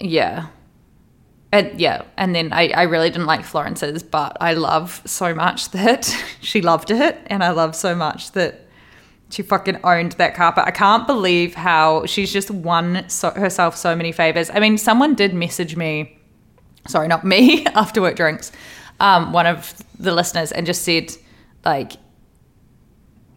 yeah. 0.00 0.48
And 1.50 1.80
yeah, 1.80 2.02
and 2.18 2.34
then 2.34 2.52
I, 2.52 2.68
I 2.68 2.82
really 2.82 3.08
didn't 3.08 3.26
like 3.26 3.42
Florence's, 3.42 4.02
but 4.02 4.36
I 4.40 4.52
love 4.52 5.00
so 5.06 5.34
much 5.34 5.70
that 5.72 6.14
she 6.40 6.60
loved 6.60 6.90
it, 6.90 7.18
and 7.26 7.42
I 7.42 7.50
love 7.50 7.74
so 7.74 7.94
much 7.94 8.32
that 8.32 8.66
she 9.30 9.42
fucking 9.42 9.80
owned 9.84 10.12
that 10.12 10.34
carpet. 10.34 10.64
I 10.66 10.70
can't 10.70 11.06
believe 11.06 11.54
how 11.54 12.06
she's 12.06 12.32
just 12.32 12.50
won 12.50 13.08
so, 13.08 13.30
herself 13.30 13.76
so 13.76 13.94
many 13.94 14.12
favors. 14.12 14.50
I 14.50 14.60
mean, 14.60 14.78
someone 14.78 15.14
did 15.14 15.34
message 15.34 15.76
me, 15.76 16.18
sorry, 16.86 17.08
not 17.08 17.24
me, 17.24 17.66
after 17.74 18.00
work 18.00 18.16
drinks, 18.16 18.52
um, 19.00 19.32
one 19.32 19.46
of 19.46 19.74
the 19.98 20.14
listeners, 20.14 20.52
and 20.52 20.66
just 20.66 20.82
said, 20.82 21.12
like, 21.64 21.92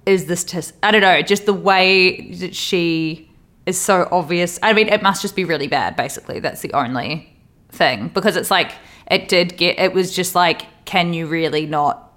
is 0.05 0.25
this 0.25 0.43
just, 0.43 0.73
I 0.83 0.91
don't 0.91 1.01
know, 1.01 1.21
just 1.21 1.45
the 1.45 1.53
way 1.53 2.31
that 2.35 2.55
she 2.55 3.30
is 3.71 3.79
so 3.79 4.07
obvious. 4.11 4.59
I 4.61 4.73
mean, 4.73 4.87
it 4.89 5.01
must 5.01 5.21
just 5.21 5.35
be 5.35 5.45
really 5.45 5.67
bad, 5.67 5.95
basically. 5.95 6.39
That's 6.39 6.61
the 6.61 6.73
only 6.73 7.33
thing. 7.69 8.09
Because 8.09 8.35
it's 8.35 8.51
like, 8.51 8.73
it 9.09 9.27
did 9.27 9.57
get, 9.57 9.79
it 9.79 9.93
was 9.93 10.13
just 10.13 10.35
like, 10.35 10.67
can 10.85 11.13
you 11.13 11.25
really 11.25 11.65
not, 11.65 12.13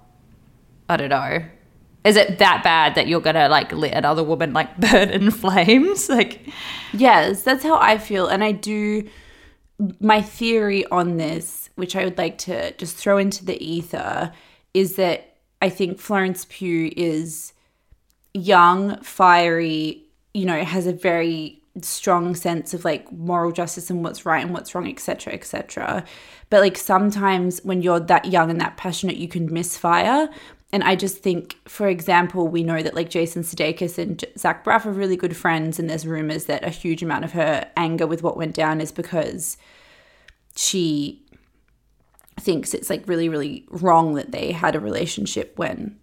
I 0.89 0.97
don't 0.97 1.09
know, 1.09 1.43
is 2.03 2.17
it 2.17 2.37
that 2.37 2.63
bad 2.63 2.93
that 2.95 3.07
you're 3.07 3.21
gonna 3.21 3.49
like 3.49 3.71
let 3.71 3.95
another 3.95 4.23
woman 4.23 4.53
like 4.53 4.77
burn 4.85 5.09
in 5.09 5.31
flames? 5.31 6.09
Like, 6.15 6.47
Yes, 6.93 7.41
that's 7.41 7.63
how 7.63 7.79
I 7.79 7.97
feel. 7.97 8.27
And 8.27 8.43
I 8.43 8.51
do, 8.51 9.09
my 9.99 10.21
theory 10.21 10.85
on 10.87 11.17
this, 11.17 11.69
which 11.75 11.95
I 11.95 12.03
would 12.03 12.17
like 12.17 12.37
to 12.39 12.71
just 12.73 12.95
throw 12.95 13.17
into 13.17 13.43
the 13.43 13.61
ether, 13.63 14.31
is 14.73 14.97
that 14.97 15.37
I 15.61 15.69
think 15.69 15.99
Florence 15.99 16.45
Pugh 16.47 16.91
is 16.95 17.53
young, 18.33 19.01
fiery, 19.01 20.04
you 20.35 20.45
know, 20.45 20.61
has 20.65 20.85
a 20.85 20.91
very 20.91 21.61
strong 21.81 22.35
sense 22.35 22.73
of 22.73 22.83
like 22.83 23.09
moral 23.09 23.53
justice 23.53 23.89
and 23.89 24.03
what's 24.03 24.25
right 24.25 24.43
and 24.43 24.53
what's 24.53 24.75
wrong, 24.75 24.85
etc., 24.85 25.31
etc. 25.31 26.03
But 26.49 26.59
like 26.59 26.77
sometimes 26.77 27.63
when 27.63 27.81
you're 27.81 28.01
that 28.01 28.25
young 28.25 28.51
and 28.51 28.59
that 28.59 28.75
passionate, 28.75 29.15
you 29.15 29.29
can 29.29 29.51
misfire. 29.51 30.27
And 30.73 30.83
I 30.83 30.97
just 30.97 31.19
think, 31.19 31.55
for 31.69 31.87
example, 31.87 32.49
we 32.49 32.63
know 32.63 32.83
that 32.83 32.95
like 32.95 33.09
Jason 33.09 33.43
Sudeikis 33.43 33.97
and 33.97 34.25
Zach 34.37 34.65
Braff 34.65 34.85
are 34.85 34.91
really 34.91 35.15
good 35.15 35.37
friends, 35.37 35.79
and 35.79 35.89
there's 35.89 36.05
rumors 36.05 36.45
that 36.45 36.65
a 36.65 36.69
huge 36.69 37.01
amount 37.01 37.23
of 37.23 37.31
her 37.31 37.71
anger 37.77 38.05
with 38.05 38.21
what 38.21 38.35
went 38.35 38.55
down 38.55 38.81
is 38.81 38.91
because 38.91 39.55
she 40.57 41.25
thinks 42.41 42.73
it's 42.73 42.89
like 42.89 43.07
really, 43.07 43.29
really 43.29 43.65
wrong 43.69 44.15
that 44.15 44.33
they 44.33 44.51
had 44.51 44.75
a 44.75 44.81
relationship 44.81 45.57
when 45.57 45.97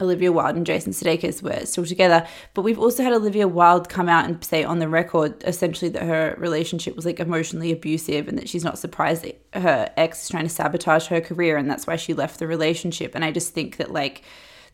Olivia 0.00 0.32
Wilde 0.32 0.56
and 0.56 0.66
Jason 0.66 0.92
Sudeikis 0.92 1.42
were 1.42 1.64
still 1.64 1.86
together. 1.86 2.26
But 2.54 2.62
we've 2.62 2.78
also 2.78 3.02
had 3.02 3.12
Olivia 3.12 3.46
Wilde 3.46 3.88
come 3.88 4.08
out 4.08 4.24
and 4.24 4.42
say 4.44 4.64
on 4.64 4.78
the 4.78 4.88
record 4.88 5.42
essentially 5.46 5.90
that 5.90 6.02
her 6.02 6.34
relationship 6.38 6.96
was 6.96 7.06
like 7.06 7.20
emotionally 7.20 7.72
abusive 7.72 8.28
and 8.28 8.36
that 8.38 8.48
she's 8.48 8.64
not 8.64 8.78
surprised 8.78 9.24
that 9.24 9.40
her 9.54 9.92
ex 9.96 10.24
is 10.24 10.28
trying 10.28 10.44
to 10.44 10.50
sabotage 10.50 11.06
her 11.06 11.20
career 11.20 11.56
and 11.56 11.70
that's 11.70 11.86
why 11.86 11.96
she 11.96 12.14
left 12.14 12.38
the 12.38 12.46
relationship. 12.46 13.14
And 13.14 13.24
I 13.24 13.30
just 13.30 13.54
think 13.54 13.76
that 13.76 13.92
like 13.92 14.22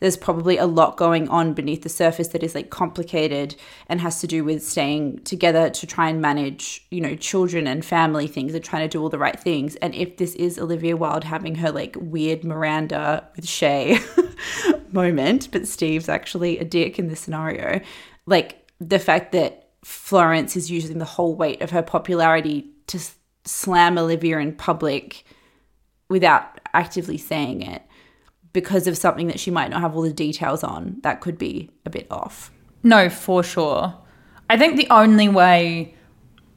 there's 0.01 0.17
probably 0.17 0.57
a 0.57 0.67
lot 0.67 0.97
going 0.97 1.29
on 1.29 1.55
beneath 1.55 1.83
the 1.83 1.89
surface 1.89 2.29
that 2.29 2.43
is 2.43 2.55
like 2.55 2.71
complicated 2.71 3.57
and 3.89 4.01
has 4.01 4.21
to 4.21 4.27
do 4.27 4.45
with 4.45 4.63
staying 4.63 5.19
together 5.25 5.71
to 5.71 5.87
try 5.87 6.09
and 6.09 6.21
manage, 6.21 6.87
you 6.91 7.01
know, 7.01 7.17
children 7.17 7.67
and 7.67 7.85
family 7.85 8.27
things 8.27 8.55
and 8.55 8.65
trying 8.65 8.83
to 8.83 8.89
do 8.89 9.03
all 9.03 9.09
the 9.09 9.19
right 9.19 9.39
things. 9.39 9.77
And 9.77 9.95
if 9.95 10.17
this 10.17 10.35
is 10.37 10.59
Olivia 10.59 10.97
Wilde 10.97 11.25
having 11.25 11.57
her 11.57 11.73
like 11.73 11.97
weird 11.99 12.45
Miranda 12.45 13.29
with 13.35 13.47
Che 13.47 13.99
moment, 14.93 15.51
but 15.51 15.67
Steve's 15.67 16.09
actually 16.09 16.59
a 16.59 16.65
dick 16.65 16.99
in 16.99 17.09
this 17.09 17.21
scenario, 17.21 17.81
like 18.27 18.71
the 18.81 18.99
fact 18.99 19.33
that 19.33 19.71
Florence 19.85 20.57
is 20.57 20.71
using 20.71 20.99
the 20.99 21.05
whole 21.05 21.35
weight 21.35 21.61
of 21.63 21.71
her 21.71 21.83
popularity 21.83 22.71
to 22.87 23.01
slam 23.45 23.99
Olivia 23.99 24.39
in 24.39 24.53
public 24.53 25.25
without 26.09 26.61
actively 26.75 27.19
saying 27.19 27.63
it 27.63 27.83
because 28.53 28.87
of 28.87 28.97
something 28.97 29.27
that 29.29 29.41
she 29.41 29.51
might 29.51 29.71
not 29.71 29.81
have 29.81 29.95
all 29.95 30.03
the 30.03 30.13
details 30.13 30.65
on, 30.65 30.99
that 31.03 31.21
could 31.21 31.39
be 31.39 31.71
a 31.85 31.91
bit 31.91 32.07
off. 32.11 32.51
no, 32.83 33.09
for 33.09 33.43
sure. 33.43 33.95
I 34.51 34.57
think 34.57 34.77
the 34.77 34.89
only 34.91 35.29
way 35.29 35.95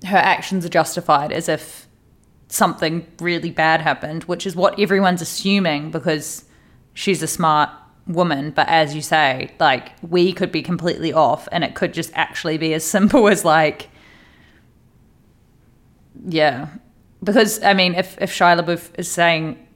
her 0.05 0.17
actions 0.17 0.65
are 0.65 0.69
justified 0.69 1.31
is 1.31 1.49
if 1.49 1.87
something 2.47 3.05
really 3.19 3.51
bad 3.51 3.81
happened, 3.81 4.23
which 4.25 4.45
is 4.45 4.55
what 4.55 4.79
everyone's 4.79 5.21
assuming 5.21 5.91
because 5.91 6.45
she's 6.93 7.21
a 7.21 7.27
smart 7.27 7.69
woman. 8.07 8.51
But 8.51 8.67
as 8.67 8.95
you 8.95 9.01
say, 9.01 9.51
like 9.59 9.91
we 10.01 10.33
could 10.33 10.51
be 10.51 10.61
completely 10.61 11.13
off, 11.13 11.47
and 11.51 11.63
it 11.63 11.75
could 11.75 11.93
just 11.93 12.11
actually 12.13 12.57
be 12.57 12.73
as 12.73 12.83
simple 12.95 13.27
as 13.27 13.45
like, 13.45 13.89
yeah, 16.27 16.67
because 17.23 17.61
I 17.63 17.73
mean, 17.73 17.95
if 17.95 18.17
if 18.21 18.31
Shia 18.31 18.59
LaBeouf 18.59 18.91
is 18.97 19.09
saying 19.09 19.67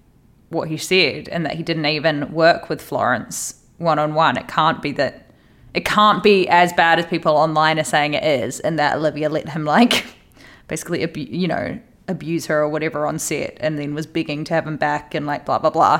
what 0.49 0.67
he 0.67 0.77
said 0.77 1.27
and 1.29 1.45
that 1.45 1.55
he 1.55 1.63
didn't 1.63 1.85
even 1.85 2.31
work 2.31 2.69
with 2.69 2.81
Florence 2.81 3.61
one 3.77 3.99
on 3.99 4.13
one, 4.13 4.37
it 4.37 4.47
can't 4.47 4.81
be 4.81 4.91
that 4.93 5.29
it 5.73 5.83
can't 5.83 6.23
be 6.23 6.47
as 6.47 6.71
bad 6.73 6.99
as 6.99 7.05
people 7.05 7.33
online 7.35 7.77
are 7.77 7.83
saying 7.83 8.13
it 8.13 8.23
is, 8.23 8.61
and 8.61 8.79
that 8.79 8.95
Olivia 8.95 9.29
let 9.29 9.49
him 9.49 9.65
like 9.65 10.05
basically 10.67 11.03
abu- 11.03 11.27
you 11.29 11.47
know 11.47 11.79
abuse 12.07 12.45
her 12.45 12.61
or 12.61 12.69
whatever 12.69 13.05
on 13.05 13.19
set, 13.19 13.57
and 13.59 13.77
then 13.77 13.93
was 13.93 14.05
begging 14.05 14.43
to 14.45 14.53
have 14.53 14.65
him 14.65 14.77
back 14.77 15.13
and 15.13 15.25
like 15.25 15.45
blah 15.45 15.59
blah 15.59 15.69
blah. 15.69 15.99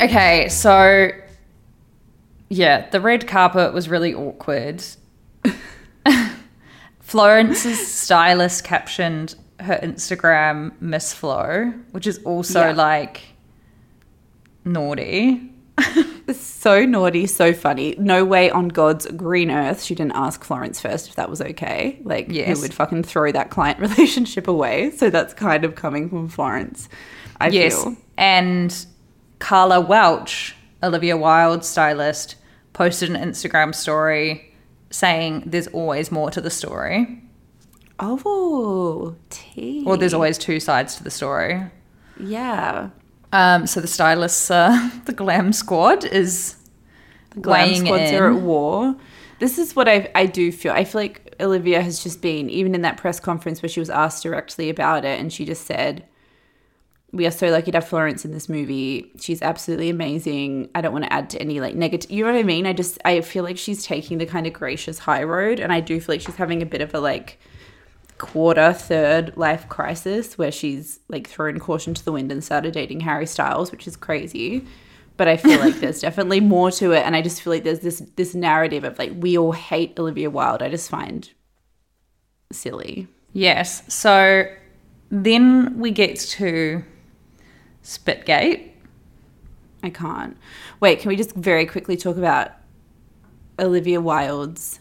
Okay, 0.00 0.48
so 0.48 1.10
yeah, 2.48 2.88
the 2.90 3.00
red 3.00 3.26
carpet 3.26 3.72
was 3.72 3.88
really 3.88 4.14
awkward. 4.14 4.84
Florence's 7.00 7.86
stylist 7.92 8.64
captioned 8.64 9.34
her 9.60 9.78
Instagram 9.82 10.72
Miss 10.80 11.12
Flo, 11.12 11.72
which 11.90 12.06
is 12.06 12.18
also 12.24 12.60
Yeah. 12.68 12.72
like 12.72 13.22
naughty. 14.64 15.52
So 16.30 16.84
naughty, 16.84 17.26
so 17.26 17.54
funny. 17.54 17.94
No 17.98 18.22
way 18.22 18.50
on 18.50 18.68
God's 18.68 19.06
green 19.12 19.50
earth 19.50 19.82
she 19.82 19.94
didn't 19.94 20.12
ask 20.14 20.44
Florence 20.44 20.78
first 20.78 21.08
if 21.08 21.14
that 21.14 21.30
was 21.30 21.40
okay. 21.40 21.98
Like, 22.02 22.26
Yes. 22.28 22.54
who 22.58 22.62
would 22.62 22.74
fucking 22.74 23.04
throw 23.04 23.32
that 23.32 23.48
client 23.48 23.78
relationship 23.88 24.46
away? 24.46 24.90
So 24.90 25.08
that's 25.08 25.32
kind 25.32 25.64
of 25.64 25.74
coming 25.74 26.10
from 26.10 26.28
Florence, 26.28 26.90
I 27.40 27.48
yes. 27.48 27.82
feel. 27.82 27.96
And 28.18 28.86
Karla 29.38 29.80
Welch, 29.80 30.56
Olivia 30.82 31.16
Wilde 31.16 31.64
stylist, 31.64 32.36
posted 32.72 33.10
an 33.10 33.16
Instagram 33.16 33.74
story 33.74 34.54
saying 34.90 35.44
there's 35.46 35.66
always 35.68 36.10
more 36.10 36.30
to 36.30 36.40
the 36.40 36.50
story. 36.50 37.22
Oh, 38.00 39.16
tea. 39.30 39.84
Or 39.86 39.96
there's 39.96 40.14
always 40.14 40.38
two 40.38 40.60
sides 40.60 40.96
to 40.96 41.04
the 41.04 41.10
story. 41.10 41.62
Yeah. 42.20 42.90
Um, 43.32 43.66
so 43.66 43.80
the 43.80 43.88
stylists, 43.88 44.50
uh, 44.50 44.90
the 45.04 45.12
glam 45.12 45.52
squad 45.52 46.04
is 46.04 46.56
the 47.30 47.40
Glam 47.40 47.68
weighing 47.68 47.86
squads 47.86 48.10
in. 48.10 48.22
are 48.22 48.30
at 48.32 48.40
war. 48.40 48.96
This 49.38 49.58
is 49.58 49.76
what 49.76 49.88
I 49.88 50.10
I 50.14 50.26
do 50.26 50.50
feel. 50.50 50.72
I 50.72 50.84
feel 50.84 51.00
like 51.00 51.34
Olivia 51.40 51.82
has 51.82 52.02
just 52.02 52.20
been 52.20 52.50
even 52.50 52.74
in 52.74 52.82
that 52.82 52.96
press 52.96 53.20
conference 53.20 53.62
where 53.62 53.68
she 53.68 53.80
was 53.80 53.90
asked 53.90 54.22
directly 54.22 54.70
about 54.70 55.04
it, 55.04 55.20
and 55.20 55.32
she 55.32 55.44
just 55.44 55.66
said, 55.66 56.04
"We 57.12 57.26
are 57.26 57.30
so 57.30 57.48
lucky 57.48 57.70
to 57.70 57.78
have 57.78 57.88
Florence 57.88 58.24
in 58.24 58.32
this 58.32 58.48
movie. 58.48 59.12
She's 59.18 59.42
absolutely 59.42 59.90
amazing. 59.90 60.70
I 60.74 60.80
don't 60.80 60.92
want 60.92 61.04
to 61.04 61.12
add 61.12 61.30
to 61.30 61.40
any 61.40 61.60
like 61.60 61.74
negative. 61.74 62.10
You 62.10 62.24
know 62.24 62.32
what 62.32 62.38
I 62.38 62.42
mean? 62.42 62.66
I 62.66 62.72
just 62.72 62.98
I 63.04 63.20
feel 63.20 63.44
like 63.44 63.58
she's 63.58 63.84
taking 63.84 64.18
the 64.18 64.26
kind 64.26 64.46
of 64.46 64.52
gracious 64.52 64.98
high 64.98 65.22
road, 65.22 65.60
and 65.60 65.72
I 65.72 65.80
do 65.80 66.00
feel 66.00 66.14
like 66.14 66.20
she's 66.20 66.36
having 66.36 66.62
a 66.62 66.66
bit 66.66 66.80
of 66.80 66.94
a 66.94 67.00
like." 67.00 67.38
quarter 68.18 68.72
third 68.72 69.32
life 69.36 69.68
crisis 69.68 70.36
where 70.36 70.50
she's 70.50 70.98
like 71.08 71.28
thrown 71.28 71.60
caution 71.60 71.94
to 71.94 72.04
the 72.04 72.10
wind 72.10 72.32
and 72.32 72.42
started 72.42 72.74
dating 72.74 72.98
Harry 72.98 73.26
Styles 73.26 73.70
which 73.70 73.86
is 73.86 73.94
crazy 73.94 74.66
but 75.16 75.28
I 75.28 75.36
feel 75.36 75.60
like 75.60 75.76
there's 75.76 76.00
definitely 76.08 76.40
more 76.40 76.72
to 76.72 76.90
it 76.90 77.06
and 77.06 77.14
I 77.14 77.22
just 77.22 77.40
feel 77.40 77.52
like 77.52 77.62
there's 77.62 77.78
this 77.78 78.00
this 78.16 78.34
narrative 78.34 78.82
of 78.82 78.98
like 78.98 79.12
we 79.14 79.38
all 79.38 79.52
hate 79.52 79.96
Olivia 80.00 80.30
Wilde 80.30 80.62
I 80.62 80.68
just 80.68 80.90
find 80.90 81.30
silly 82.50 83.06
Yes. 83.32 83.82
So 83.92 84.46
then 85.10 85.78
we 85.78 85.90
get 85.90 86.18
to 86.18 86.84
Spitgate. 87.88 88.68
I 89.82 89.88
can't. 89.88 90.36
Wait, 90.80 91.00
can 91.00 91.08
we 91.08 91.16
just 91.16 91.32
very 91.34 91.64
quickly 91.64 91.96
talk 91.96 92.18
about 92.18 92.50
Olivia 93.58 93.98
Wilde's 94.02 94.80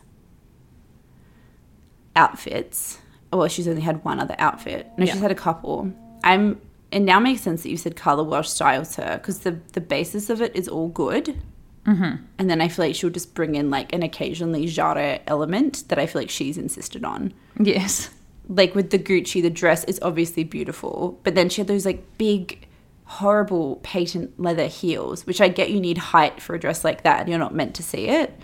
outfits? 2.15 2.99
Well, 3.31 3.47
she's 3.47 3.67
only 3.67 3.81
had 3.81 4.03
one 4.03 4.19
other 4.19 4.35
outfit. 4.39 4.87
No, 4.97 5.05
she's 5.05 5.19
had 5.19 5.31
a 5.31 5.35
couple. 5.35 5.91
I'm. 6.23 6.59
It 6.91 6.99
now 7.01 7.19
makes 7.19 7.41
sense 7.41 7.63
that 7.63 7.69
you 7.69 7.77
said 7.77 7.95
Karla 7.95 8.23
Welch 8.23 8.49
styles 8.49 8.95
her 8.95 9.17
because 9.17 9.39
the 9.39 9.59
the 9.73 9.81
basis 9.81 10.29
of 10.29 10.41
it 10.41 10.55
is 10.55 10.67
all 10.67 10.87
good. 10.89 11.37
Mm-hmm. 11.85 12.23
And 12.37 12.49
then 12.49 12.59
I 12.59 12.67
feel 12.67 12.85
like 12.85 12.95
she'll 12.95 13.09
just 13.09 13.33
bring 13.33 13.55
in 13.55 13.69
like 13.69 13.93
an 13.93 14.03
occasionally 14.03 14.67
genre 14.67 15.19
element 15.27 15.87
that 15.87 15.97
I 15.97 16.05
feel 16.05 16.21
like 16.21 16.29
she's 16.29 16.57
insisted 16.57 17.05
on 17.05 17.33
Yes. 17.57 18.09
like 18.49 18.75
with 18.75 18.89
the 18.89 18.99
Gucci, 18.99 19.41
the 19.41 19.49
dress 19.49 19.85
is 19.85 19.97
obviously 20.01 20.43
beautiful, 20.43 21.17
but 21.23 21.35
then 21.35 21.47
she 21.47 21.61
had 21.61 21.67
those 21.69 21.85
like 21.85 22.17
big, 22.17 22.66
horrible 23.07 23.77
patent 23.83 24.39
leather 24.39 24.67
heels, 24.67 25.25
which 25.25 25.41
I 25.41 25.47
get 25.47 25.71
you 25.71 25.79
need 25.79 25.97
height 25.97 26.41
for 26.41 26.55
a 26.55 26.59
dress 26.59 26.83
like 26.83 27.03
that, 27.03 27.21
and 27.21 27.29
you're 27.29 27.39
not 27.39 27.55
meant 27.55 27.75
to 27.75 27.83
see 27.83 28.07
it. 28.07 28.37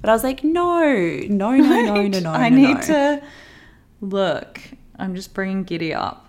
But 0.00 0.10
I 0.10 0.12
was 0.12 0.24
like, 0.24 0.42
no, 0.42 0.80
no, 1.28 1.56
no, 1.56 1.56
no, 1.56 2.06
no, 2.08 2.18
no. 2.18 2.30
I 2.32 2.48
no, 2.48 2.56
need 2.56 2.74
no. 2.74 2.80
to 2.82 3.22
look. 4.00 4.60
I'm 4.98 5.14
just 5.14 5.32
bringing 5.32 5.62
Giddy 5.62 5.94
up. 5.94 6.26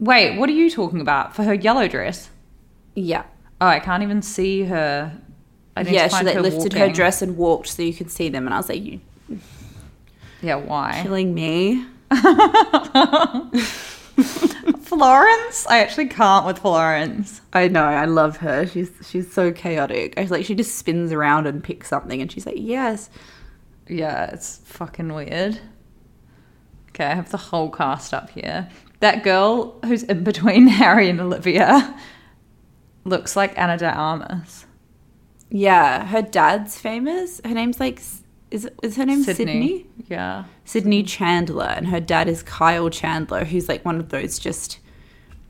Wait, 0.00 0.36
what 0.36 0.48
are 0.48 0.52
you 0.52 0.68
talking 0.68 1.00
about 1.00 1.36
for 1.36 1.44
her 1.44 1.54
yellow 1.54 1.86
dress? 1.86 2.28
Yeah, 2.96 3.24
Oh, 3.60 3.68
I 3.68 3.78
can't 3.78 4.02
even 4.02 4.20
see 4.20 4.64
her. 4.64 5.16
I 5.76 5.82
yeah. 5.82 6.08
She 6.08 6.24
like 6.24 6.34
her 6.34 6.42
lifted 6.42 6.72
her 6.74 6.90
dress 6.90 7.22
and 7.22 7.36
walked 7.36 7.68
so 7.68 7.82
you 7.82 7.94
could 7.94 8.10
see 8.10 8.28
them, 8.28 8.46
and 8.46 8.54
I 8.54 8.58
was 8.58 8.68
like, 8.68 8.82
you 8.82 9.00
Yeah, 10.42 10.56
why? 10.56 11.00
killing 11.02 11.32
me? 11.32 11.86
Florence? 14.96 15.66
I 15.68 15.78
actually 15.80 16.06
can't 16.06 16.46
with 16.46 16.58
Florence. 16.58 17.40
I 17.52 17.68
know. 17.68 17.84
I 17.84 18.04
love 18.04 18.38
her. 18.38 18.66
She's 18.66 18.90
she's 19.08 19.32
so 19.32 19.52
chaotic. 19.52 20.14
I 20.18 20.24
like 20.24 20.44
she 20.44 20.54
just 20.54 20.76
spins 20.78 21.12
around 21.12 21.46
and 21.46 21.62
picks 21.62 21.88
something, 21.88 22.20
and 22.20 22.30
she's 22.30 22.46
like, 22.46 22.56
yes. 22.58 23.10
Yeah, 23.88 24.30
it's 24.32 24.58
fucking 24.64 25.12
weird. 25.12 25.60
Okay, 26.90 27.04
I 27.06 27.14
have 27.14 27.30
the 27.30 27.36
whole 27.36 27.70
cast 27.70 28.14
up 28.14 28.30
here. 28.30 28.68
That 29.00 29.22
girl 29.24 29.78
who's 29.84 30.04
in 30.04 30.24
between 30.24 30.66
Harry 30.68 31.10
and 31.10 31.20
Olivia 31.20 31.94
looks 33.04 33.36
like 33.36 33.58
Ana 33.58 33.76
de 33.76 33.90
Armas. 33.90 34.64
Yeah, 35.50 36.06
her 36.06 36.22
dad's 36.22 36.78
famous. 36.78 37.40
Her 37.44 37.52
name's 37.52 37.78
like, 37.78 37.98
S- 37.98 38.22
is 38.50 38.96
her 38.96 39.04
name 39.04 39.22
Sydney? 39.22 39.86
Yeah. 40.08 40.44
Sydney 40.64 41.02
Chandler, 41.02 41.66
and 41.76 41.88
her 41.88 42.00
dad 42.00 42.28
is 42.28 42.42
Kyle 42.42 42.88
Chandler, 42.88 43.44
who's 43.44 43.68
like 43.68 43.84
one 43.84 43.98
of 43.98 44.08
those 44.08 44.38
just 44.38 44.78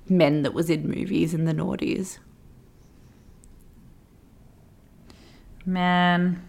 men 0.09 0.43
that 0.43 0.55
was 0.55 0.71
in 0.71 0.89
movies 0.89 1.35
in 1.35 1.45
the 1.45 1.53
noughties. 1.53 2.19
Man, 5.67 6.43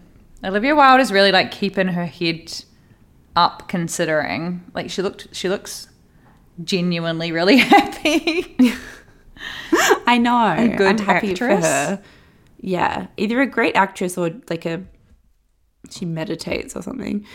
Olivia 0.44 0.76
Wilde 0.76 1.00
is 1.00 1.12
really 1.12 1.32
like 1.32 1.52
keeping 1.52 1.88
her 1.88 2.06
head 2.06 2.64
up 3.36 3.68
considering. 3.68 4.64
Like 4.74 4.90
she 4.90 5.02
looked 5.02 5.28
she 5.32 5.50
looks 5.50 5.88
genuinely 6.64 7.32
really 7.32 7.58
happy. 7.58 8.56
I 10.06 10.18
know. 10.18 10.56
A 10.58 10.76
good 10.76 11.00
I'm 11.00 11.06
happy 11.06 11.32
actress? 11.32 11.66
for 11.66 11.68
her. 11.68 12.04
Yeah, 12.60 13.08
either 13.18 13.42
a 13.42 13.48
great 13.48 13.76
actress 13.76 14.18
or 14.18 14.32
like 14.50 14.66
a 14.66 14.84
she 15.90 16.06
meditates 16.06 16.76
or 16.76 16.82
something. 16.82 17.26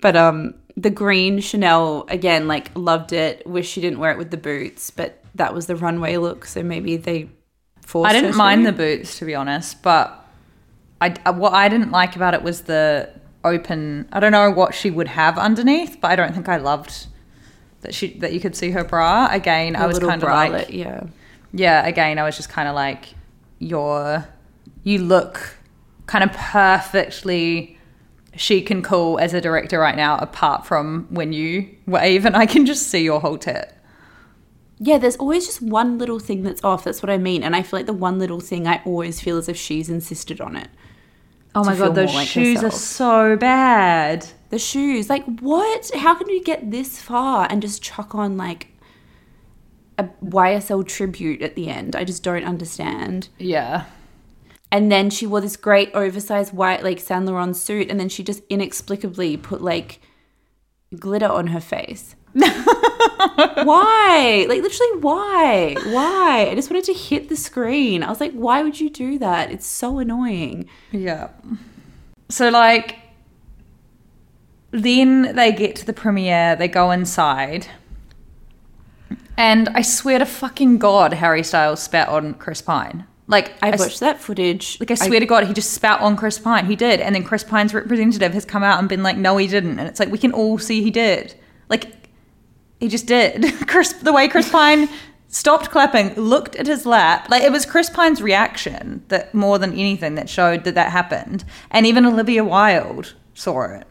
But 0.00 0.16
um, 0.16 0.54
the 0.76 0.90
green 0.90 1.40
Chanel 1.40 2.04
again, 2.08 2.46
like 2.46 2.70
loved 2.76 3.12
it. 3.12 3.46
Wish 3.46 3.68
she 3.68 3.80
didn't 3.80 3.98
wear 3.98 4.12
it 4.12 4.18
with 4.18 4.30
the 4.30 4.36
boots, 4.36 4.90
but 4.90 5.23
that 5.34 5.54
was 5.54 5.66
the 5.66 5.76
runway 5.76 6.16
look, 6.16 6.44
so 6.44 6.62
maybe 6.62 6.96
they 6.96 7.28
forced. 7.80 8.10
I 8.10 8.12
didn't 8.12 8.36
mind 8.36 8.66
the 8.66 8.72
boots 8.72 9.18
to 9.18 9.24
be 9.24 9.34
honest, 9.34 9.82
but 9.82 10.24
I 11.00 11.14
uh, 11.24 11.32
what 11.32 11.52
I 11.52 11.68
didn't 11.68 11.90
like 11.90 12.16
about 12.16 12.34
it 12.34 12.42
was 12.42 12.62
the 12.62 13.10
open. 13.44 14.08
I 14.12 14.20
don't 14.20 14.32
know 14.32 14.50
what 14.50 14.74
she 14.74 14.90
would 14.90 15.08
have 15.08 15.38
underneath, 15.38 15.98
but 16.00 16.10
I 16.10 16.16
don't 16.16 16.32
think 16.32 16.48
I 16.48 16.56
loved 16.56 17.06
that 17.84 17.94
she 17.94 18.18
that 18.18 18.32
you 18.32 18.40
could 18.40 18.56
see 18.56 18.70
her 18.70 18.82
bra. 18.84 19.28
Again, 19.30 19.76
I 19.76 19.86
was 19.86 19.98
kind 19.98 20.22
of 20.22 20.28
like 20.28 20.70
yeah. 20.70 21.04
yeah, 21.52 21.86
again, 21.86 22.18
I 22.18 22.24
was 22.24 22.36
just 22.36 22.48
kind 22.48 22.68
of 22.68 22.74
like, 22.74 23.14
you're, 23.58 24.26
you 24.82 24.98
look 24.98 25.56
kind 26.06 26.24
of 26.24 26.32
perfectly 26.32 27.78
chic 28.36 28.70
and 28.70 28.82
cool 28.82 29.18
as 29.18 29.34
a 29.34 29.40
director 29.40 29.78
right 29.78 29.96
now, 29.96 30.16
apart 30.18 30.66
from 30.66 31.06
when 31.10 31.32
you 31.32 31.68
wave 31.86 32.24
and 32.24 32.36
I 32.42 32.46
can 32.46 32.66
just 32.66 32.88
see 32.88 33.04
your 33.04 33.20
whole 33.20 33.38
tit. 33.38 33.73
Yeah, 34.78 34.98
there's 34.98 35.16
always 35.16 35.46
just 35.46 35.62
one 35.62 35.98
little 35.98 36.18
thing 36.18 36.42
that's 36.42 36.62
off. 36.64 36.84
That's 36.84 37.02
what 37.02 37.10
I 37.10 37.18
mean. 37.18 37.42
And 37.42 37.54
I 37.54 37.62
feel 37.62 37.78
like 37.78 37.86
the 37.86 37.92
one 37.92 38.18
little 38.18 38.40
thing, 38.40 38.66
I 38.66 38.82
always 38.84 39.20
feel 39.20 39.36
as 39.38 39.48
if 39.48 39.56
she's 39.56 39.88
insisted 39.88 40.40
on 40.40 40.56
it. 40.56 40.68
Oh 41.54 41.62
my 41.62 41.76
god, 41.76 41.94
those 41.94 42.12
like 42.12 42.26
shoes 42.26 42.60
herself. 42.60 42.74
are 42.74 42.76
so 42.76 43.36
bad. 43.36 44.26
The 44.50 44.58
shoes, 44.58 45.08
like, 45.08 45.24
what? 45.38 45.90
How 45.94 46.14
can 46.14 46.28
you 46.28 46.42
get 46.42 46.70
this 46.70 47.00
far 47.00 47.46
and 47.48 47.62
just 47.62 47.82
chuck 47.82 48.14
on 48.14 48.36
like 48.36 48.68
a 49.96 50.08
YSL 50.24 50.86
tribute 50.86 51.42
at 51.42 51.54
the 51.54 51.68
end? 51.68 51.94
I 51.94 52.02
just 52.02 52.24
don't 52.24 52.44
understand. 52.44 53.28
Yeah. 53.38 53.84
And 54.72 54.90
then 54.90 55.10
she 55.10 55.28
wore 55.28 55.40
this 55.40 55.56
great 55.56 55.92
oversized 55.94 56.52
white, 56.52 56.82
like, 56.82 56.98
Saint 56.98 57.26
Laurent 57.26 57.56
suit, 57.56 57.88
and 57.88 58.00
then 58.00 58.08
she 58.08 58.24
just 58.24 58.42
inexplicably 58.50 59.36
put 59.36 59.62
like 59.62 60.00
glitter 60.98 61.28
on 61.28 61.48
her 61.48 61.60
face. 61.60 62.16
why? 63.64 64.46
Like, 64.48 64.62
literally, 64.62 65.00
why? 65.00 65.76
Why? 65.86 66.48
I 66.50 66.54
just 66.54 66.70
wanted 66.70 66.84
to 66.84 66.94
hit 66.94 67.28
the 67.28 67.36
screen. 67.36 68.02
I 68.02 68.08
was 68.08 68.20
like, 68.20 68.32
why 68.32 68.62
would 68.62 68.80
you 68.80 68.90
do 68.90 69.18
that? 69.18 69.50
It's 69.50 69.66
so 69.66 69.98
annoying. 69.98 70.68
Yeah. 70.90 71.28
So 72.28 72.48
like 72.48 72.98
then 74.74 75.36
they 75.36 75.52
get 75.52 75.76
to 75.76 75.86
the 75.86 75.92
premiere, 75.92 76.56
they 76.56 76.66
go 76.66 76.90
inside. 76.90 77.68
And 79.36 79.68
I 79.70 79.82
swear 79.82 80.18
to 80.18 80.26
fucking 80.26 80.78
God, 80.78 81.12
Harry 81.12 81.42
Styles 81.42 81.82
spat 81.82 82.08
on 82.08 82.34
Chris 82.34 82.60
Pine. 82.60 83.06
Like 83.26 83.52
I 83.62 83.70
watched 83.70 84.00
that 84.00 84.20
footage. 84.20 84.78
Like 84.80 84.90
I 84.90 84.94
swear 84.94 85.20
to 85.20 85.26
God, 85.26 85.46
he 85.46 85.54
just 85.54 85.72
spat 85.72 86.00
on 86.00 86.16
Chris 86.16 86.38
Pine. 86.38 86.66
He 86.66 86.76
did, 86.76 87.00
and 87.00 87.14
then 87.14 87.24
Chris 87.24 87.42
Pine's 87.42 87.72
representative 87.72 88.34
has 88.34 88.44
come 88.44 88.62
out 88.62 88.78
and 88.78 88.88
been 88.88 89.02
like, 89.02 89.16
"No, 89.16 89.38
he 89.38 89.46
didn't." 89.46 89.78
And 89.78 89.88
it's 89.88 89.98
like 89.98 90.10
we 90.10 90.18
can 90.18 90.32
all 90.32 90.58
see 90.58 90.82
he 90.82 90.90
did. 90.90 91.34
Like 91.70 92.03
he 92.80 92.88
just 92.88 93.06
did. 93.06 93.44
Chris, 93.68 93.92
the 93.94 94.12
way 94.12 94.28
Chris 94.28 94.48
Pine 94.50 94.88
stopped 95.28 95.70
clapping, 95.70 96.14
looked 96.14 96.54
at 96.56 96.66
his 96.66 96.86
lap, 96.86 97.28
like 97.30 97.42
it 97.42 97.50
was 97.52 97.66
Chris 97.66 97.90
Pine's 97.90 98.22
reaction 98.22 99.02
that 99.08 99.34
more 99.34 99.58
than 99.58 99.72
anything 99.72 100.14
that 100.16 100.28
showed 100.28 100.64
that 100.64 100.74
that 100.74 100.92
happened. 100.92 101.44
And 101.70 101.86
even 101.86 102.04
Olivia 102.06 102.44
Wilde 102.44 103.14
saw 103.34 103.62
it. 103.64 103.86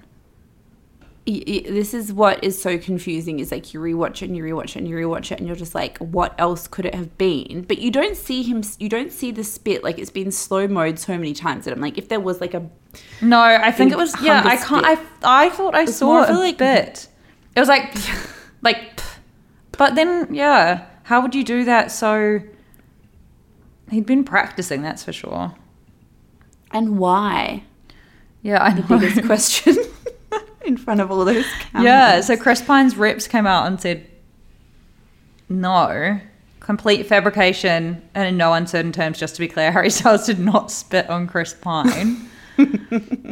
this 1.26 1.94
is 1.94 2.12
what 2.12 2.44
is 2.44 2.62
so 2.62 2.78
confusing 2.78 3.40
is 3.40 3.50
like 3.50 3.74
you 3.74 3.80
rewatch 3.80 4.22
it 4.22 4.24
and 4.24 4.36
you 4.36 4.44
rewatch 4.44 4.72
it 4.72 4.80
and 4.80 4.90
you 4.90 4.96
rewatch 4.96 5.32
it 5.32 5.38
and 5.40 5.48
you're 5.48 5.56
just 5.56 5.74
like 5.74 5.98
what 6.00 6.36
else 6.38 6.68
could 6.68 6.86
it 6.86 6.94
have 6.94 7.18
been 7.18 7.62
but 7.66 7.78
you 7.78 7.90
don't 7.90 8.18
see 8.18 8.44
him 8.44 8.62
you 8.78 8.90
don't 8.90 9.10
see 9.10 9.32
the 9.32 9.42
spit 9.42 9.86
like 9.86 9.98
it's 9.98 10.12
been 10.12 10.32
slow 10.34 10.68
mode 10.68 11.00
so 11.00 11.14
many 11.18 11.32
times 11.34 11.64
that 11.64 11.74
i'm 11.74 11.80
like 11.80 11.98
if 11.98 12.10
there 12.10 12.20
was 12.20 12.42
like 12.42 12.54
a 12.54 12.70
No, 13.22 13.40
I 13.40 13.72
think 13.72 13.94
it 13.94 13.98
was. 13.98 14.14
Yeah, 14.22 14.44
I 14.46 14.58
can't. 14.58 14.86
I 14.86 14.98
I 15.24 15.50
thought 15.50 15.74
I 15.76 15.86
saw 15.86 16.24
it 16.24 16.30
of 16.30 16.36
a 16.36 16.40
a, 16.40 16.42
like- 16.42 16.58
bit. 16.58 17.08
It 17.56 17.60
was 17.62 17.70
like, 17.70 17.94
like, 18.64 19.02
but 19.74 19.96
then 19.96 20.34
yeah, 20.34 20.86
how 21.04 21.22
would 21.22 21.36
you 21.36 21.44
do 21.44 21.64
that? 21.66 21.92
So 21.92 22.42
he'd 23.92 24.06
been 24.06 24.24
practicing, 24.24 24.82
that's 24.82 25.04
for 25.04 25.14
sure. 25.14 25.54
and 26.72 26.98
why 26.98 27.64
Yeah, 28.42 28.64
I 28.64 28.74
the 28.74 28.82
know. 28.88 29.00
biggest 29.00 29.26
question 29.26 29.76
in 30.66 30.78
front 30.78 31.02
of 31.02 31.12
all 31.12 31.24
those 31.26 31.46
cameras. 31.72 31.86
Yeah, 31.86 32.22
so 32.22 32.36
Chris 32.38 32.62
Pine's 32.62 32.96
reps 32.98 33.28
came 33.28 33.46
out 33.46 33.68
and 33.68 33.80
said, 33.80 34.08
no, 35.50 36.20
complete 36.60 37.06
fabrication, 37.06 38.02
and 38.16 38.28
in 38.28 38.38
no 38.38 38.54
uncertain 38.54 38.92
terms, 38.92 39.20
just 39.20 39.36
to 39.36 39.40
be 39.42 39.48
clear, 39.48 39.72
Harry 39.74 39.90
Styles 39.90 40.26
did 40.26 40.40
not 40.40 40.72
spit 40.72 41.10
on 41.10 41.28
Chris 41.28 41.54
Pine. 41.54 42.30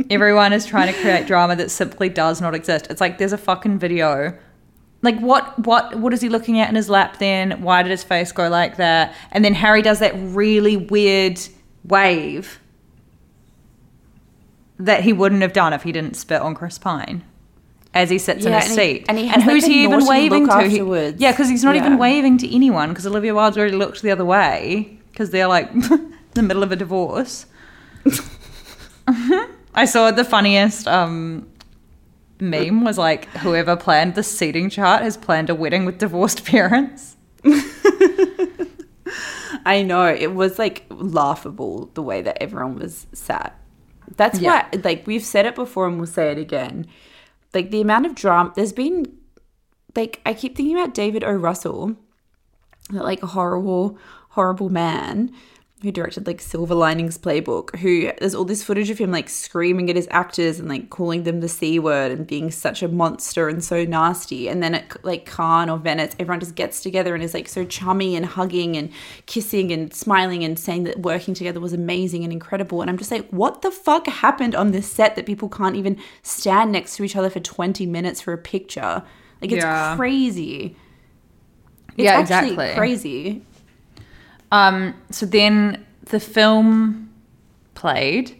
Everyone 0.09 0.51
is 0.51 0.65
trying 0.65 0.91
to 0.93 0.99
create 0.99 1.27
drama 1.27 1.55
that 1.55 1.71
simply 1.71 2.09
does 2.09 2.41
not 2.41 2.53
exist. 2.55 2.87
It's 2.89 2.99
like 3.01 3.17
there's 3.17 3.33
a 3.33 3.37
fucking 3.37 3.79
video. 3.79 4.37
Like 5.03 5.17
what 5.19 5.57
what 5.65 5.95
what 5.95 6.13
is 6.13 6.21
he 6.21 6.29
looking 6.29 6.59
at 6.59 6.69
in 6.69 6.75
his 6.75 6.89
lap 6.89 7.17
then? 7.17 7.61
Why 7.61 7.81
did 7.83 7.89
his 7.89 8.03
face 8.03 8.31
go 8.31 8.49
like 8.49 8.77
that? 8.77 9.15
And 9.31 9.43
then 9.43 9.53
Harry 9.55 9.81
does 9.81 9.99
that 9.99 10.13
really 10.15 10.77
weird 10.77 11.39
wave 11.83 12.59
that 14.77 15.03
he 15.03 15.13
wouldn't 15.13 15.41
have 15.41 15.53
done 15.53 15.73
if 15.73 15.83
he 15.83 15.91
didn't 15.91 16.15
spit 16.15 16.41
on 16.41 16.55
Chris 16.55 16.77
Pine 16.77 17.23
as 17.93 18.09
he 18.09 18.17
sits 18.17 18.45
in 18.45 18.51
Yeah, 18.51 18.61
his 18.61 18.71
and 18.71 18.79
he- 18.79 18.93
seat. 18.93 19.05
and 19.09 19.17
he 19.17 19.27
has, 19.27 19.43
who's 19.43 19.63
like, 19.63 19.71
he 19.71 19.83
even 19.83 20.05
waving 20.05 20.47
to? 20.47 20.61
He- 20.63 20.77
yeah, 21.17 21.31
because 21.31 21.49
he's 21.49 21.63
not 21.63 21.75
Yeah. 21.75 21.81
even 21.85 21.97
waving 21.97 22.37
to 22.39 22.55
anyone 22.55 22.89
because 22.89 23.05
Olivia 23.05 23.33
Wilde's 23.35 23.57
already 23.57 23.75
looked 23.75 24.01
the 24.01 24.11
other 24.11 24.25
way 24.25 24.97
because 25.11 25.29
they're 25.31 25.47
like 25.47 25.71
in 25.73 26.13
the 26.33 26.41
middle 26.43 26.63
of 26.63 26.71
a 26.71 26.75
divorce. 26.75 27.45
I 29.73 29.85
saw 29.85 30.11
the 30.11 30.23
funniest 30.23 30.87
um, 30.87 31.47
meme 32.41 32.83
was 32.83 32.97
like 32.97 33.25
whoever 33.37 33.75
planned 33.77 34.15
the 34.15 34.23
seating 34.23 34.69
chart 34.69 35.01
has 35.03 35.15
planned 35.15 35.49
a 35.49 35.55
wedding 35.55 35.85
with 35.85 35.97
divorced 35.99 36.43
parents. 36.53 37.15
I 39.65 39.83
know 39.83 40.07
it 40.07 40.33
was 40.33 40.57
like 40.57 40.85
laughable 40.89 41.91
the 41.93 42.01
way 42.01 42.21
that 42.21 42.41
everyone 42.41 42.75
was 42.79 43.05
sat. 43.13 43.57
That's 44.17 44.39
Yeah. 44.39 44.67
why, 44.73 44.79
like 44.83 45.05
we've 45.07 45.23
said 45.23 45.45
it 45.45 45.55
before 45.55 45.87
and 45.87 45.97
we'll 45.97 46.07
say 46.07 46.31
it 46.31 46.37
again. 46.37 46.87
Like 47.53 47.69
the 47.71 47.81
amount 47.81 48.05
of 48.05 48.15
drama. 48.15 48.53
There's 48.55 48.73
been, 48.73 49.05
like 49.95 50.21
I 50.25 50.33
keep 50.33 50.55
thinking 50.55 50.77
about 50.77 50.93
David 50.93 51.23
O. 51.23 51.31
Russell, 51.31 51.95
that 52.89 53.03
like 53.03 53.21
a 53.23 53.27
horrible, 53.27 53.97
horrible 54.29 54.69
man 54.69 55.31
who 55.81 55.91
directed 55.91 56.27
like 56.27 56.39
Silver 56.41 56.75
Linings 56.75 57.17
Playbook. 57.17 57.75
Who 57.79 58.11
there's 58.19 58.35
all 58.35 58.45
this 58.45 58.63
footage 58.63 58.89
of 58.89 58.97
him 58.99 59.11
like 59.11 59.29
screaming 59.29 59.89
at 59.89 59.95
his 59.95 60.07
actors 60.11 60.59
and 60.59 60.69
like 60.69 60.89
calling 60.89 61.23
them 61.23 61.39
the 61.39 61.47
c 61.47 61.79
word 61.79 62.11
and 62.11 62.27
being 62.27 62.51
such 62.51 62.83
a 62.83 62.87
monster 62.87 63.49
and 63.49 63.63
so 63.63 63.83
nasty. 63.83 64.47
And 64.47 64.61
then 64.61 64.75
at 64.75 65.03
like 65.03 65.25
Cannes 65.25 65.69
or 65.69 65.77
Venice, 65.77 66.15
everyone 66.19 66.39
just 66.39 66.55
gets 66.55 66.81
together 66.81 67.15
and 67.15 67.23
is 67.23 67.33
like 67.33 67.47
so 67.47 67.65
chummy 67.65 68.15
and 68.15 68.25
hugging 68.25 68.77
and 68.77 68.91
kissing 69.25 69.71
and 69.71 69.93
smiling 69.93 70.43
and 70.43 70.57
saying 70.59 70.83
that 70.83 70.99
working 70.99 71.33
together 71.33 71.59
was 71.59 71.73
amazing 71.73 72.23
and 72.23 72.31
incredible. 72.31 72.81
And 72.81 72.89
I'm 72.89 72.97
just 72.97 73.11
like, 73.11 73.27
what 73.29 73.61
the 73.61 73.71
fuck 73.71 74.07
happened 74.07 74.53
on 74.55 74.71
this 74.71 74.87
set 74.87 75.15
that 75.15 75.25
people 75.25 75.49
can't 75.49 75.75
even 75.75 75.97
stand 76.21 76.71
next 76.71 76.95
to 76.97 77.03
each 77.03 77.15
other 77.15 77.29
for 77.29 77.39
20 77.39 77.85
minutes 77.87 78.21
for 78.21 78.33
a 78.33 78.37
picture? 78.37 79.03
Like 79.41 79.51
it's 79.51 79.63
Yeah. 79.63 79.95
crazy. 79.95 80.75
It's 81.97 82.05
Yeah, 82.05 82.11
actually 82.19 82.51
exactly. 82.51 82.73
crazy. 82.75 83.41
Um, 84.51 84.93
so 85.09 85.25
then 85.25 85.85
the 86.05 86.19
film 86.19 87.09
played. 87.75 88.37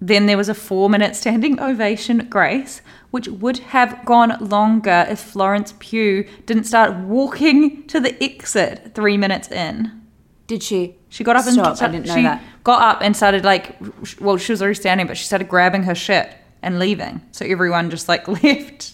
Then 0.00 0.26
there 0.26 0.36
was 0.36 0.48
a 0.48 0.54
four 0.54 0.88
minute 0.88 1.16
standing 1.16 1.58
ovation 1.60 2.20
at 2.20 2.30
Grace, 2.30 2.80
which 3.10 3.26
would 3.28 3.58
have 3.58 4.04
gone 4.04 4.36
longer 4.40 5.06
if 5.08 5.18
Florence 5.18 5.74
Pugh 5.80 6.28
didn't 6.46 6.64
start 6.64 6.94
walking 6.98 7.86
to 7.88 7.98
the 7.98 8.22
exit 8.22 8.92
three 8.94 9.16
minutes 9.16 9.50
in. 9.50 10.00
Did 10.46 10.62
she? 10.62 10.96
She 11.08 11.24
got 11.24 11.36
up 11.36 11.46
and 11.46 11.54
Stop, 11.54 11.82
I 11.82 11.88
didn't 11.88 12.06
know 12.06 12.14
she 12.14 12.22
that. 12.22 12.42
got 12.64 12.80
up 12.80 13.02
and 13.02 13.16
started 13.16 13.44
like, 13.44 13.76
well, 14.20 14.36
she 14.36 14.52
was 14.52 14.62
already 14.62 14.76
standing, 14.78 15.06
but 15.06 15.16
she 15.16 15.24
started 15.24 15.48
grabbing 15.48 15.82
her 15.82 15.94
shit 15.94 16.32
and 16.62 16.78
leaving. 16.78 17.20
So 17.32 17.44
everyone 17.44 17.90
just 17.90 18.08
like 18.08 18.28
left. 18.42 18.92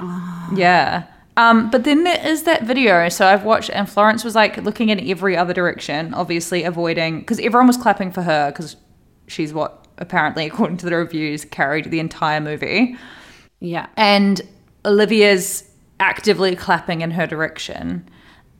Ah. 0.00 0.50
Yeah. 0.54 1.04
Um, 1.36 1.70
but 1.70 1.84
then 1.84 2.04
there 2.04 2.24
is 2.26 2.44
that 2.44 2.64
video. 2.64 3.08
So 3.08 3.26
I've 3.26 3.44
watched, 3.44 3.70
and 3.70 3.88
Florence 3.88 4.24
was 4.24 4.34
like 4.34 4.56
looking 4.58 4.88
in 4.88 5.08
every 5.08 5.36
other 5.36 5.52
direction, 5.52 6.14
obviously 6.14 6.64
avoiding, 6.64 7.20
because 7.20 7.38
everyone 7.38 7.66
was 7.66 7.76
clapping 7.76 8.10
for 8.10 8.22
her 8.22 8.50
because 8.50 8.76
she's 9.26 9.52
what 9.52 9.86
apparently, 9.98 10.46
according 10.46 10.78
to 10.78 10.86
the 10.86 10.96
reviews, 10.96 11.44
carried 11.44 11.90
the 11.90 12.00
entire 12.00 12.40
movie. 12.40 12.96
Yeah. 13.60 13.86
And 13.96 14.40
Olivia's 14.84 15.64
actively 16.00 16.56
clapping 16.56 17.00
in 17.00 17.10
her 17.10 17.26
direction. 17.26 18.08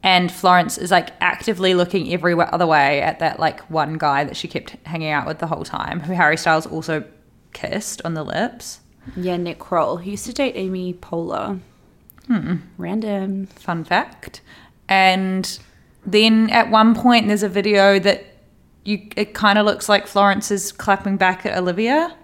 And 0.02 0.30
Florence 0.30 0.78
is 0.78 0.90
like 0.90 1.10
actively 1.20 1.74
looking 1.74 2.12
every 2.12 2.34
other 2.34 2.66
way 2.66 3.00
at 3.00 3.18
that 3.18 3.40
like 3.40 3.60
one 3.70 3.98
guy 3.98 4.24
that 4.24 4.36
she 4.36 4.48
kept 4.48 4.76
hanging 4.86 5.10
out 5.10 5.26
with 5.26 5.38
the 5.38 5.46
whole 5.46 5.64
time, 5.64 6.00
who 6.00 6.12
Harry 6.12 6.36
Styles 6.36 6.66
also 6.66 7.04
kissed 7.52 8.02
on 8.04 8.14
the 8.14 8.22
lips. 8.22 8.80
Yeah, 9.16 9.36
Nick 9.36 9.58
Kroll. 9.58 9.96
He 9.96 10.12
used 10.12 10.26
to 10.26 10.32
date 10.32 10.52
Amy 10.56 10.94
Poehler. 10.94 11.60
Hmm. 12.26 12.56
Random. 12.76 13.46
Fun 13.46 13.84
fact. 13.84 14.40
And 14.88 15.58
then 16.04 16.50
at 16.50 16.70
one 16.70 16.94
point, 16.94 17.28
there's 17.28 17.42
a 17.42 17.48
video 17.48 17.98
that 17.98 18.24
you 18.84 19.08
it 19.16 19.34
kind 19.34 19.58
of 19.58 19.66
looks 19.66 19.88
like 19.88 20.06
Florence 20.06 20.50
is 20.50 20.72
clapping 20.72 21.16
back 21.16 21.44
at 21.44 21.56
Olivia. 21.58 22.16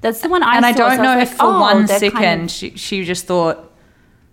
That's 0.00 0.20
the 0.20 0.28
one 0.28 0.42
I 0.42 0.52
saw. 0.52 0.56
and 0.56 0.66
I 0.66 0.72
don't 0.72 0.96
so 0.96 1.02
know 1.02 1.16
was 1.16 1.28
if 1.30 1.30
like, 1.30 1.38
for 1.38 1.46
oh, 1.46 1.60
one 1.60 1.86
kind 1.86 2.44
of 2.44 2.50
she, 2.50 2.76
she 2.76 3.04
just 3.04 3.26
thought, 3.26 3.72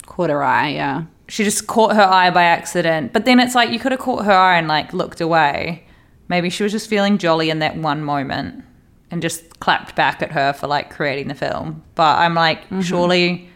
caught 0.05 0.29
her 0.29 0.43
eye. 0.43 0.69
Yeah. 0.69 1.05
she 1.29 1.43
just 1.45 1.65
caught 1.67 1.95
her 1.95 2.03
eye 2.03 2.29
by 2.29 2.43
accident. 2.43 3.13
But 3.13 3.25
then 3.25 3.39
it's 3.39 3.55
like 3.55 3.71
you 3.71 3.79
could 3.79 3.93
have 3.93 4.01
caught 4.01 4.25
her 4.25 4.33
eye 4.33 4.57
and 4.57 4.67
like 4.67 4.93
looked 4.93 5.21
away. 5.21 5.85
Maybe 6.27 6.49
she 6.49 6.63
was 6.63 6.71
just 6.71 6.89
feeling 6.89 7.17
jolly 7.17 7.49
in 7.49 7.59
that 7.59 7.77
one 7.77 8.03
moment 8.03 8.63
and 9.09 9.21
just 9.21 9.59
clapped 9.59 9.95
back 9.95 10.21
at 10.21 10.31
her 10.31 10.53
for 10.53 10.67
like 10.67 10.89
creating 10.89 11.27
the 11.29 11.35
film. 11.35 11.83
But 11.95 12.19
I'm 12.19 12.33
like, 12.33 12.63
surely 12.81 13.49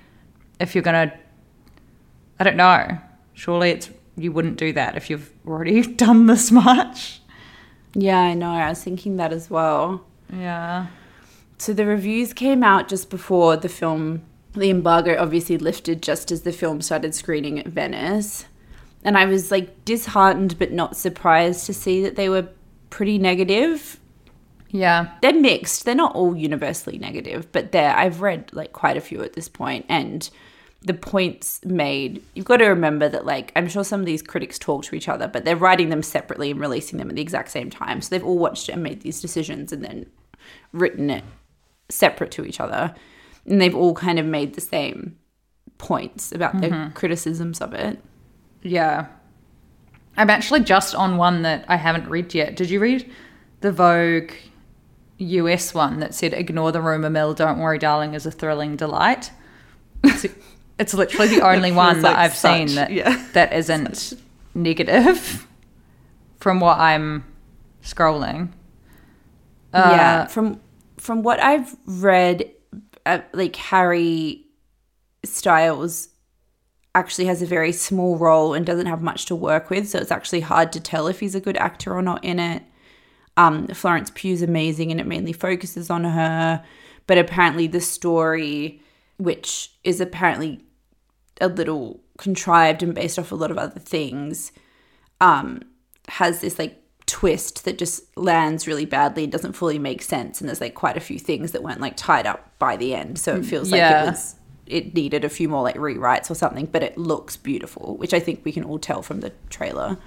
if 0.59 0.73
you're 0.73 0.83
gonna, 0.83 1.13
I 2.39 2.43
don't 2.43 2.57
know, 2.57 2.97
surely 3.33 3.71
it's 3.71 3.89
you 4.17 4.31
wouldn't 4.31 4.57
do 4.57 4.73
that 4.73 4.95
if 4.95 5.09
you've 5.09 5.31
already 5.45 5.81
done 5.95 6.27
this 6.27 6.51
much. 6.51 7.21
Yeah, 7.93 8.19
I 8.19 8.33
know. 8.33 8.51
I 8.51 8.69
was 8.69 8.83
thinking 8.83 9.17
that 9.17 9.31
as 9.31 9.49
well. 9.49 10.05
Yeah. 10.31 10.87
So 11.57 11.73
the 11.73 11.85
reviews 11.85 12.33
came 12.33 12.63
out 12.63 12.89
just 12.89 13.09
before 13.09 13.55
the 13.55 13.69
film, 13.69 14.23
the 14.53 14.69
embargo 14.69 15.15
obviously 15.17 15.57
lifted 15.57 16.03
just 16.03 16.31
as 16.31 16.41
the 16.41 16.51
film 16.51 16.81
started 16.81 17.15
screening 17.15 17.59
at 17.59 17.67
Venice. 17.67 18.45
And 19.03 19.17
I 19.17 19.25
was 19.25 19.51
like 19.51 19.85
disheartened 19.85 20.59
but 20.59 20.71
not 20.71 20.97
surprised 20.97 21.65
to 21.67 21.73
see 21.73 22.03
that 22.03 22.15
they 22.15 22.27
were 22.27 22.49
pretty 22.89 23.17
negative. 23.17 23.99
Yeah. 24.69 25.11
They're 25.21 25.33
mixed. 25.33 25.85
They're 25.85 25.95
not 25.95 26.15
all 26.15 26.35
universally 26.35 26.97
negative, 26.97 27.49
but 27.53 27.71
they're 27.71 27.95
I've 27.95 28.21
read 28.21 28.49
like 28.51 28.73
quite 28.73 28.97
a 28.97 29.01
few 29.01 29.23
at 29.23 29.33
this 29.33 29.47
point 29.47 29.85
and 29.87 30.29
the 30.85 30.93
points 30.93 31.59
made, 31.65 32.23
you've 32.35 32.45
got 32.45 32.57
to 32.57 32.67
remember 32.67 33.09
that 33.09 33.25
like 33.25 33.51
I'm 33.55 33.67
sure 33.67 33.83
some 33.83 33.99
of 33.99 34.05
these 34.05 34.21
critics 34.21 34.59
talk 34.59 34.83
to 34.85 34.95
each 34.95 35.09
other, 35.09 35.27
but 35.27 35.43
they're 35.43 35.55
writing 35.55 35.89
them 35.89 36.03
separately 36.03 36.51
and 36.51 36.59
releasing 36.59 36.99
them 36.99 37.09
at 37.09 37.15
the 37.15 37.21
exact 37.21 37.49
same 37.49 37.71
time. 37.71 38.01
So 38.01 38.09
they've 38.09 38.23
all 38.23 38.37
watched 38.37 38.69
it 38.69 38.73
and 38.73 38.83
made 38.83 39.01
these 39.01 39.19
decisions 39.19 39.73
and 39.73 39.83
then 39.83 40.05
written 40.71 41.09
it 41.09 41.23
separate 41.89 42.31
to 42.31 42.45
each 42.45 42.59
other. 42.59 42.93
And 43.47 43.59
they've 43.59 43.75
all 43.75 43.95
kind 43.95 44.19
of 44.19 44.27
made 44.27 44.53
the 44.53 44.61
same 44.61 45.17
points 45.79 46.31
about 46.31 46.61
their 46.61 46.69
mm-hmm. 46.69 46.93
criticisms 46.93 47.61
of 47.61 47.73
it. 47.73 47.99
Yeah. 48.61 49.07
I'm 50.17 50.29
actually 50.29 50.61
just 50.61 50.93
on 50.93 51.17
one 51.17 51.41
that 51.41 51.65
I 51.67 51.77
haven't 51.77 52.07
read 52.07 52.33
yet. 52.33 52.55
Did 52.55 52.69
you 52.69 52.79
read 52.79 53.11
the 53.61 53.71
Vogue 53.71 54.31
US 55.17 55.73
one 55.73 55.99
that 55.99 56.13
said, 56.13 56.33
Ignore 56.33 56.71
the 56.71 56.81
rumor 56.81 57.09
mill, 57.09 57.33
don't 57.33 57.59
worry, 57.59 57.79
darling, 57.79 58.13
is 58.13 58.25
a 58.25 58.31
thrilling 58.31 58.75
delight? 58.75 59.31
It's, 60.77 60.93
literally 60.93 61.27
the 61.27 61.41
only 61.47 61.71
one 61.85 62.01
that 62.01 62.17
I've 62.17 62.35
seen 62.35 62.75
that, 62.75 62.91
yeah. 62.91 63.25
that 63.33 63.53
isn't 63.53 64.13
negative 64.53 65.47
from 66.39 66.59
what 66.59 66.77
I'm 66.77 67.23
scrolling. 67.83 68.49
yeah, 69.73 70.23
Uh, 70.23 70.25
from 70.27 70.59
from 70.97 71.23
what 71.23 71.39
I've 71.41 71.75
read, 71.85 72.49
uh, 73.05 73.19
like 73.33 73.55
Harry 73.57 74.45
Styles 75.23 76.09
actually 76.95 77.25
has 77.25 77.41
a 77.41 77.45
very 77.45 77.71
small 77.73 78.17
role 78.17 78.53
and 78.53 78.65
doesn't 78.65 78.85
have 78.87 79.01
much 79.01 79.25
to 79.25 79.35
work 79.35 79.69
with, 79.69 79.87
so 79.89 79.99
it's 79.99 80.11
actually 80.11 80.39
hard 80.39 80.71
to 80.71 80.79
tell 80.79 81.07
if 81.07 81.19
he's 81.19 81.35
a 81.35 81.41
good 81.41 81.57
actor 81.57 81.93
or 81.93 82.01
not 82.01 82.23
in 82.23 82.39
it. 82.39 82.63
Um, 83.37 83.67
Florence 83.67 84.09
Pugh's 84.15 84.41
amazing, 84.41 84.91
and 84.91 84.99
it 85.01 85.05
mainly 85.05 85.33
focuses 85.33 85.89
on 85.89 86.05
her, 86.05 86.63
but 87.05 87.17
apparently 87.17 87.67
the 87.67 87.81
story, 87.81 88.81
which 89.17 89.71
is 89.83 90.01
apparently 90.01 90.63
a 91.41 91.47
little 91.47 92.01
contrived 92.17 92.81
and 92.81 92.93
based 92.95 93.19
off 93.19 93.31
a 93.31 93.35
lot 93.35 93.51
of 93.51 93.57
other 93.57 93.79
things, 93.79 94.51
um, 95.21 95.61
has 96.07 96.41
this 96.41 96.57
like 96.59 96.81
twist 97.05 97.65
that 97.65 97.77
just 97.77 98.03
lands 98.17 98.67
really 98.67 98.85
badly 98.85 99.23
and 99.23 99.31
doesn't 99.31 99.53
fully 99.53 99.79
make 99.79 100.01
sense. 100.01 100.41
And 100.41 100.47
there's 100.47 100.61
like 100.61 100.75
quite 100.75 100.97
a 100.97 101.01
few 101.01 101.19
things 101.19 101.51
that 101.51 101.63
weren't 101.63 101.81
like 101.81 101.95
tied 101.95 102.25
up 102.25 102.57
by 102.59 102.77
the 102.77 102.93
end. 102.95 103.19
So 103.19 103.35
it 103.35 103.45
feels 103.45 103.71
like 103.71 103.81
it 103.81 104.09
was 104.09 104.35
it 104.65 104.93
needed 104.95 105.23
a 105.23 105.29
few 105.29 105.47
more 105.47 105.61
like 105.61 105.75
rewrites 105.75 106.29
or 106.31 106.35
something, 106.35 106.65
but 106.65 106.81
it 106.83 106.97
looks 106.97 107.37
beautiful, 107.37 107.97
which 107.97 108.13
I 108.13 108.19
think 108.19 108.41
we 108.43 108.51
can 108.51 108.63
all 108.63 108.79
tell 108.79 109.01
from 109.01 109.19
the 109.19 109.31
trailer. 109.49 109.97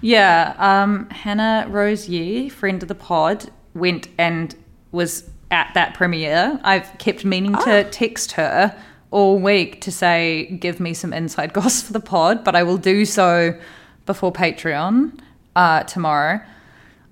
Yeah, 0.00 0.54
um, 0.58 1.08
Hannah 1.10 1.66
Rose 1.68 2.08
Yee, 2.08 2.48
friend 2.48 2.82
of 2.82 2.88
the 2.88 2.94
pod, 2.94 3.50
went 3.74 4.08
and 4.18 4.54
was 4.92 5.28
at 5.50 5.72
that 5.74 5.94
premiere. 5.94 6.58
I've 6.64 6.96
kept 6.98 7.24
meaning 7.24 7.54
to 7.64 7.84
text 7.90 8.32
her 8.32 8.76
all 9.10 9.38
week 9.38 9.80
to 9.82 9.92
say, 9.92 10.46
give 10.60 10.80
me 10.80 10.94
some 10.94 11.12
inside 11.12 11.52
goss 11.54 11.82
for 11.82 11.92
the 11.92 12.00
pod, 12.00 12.44
but 12.44 12.56
I 12.56 12.62
will 12.62 12.78
do 12.78 13.04
so 13.04 13.58
before 14.04 14.32
Patreon 14.32 15.18
uh, 15.54 15.84
tomorrow. 15.84 16.40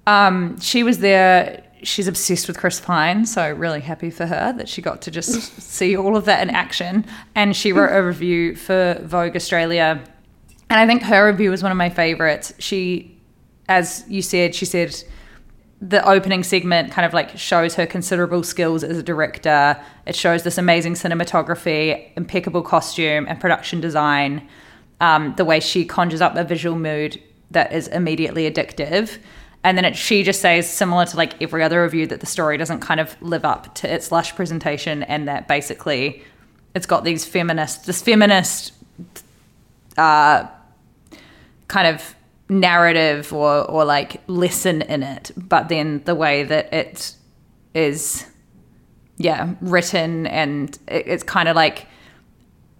Um, 0.06 0.60
she 0.60 0.82
was 0.82 0.98
there. 0.98 1.62
She's 1.82 2.08
obsessed 2.08 2.48
with 2.48 2.58
Chris 2.58 2.80
Pine, 2.80 3.26
so 3.26 3.50
really 3.52 3.80
happy 3.80 4.10
for 4.10 4.26
her 4.26 4.52
that 4.54 4.68
she 4.68 4.82
got 4.82 5.02
to 5.02 5.10
just 5.10 5.32
see 5.60 5.96
all 5.96 6.16
of 6.16 6.24
that 6.24 6.42
in 6.42 6.54
action. 6.54 7.04
And 7.34 7.54
she 7.54 7.72
wrote 7.72 7.94
a 7.94 8.02
review 8.02 8.56
for 8.56 8.98
Vogue 9.02 9.36
Australia 9.36 10.02
and 10.70 10.80
I 10.80 10.86
think 10.86 11.02
her 11.02 11.26
review 11.26 11.50
was 11.50 11.62
one 11.62 11.72
of 11.72 11.78
my 11.78 11.90
favorites. 11.90 12.52
She, 12.58 13.16
as 13.68 14.04
you 14.08 14.22
said, 14.22 14.54
she 14.54 14.64
said 14.64 15.04
the 15.88 16.06
opening 16.08 16.42
segment 16.42 16.90
kind 16.92 17.04
of 17.04 17.12
like 17.12 17.36
shows 17.36 17.74
her 17.74 17.86
considerable 17.86 18.42
skills 18.42 18.82
as 18.82 18.96
a 18.96 19.02
director. 19.02 19.78
It 20.06 20.16
shows 20.16 20.42
this 20.42 20.56
amazing 20.56 20.94
cinematography, 20.94 22.10
impeccable 22.16 22.62
costume, 22.62 23.26
and 23.28 23.38
production 23.38 23.82
design. 23.82 24.48
Um, 25.00 25.34
the 25.36 25.44
way 25.44 25.60
she 25.60 25.84
conjures 25.84 26.22
up 26.22 26.36
a 26.36 26.44
visual 26.44 26.78
mood 26.78 27.20
that 27.50 27.72
is 27.72 27.88
immediately 27.88 28.50
addictive. 28.50 29.18
And 29.62 29.76
then 29.76 29.84
it, 29.84 29.96
she 29.96 30.22
just 30.22 30.40
says, 30.40 30.68
similar 30.68 31.04
to 31.04 31.16
like 31.16 31.40
every 31.42 31.62
other 31.62 31.82
review, 31.82 32.06
that 32.06 32.20
the 32.20 32.26
story 32.26 32.56
doesn't 32.56 32.80
kind 32.80 33.00
of 33.00 33.20
live 33.20 33.44
up 33.44 33.74
to 33.76 33.92
its 33.92 34.10
lush 34.10 34.34
presentation, 34.34 35.02
and 35.02 35.28
that 35.28 35.48
basically 35.48 36.22
it's 36.74 36.86
got 36.86 37.04
these 37.04 37.26
feminist, 37.26 37.84
this 37.84 38.00
feminist 38.00 38.72
uh, 39.98 40.46
kind 41.68 41.86
of 41.88 42.14
narrative 42.48 43.32
or 43.32 43.64
or 43.70 43.84
like 43.84 44.20
lesson 44.26 44.82
in 44.82 45.02
it 45.02 45.30
but 45.36 45.68
then 45.68 46.02
the 46.04 46.14
way 46.14 46.42
that 46.42 46.72
it 46.72 47.14
is 47.74 48.26
yeah 49.16 49.54
written 49.60 50.26
and 50.26 50.78
it, 50.88 51.06
it's 51.06 51.22
kind 51.22 51.48
of 51.48 51.56
like 51.56 51.86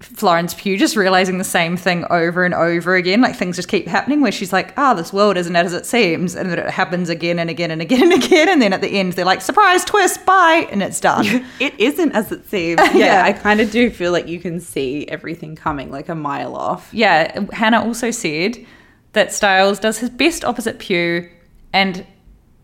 Florence 0.01 0.53
Pugh 0.53 0.77
just 0.77 0.97
realizing 0.97 1.39
the 1.39 1.45
same 1.45 1.79
thing 1.79 2.05
over 2.11 2.45
and 2.45 2.53
over 2.53 2.95
again. 2.95 3.23
Like 3.23 3.37
things 3.37 3.57
just 3.57 3.69
keep 3.69 3.87
happening 3.87 4.21
where 4.21 4.33
she's 4.33 4.53
like, 4.53 4.75
oh, 4.77 4.95
this 4.95 5.15
world 5.15 5.39
isn't 5.39 5.57
as 5.57 5.73
it 5.73 5.87
seems. 5.87 6.35
And 6.37 6.51
then 6.51 6.59
it 6.59 6.69
happens 6.69 7.09
again 7.09 7.39
and 7.39 7.49
again 7.49 7.71
and 7.71 7.81
again 7.81 8.13
and 8.13 8.13
again. 8.25 8.51
And 8.51 8.61
then 8.61 8.75
at 8.75 8.83
the 8.83 8.89
end, 8.89 9.15
they're 9.15 9.25
like, 9.25 9.41
surprise, 9.41 9.83
twist, 9.83 10.27
bye. 10.27 10.69
And 10.71 10.83
it's 10.83 11.01
done. 11.01 11.47
It 11.59 11.81
isn't 11.81 12.13
as 12.13 12.31
it 12.33 12.47
seems. 12.51 12.81
Yeah, 12.93 12.93
Yeah. 12.93 13.25
I 13.25 13.33
kind 13.33 13.61
of 13.63 13.71
do 13.71 13.89
feel 13.89 14.13
like 14.13 14.29
you 14.29 14.41
can 14.41 14.61
see 14.61 15.07
everything 15.09 15.57
coming 15.57 15.91
like 15.91 16.11
a 16.11 16.15
mile 16.15 16.55
off. 16.55 16.91
yeah. 16.93 17.43
Hannah 17.55 17.83
also 17.83 18.11
said 18.11 18.59
that 19.15 19.33
Styles 19.33 19.79
does 19.79 19.99
his 19.99 20.11
best 20.11 20.45
opposite 20.45 20.79
Pugh 20.79 21.29
and 21.73 22.07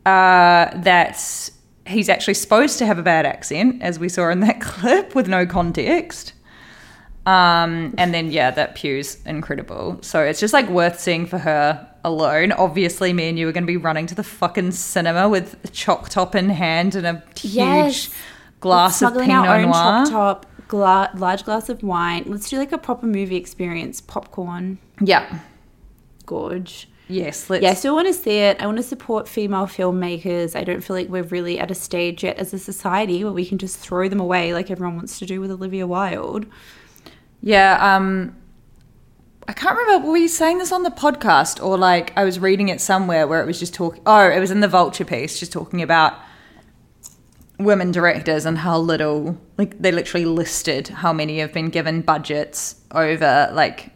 uh, 0.07 0.71
that 0.83 1.51
he's 1.87 2.09
actually 2.09 2.35
supposed 2.35 2.79
to 2.79 2.87
have 2.87 2.99
a 2.99 3.03
bad 3.03 3.27
accent, 3.27 3.83
as 3.83 3.99
we 3.99 4.09
saw 4.09 4.29
in 4.31 4.41
that 4.41 4.61
clip 4.61 5.15
with 5.15 5.27
no 5.29 5.47
context. 5.47 6.35
Um, 7.27 7.95
and 7.99 8.15
then 8.15 8.31
yeah, 8.31 8.51
that 8.53 8.75
Pugh's 8.77 9.19
incredible. 9.27 9.99
So 10.03 10.23
it's 10.23 10.41
just 10.41 10.53
like 10.55 10.69
worth 10.69 10.99
seeing 10.99 11.27
for 11.27 11.39
her 11.39 11.87
alone. 12.03 12.51
Obviously, 12.53 13.13
me 13.13 13.29
and 13.29 13.39
you 13.39 13.47
are 13.49 13.53
going 13.53 13.65
to 13.65 13.67
be 13.67 13.77
running 13.77 14.07
to 14.07 14.15
the 14.15 14.23
fucking 14.25 14.73
cinema 14.73 15.29
with 15.29 15.57
a 15.65 15.69
choc 15.69 16.09
top 16.09 16.35
in 16.35 16.49
hand 16.49 16.95
and 16.95 17.07
a 17.07 17.23
huge 17.37 17.55
Yes. 17.55 18.15
glass 18.61 19.03
of 19.03 19.13
Pinot 19.15 19.47
our 19.47 19.57
own 19.57 19.63
Noir. 19.71 19.73
chop 19.73 20.09
top, 20.11 20.47
gla- 20.69 21.11
large 21.15 21.45
glass 21.45 21.69
of 21.69 21.83
wine. 21.83 22.25
Let's 22.27 22.49
do 22.49 22.57
like 22.59 22.73
a 22.73 22.79
proper 22.79 23.07
movie 23.07 23.37
experience. 23.37 24.01
Popcorn, 24.01 24.79
Yeah. 25.01 25.41
Gorge. 26.31 26.89
Yes. 27.09 27.51
Let's. 27.51 27.63
Yeah, 27.63 27.71
I 27.71 27.75
still 27.75 27.95
want 27.97 28.07
to 28.07 28.15
see 28.15 28.39
it. 28.39 28.63
I 28.63 28.67
want 28.67 28.79
to 28.79 28.85
support 28.85 29.27
female 29.27 29.67
filmmakers. 29.67 30.55
I 30.55 30.63
don't 30.63 30.81
feel 30.81 30.95
like 30.95 31.09
we're 31.09 31.25
really 31.25 31.59
at 31.59 31.71
a 31.71 31.75
stage 31.75 32.23
yet 32.23 32.39
as 32.39 32.55
a 32.55 32.59
society 32.59 33.25
where 33.25 33.33
we 33.33 33.45
can 33.45 33.59
just 33.59 33.79
throw 33.79 34.09
them 34.09 34.21
away 34.21 34.55
like 34.55 34.71
everyone 34.71 34.97
wants 34.97 35.19
to 35.19 35.27
do 35.27 35.41
with 35.41 35.51
Olivia 35.51 35.87
Wilde. 35.87 36.47
Yeah, 37.43 37.97
um 37.97 38.37
I 39.49 39.53
can't 39.53 39.77
remember 39.77 40.09
were 40.09 40.17
you 40.17 40.29
saying 40.29 40.59
this 40.59 40.71
on 40.71 40.85
the 40.85 40.91
podcast 40.91 41.61
or 41.65 41.77
like 41.77 42.13
I 42.17 42.23
was 42.23 42.39
reading 42.39 42.69
it 42.69 42.81
somewhere 42.81 43.27
where 43.27 43.43
it 43.43 43.47
was 43.47 43.59
just 43.59 43.75
talking 43.75 44.03
oh, 44.07 44.31
it 44.31 44.39
was 44.39 44.53
in 44.53 44.61
the 44.61 44.69
Vulture 44.69 45.05
piece 45.05 45.41
just 45.41 45.53
talking 45.53 45.83
about 45.83 46.15
women 47.59 47.91
directors 47.91 48.47
and 48.47 48.59
how 48.59 48.79
little 48.79 49.37
like 49.59 49.77
they 49.83 49.91
literally 49.91 50.27
listed 50.27 50.89
how 50.89 51.13
many 51.13 51.41
have 51.41 51.53
been 51.53 51.71
given 51.71 52.01
budgets 52.01 52.77
over 52.93 53.51
like 53.53 53.91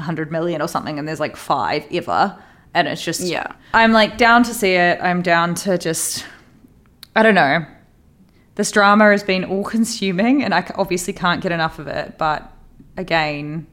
a 0.00 0.02
hundred 0.02 0.32
million 0.32 0.60
or 0.60 0.68
something 0.68 0.98
and 0.98 1.06
there's 1.06 1.20
like 1.20 1.36
five 1.36 1.86
ever 1.92 2.36
and 2.74 2.88
it's 2.88 3.04
just 3.04 3.20
Yeah. 3.20 3.52
I'm 3.74 3.92
like 3.92 4.16
down 4.16 4.42
to 4.44 4.54
see 4.54 4.74
it. 4.74 4.98
I'm 5.00 5.22
down 5.22 5.54
to 5.56 5.78
just 5.78 6.24
I 7.14 7.22
don't 7.22 7.34
know 7.34 7.66
this 8.60 8.70
drama 8.70 9.10
has 9.10 9.22
been 9.22 9.44
all 9.44 9.64
consuming 9.64 10.44
and 10.44 10.54
i 10.54 10.62
obviously 10.74 11.14
can't 11.14 11.40
get 11.40 11.52
enough 11.52 11.78
of 11.78 11.86
it. 11.86 12.18
But 12.18 12.52
again, 12.96 13.66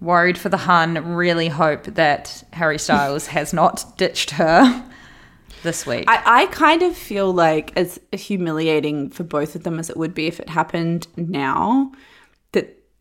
worried 0.00 0.36
for 0.36 0.48
the 0.48 0.58
Hun, 0.58 1.14
really 1.14 1.48
hope 1.48 1.84
that 1.84 2.42
Harry 2.52 2.78
Styles 2.86 3.28
has 3.28 3.52
not 3.52 3.96
ditched 3.96 4.32
her 4.32 4.84
this 5.62 5.86
week. 5.86 6.04
I, 6.08 6.42
I 6.42 6.46
kind 6.46 6.82
of 6.82 6.96
feel 6.96 7.32
like 7.32 7.72
as 7.76 7.98
humiliating 8.12 9.10
for 9.10 9.24
both 9.24 9.54
of 9.54 9.62
them 9.62 9.78
as 9.78 9.88
it 9.90 9.96
would 9.96 10.14
be 10.14 10.26
if 10.26 10.40
it 10.40 10.48
happened 10.48 11.06
now, 11.16 11.92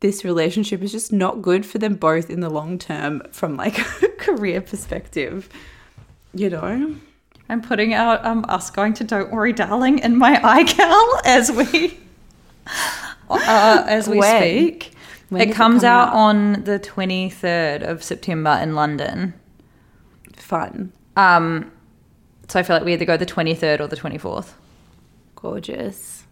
this 0.02 0.24
relationship 0.24 0.82
is 0.82 0.92
just 0.92 1.12
not 1.12 1.42
good 1.42 1.66
for 1.66 1.78
them 1.78 1.96
both 1.96 2.30
in 2.30 2.40
the 2.40 2.50
long 2.50 2.78
term 2.78 3.22
from 3.32 3.58
like 3.58 3.78
a 4.04 4.08
career 4.10 4.62
perspective. 4.62 5.50
You 6.34 6.50
know? 6.50 6.96
I'm 7.50 7.62
putting 7.62 7.94
out 7.94 8.24
um, 8.24 8.46
us 8.48 8.70
going 8.70 8.94
to 8.96 9.04
Don't 9.04 9.32
Worry 9.32 9.54
Darling 9.54 10.00
in 10.00 10.18
my 10.18 10.36
iCal 10.64 11.22
as 11.26 11.52
we 11.52 12.00
uh, 13.30 13.84
as 13.88 14.08
we 14.08 14.18
When? 14.20 14.42
speak. 14.42 14.94
When 15.30 15.42
it 15.42 15.50
it 15.50 15.54
comes 15.56 15.82
come 15.82 15.92
out, 15.92 16.08
out? 16.10 16.14
on 16.16 16.64
the 16.64 16.80
23rd 16.80 17.84
of 17.84 18.04
September 18.04 18.60
in 18.62 18.74
London. 18.74 19.36
Fun. 20.36 20.92
Um, 21.16 21.72
so 22.48 22.60
I 22.60 22.64
feel 22.64 22.76
like 22.76 22.86
we 22.86 22.94
either 22.94 23.06
go 23.06 23.16
the 23.16 23.28
23rd 23.28 23.80
or 23.80 23.88
the 23.88 23.96
24th, 23.96 24.54
Gorgeous. 25.36 26.24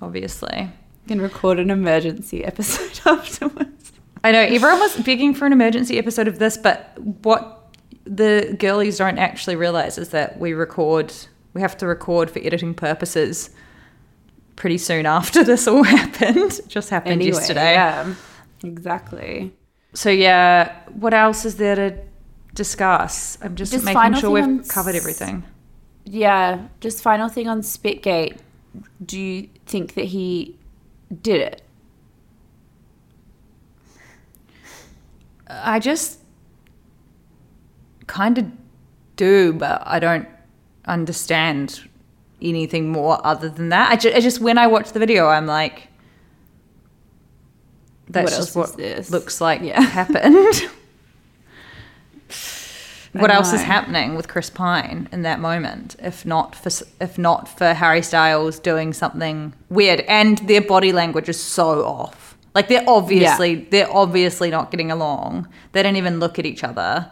obviously. 0.00 0.70
Can 1.08 1.20
record 1.20 1.58
an 1.58 1.70
emergency 1.70 2.44
episode 2.44 3.00
afterwards. 3.06 3.92
I 4.24 4.32
know 4.32 4.40
everyone 4.40 4.78
was 4.78 4.96
begging 4.98 5.34
for 5.34 5.46
an 5.46 5.52
emergency 5.52 5.98
episode 5.98 6.28
of 6.28 6.38
this, 6.38 6.56
but 6.56 6.96
what 6.98 7.74
the 8.04 8.56
girlies 8.58 8.98
don't 8.98 9.18
actually 9.18 9.56
realize 9.56 9.98
is 9.98 10.10
that 10.10 10.38
we 10.38 10.52
record, 10.52 11.12
we 11.54 11.60
have 11.60 11.76
to 11.78 11.86
record 11.86 12.30
for 12.30 12.38
editing 12.40 12.74
purposes 12.74 13.50
pretty 14.56 14.78
soon 14.78 15.06
after 15.06 15.42
this 15.44 15.66
all 15.66 15.82
happened. 15.82 16.52
It 16.52 16.68
just 16.68 16.90
happened 16.90 17.22
yesterday. 17.22 17.72
Yeah, 17.72 18.14
exactly. 18.62 19.52
So 19.94 20.10
yeah, 20.10 20.72
what 20.92 21.14
else 21.14 21.44
is 21.44 21.56
there 21.56 21.74
to 21.74 21.98
discuss? 22.54 23.38
I'm 23.42 23.56
just, 23.56 23.72
Just 23.72 23.84
making 23.84 24.14
sure 24.14 24.30
we've 24.30 24.66
covered 24.68 24.94
everything. 24.94 25.44
Yeah, 26.04 26.68
just 26.80 27.02
final 27.02 27.28
thing 27.28 27.48
on 27.48 27.60
Spitgate. 27.60 28.38
Do 29.04 29.20
you 29.20 29.48
think 29.66 29.94
that 29.94 30.06
he 30.06 30.58
did 31.20 31.40
it? 31.40 31.62
I 35.48 35.78
just 35.78 36.18
kind 38.06 38.38
of 38.38 38.46
do, 39.16 39.52
but 39.52 39.82
I 39.86 39.98
don't 39.98 40.28
understand 40.86 41.88
anything 42.40 42.90
more 42.90 43.24
other 43.24 43.48
than 43.48 43.68
that. 43.68 43.90
I 43.92 43.96
just, 43.96 44.16
I 44.16 44.20
just 44.20 44.40
when 44.40 44.58
I 44.58 44.66
watch 44.66 44.92
the 44.92 44.98
video, 44.98 45.28
I'm 45.28 45.46
like, 45.46 45.88
that's 48.08 48.32
What 48.32 48.36
just 48.36 48.56
what 48.56 48.76
this? 48.76 49.10
looks 49.10 49.40
like 49.40 49.62
Yeah. 49.62 49.80
happened. 49.80 50.68
What 53.12 53.30
I 53.30 53.34
else 53.34 53.52
is 53.52 53.62
happening 53.62 54.14
with 54.14 54.28
Chris 54.28 54.48
Pine 54.48 55.08
in 55.12 55.22
that 55.22 55.38
moment? 55.38 55.96
If 55.98 56.24
not 56.24 56.54
for 56.54 56.70
if 57.00 57.18
not 57.18 57.48
for 57.48 57.74
Harry 57.74 58.02
Styles 58.02 58.58
doing 58.58 58.92
something 58.92 59.54
weird, 59.68 60.00
and 60.00 60.38
their 60.38 60.62
body 60.62 60.92
language 60.92 61.28
is 61.28 61.40
so 61.40 61.84
off. 61.84 62.36
Like 62.54 62.68
they're 62.68 62.84
obviously 62.86 63.56
they're 63.56 63.92
obviously 63.94 64.50
not 64.50 64.70
getting 64.70 64.90
along. 64.90 65.48
They 65.72 65.82
don't 65.82 65.96
even 65.96 66.20
look 66.20 66.38
at 66.38 66.46
each 66.46 66.64
other. 66.64 67.10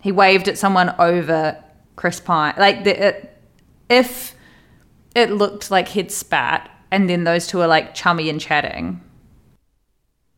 He 0.00 0.12
waved 0.12 0.48
at 0.48 0.58
someone 0.58 0.94
over 0.98 1.62
Chris 1.96 2.20
Pine. 2.20 2.54
Like 2.56 2.84
the, 2.84 3.08
it, 3.08 3.42
if 3.88 4.34
it 5.14 5.30
looked 5.30 5.70
like 5.70 5.88
he'd 5.88 6.10
spat, 6.10 6.70
and 6.90 7.08
then 7.08 7.24
those 7.24 7.46
two 7.46 7.60
are 7.60 7.66
like 7.66 7.94
chummy 7.94 8.28
and 8.30 8.40
chatting. 8.40 9.00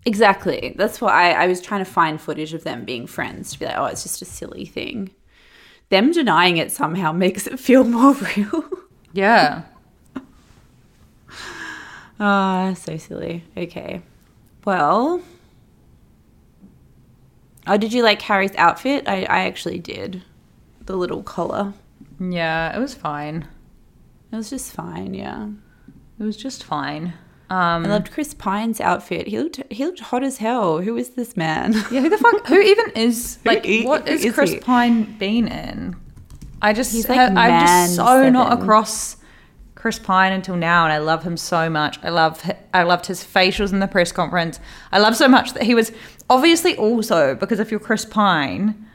Exactly. 0.07 0.73
That's 0.79 1.01
why 1.01 1.33
I, 1.33 1.45
I 1.45 1.47
was 1.49 1.61
trying 1.61 1.85
to 1.85 1.91
find 1.91 2.21
footage 2.21 2.55
of 2.55 2.63
them 2.63 2.85
being 2.85 3.09
friends 3.09 3.53
to 3.53 3.59
be 3.59 3.67
like, 3.67 3.77
oh, 3.77 3.87
it's 3.87 4.05
just 4.05 4.23
a 4.23 4.25
silly 4.25 4.65
thing. 4.65 5.11
Them 5.89 6.13
denying 6.13 6.57
it 6.59 6.71
somehow 6.71 7.11
makes 7.25 7.47
it 7.49 7.59
feel 7.59 7.85
more 7.85 8.15
real. 8.37 8.65
Yeah. 9.13 9.63
Ah, 12.19 12.73
so 12.73 12.97
silly. 12.97 13.45
Okay. 13.59 14.01
Well. 14.65 15.21
Oh, 17.67 17.77
did 17.77 17.93
you 17.93 18.03
like 18.03 18.23
Harry's 18.23 18.55
outfit? 18.57 19.07
I, 19.07 19.25
I 19.25 19.41
actually 19.41 19.79
did. 19.79 20.23
The 20.87 20.97
little 20.97 21.23
collar. 21.23 21.75
Yeah, 22.19 22.75
it 22.75 22.81
was 22.81 22.95
fine. 22.95 23.47
It 24.33 24.37
was 24.37 24.49
just 24.49 24.73
fine, 24.73 25.13
yeah. 25.13 25.51
It 26.19 26.23
was 26.25 26.39
just 26.39 26.65
fine. 26.65 27.13
Um, 27.49 27.87
I 27.87 27.89
loved 27.89 28.11
Chris 28.11 28.35
Pine's 28.35 28.81
outfit. 28.81 29.29
He 29.29 29.39
looked 29.39 29.63
he 29.71 29.85
looked 29.85 30.01
hot 30.01 30.25
as 30.25 30.39
hell. 30.39 30.81
Who 30.81 30.97
is 30.97 31.11
this 31.11 31.37
man? 31.37 31.73
yeah, 31.91 32.01
who 32.01 32.09
the 32.09 32.19
fuck? 32.19 32.47
Who 32.49 32.61
even 32.61 32.91
is 32.97 33.39
like? 33.45 33.65
Who 33.65 33.85
what 33.85 34.09
is 34.09 34.25
is 34.25 34.35
Chris 34.35 34.53
he? 34.53 34.59
Pine 34.61 35.17
been 35.19 35.47
in? 35.49 35.97
I 36.61 36.73
just 36.73 36.93
He's 36.93 37.09
like 37.09 37.19
have, 37.19 37.37
I'm 37.37 37.67
just 37.67 37.97
so 37.97 38.31
not 38.31 38.53
across 38.61 39.17
Chris 39.77 39.99
Pine 40.01 40.33
until 40.33 40.57
now, 40.57 40.85
and 40.85 40.93
I 40.93 40.99
love 40.99 41.23
him 41.23 41.37
so 41.37 41.71
much. 41.71 42.01
I 42.03 42.09
love 42.09 42.51
I 42.75 42.83
loved 42.83 43.07
his 43.07 43.23
facials 43.23 43.73
in 43.73 43.79
the 43.79 43.87
press 43.87 44.11
conference. 44.11 44.59
I 44.91 44.99
love 44.99 45.15
so 45.15 45.29
much 45.29 45.53
that 45.55 45.63
he 45.63 45.75
was 45.75 45.93
obviously 46.29 46.77
also 46.77 47.37
because 47.37 47.61
if 47.61 47.71
you're 47.71 47.79
Chris 47.79 48.05
Pine, 48.05 48.87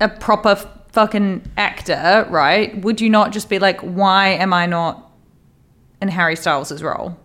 a 0.00 0.08
proper 0.08 0.50
f- 0.50 0.66
fucking 0.90 1.42
actor, 1.56 2.26
right? 2.30 2.80
Would 2.80 3.00
you 3.00 3.10
not 3.10 3.30
just 3.30 3.48
be 3.48 3.60
like, 3.60 3.80
why 3.82 4.28
am 4.30 4.52
I 4.52 4.66
not 4.66 5.12
in 6.02 6.08
Harry 6.08 6.34
Styles' 6.34 6.82
role? 6.82 7.16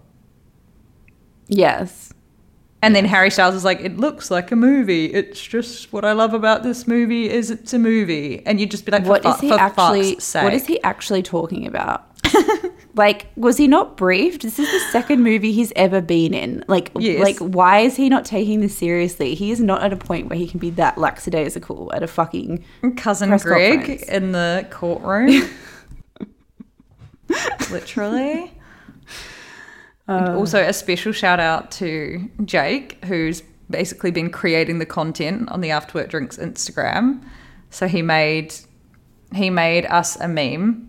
Yes. 1.47 2.11
And 2.81 2.95
then 2.95 3.05
Harry 3.05 3.31
Styles 3.31 3.55
is 3.55 3.63
like, 3.63 3.79
it 3.79 3.97
looks 3.97 4.29
like 4.29 4.51
a 4.51 4.55
movie. 4.55 5.05
It's 5.05 5.41
just 5.43 5.91
what 5.91 6.05
I 6.05 6.11
love 6.11 6.35
about 6.35 6.61
this 6.61 6.85
movie 6.87 7.27
is 7.27 7.49
it's 7.49 7.73
a 7.73 7.79
movie. 7.79 8.45
And 8.45 8.59
you'd 8.59 8.69
just 8.69 8.85
be 8.85 8.91
like, 8.91 9.05
What 9.05 9.25
is 9.25 9.39
he 9.39 9.51
actually? 9.51 10.15
What 10.43 10.53
is 10.53 10.67
he 10.67 10.79
actually 10.83 11.23
talking 11.23 11.65
about? 11.65 12.05
like, 12.95 13.25
was 13.35 13.57
he 13.57 13.67
not 13.67 13.97
briefed? 13.97 14.43
This 14.43 14.59
is 14.59 14.71
the 14.71 14.79
second 14.91 15.23
movie 15.23 15.51
he's 15.51 15.73
ever 15.75 15.99
been 15.99 16.35
in. 16.35 16.63
Like, 16.67 16.91
Yes. 16.99 17.23
like, 17.23 17.39
why 17.39 17.79
is 17.79 17.95
he 17.95 18.07
not 18.07 18.23
taking 18.23 18.61
this 18.61 18.77
seriously? 18.77 19.33
He 19.33 19.49
is 19.49 19.59
not 19.59 19.81
at 19.81 19.91
a 19.91 19.97
point 19.97 20.29
where 20.29 20.37
he 20.37 20.47
can 20.47 20.59
be 20.59 20.69
that 20.71 20.95
lackadaisical 20.99 21.91
at 21.91 22.03
a 22.03 22.07
fucking. 22.07 22.63
cousin 22.97 23.35
Greg 23.37 23.79
conference. 23.79 24.03
in 24.03 24.31
the 24.31 24.67
courtroom. 24.69 25.49
Literally. 27.71 28.51
And 30.07 30.29
Uh. 30.29 30.37
also, 30.37 30.59
a 30.61 30.73
special 30.73 31.11
shout 31.11 31.39
out 31.39 31.71
to 31.71 32.29
Jake, 32.45 33.03
who's 33.05 33.41
basically 33.69 34.11
been 34.11 34.29
creating 34.29 34.79
the 34.79 34.85
content 34.85 35.49
on 35.49 35.61
the 35.61 35.69
Afterwork 35.69 36.09
Drinks 36.09 36.37
Instagram. 36.37 37.21
So 37.71 37.87
he 37.87 38.01
made 38.01 38.53
he 39.33 39.49
made 39.49 39.85
us 39.87 40.15
a 40.21 40.27
meme, 40.27 40.87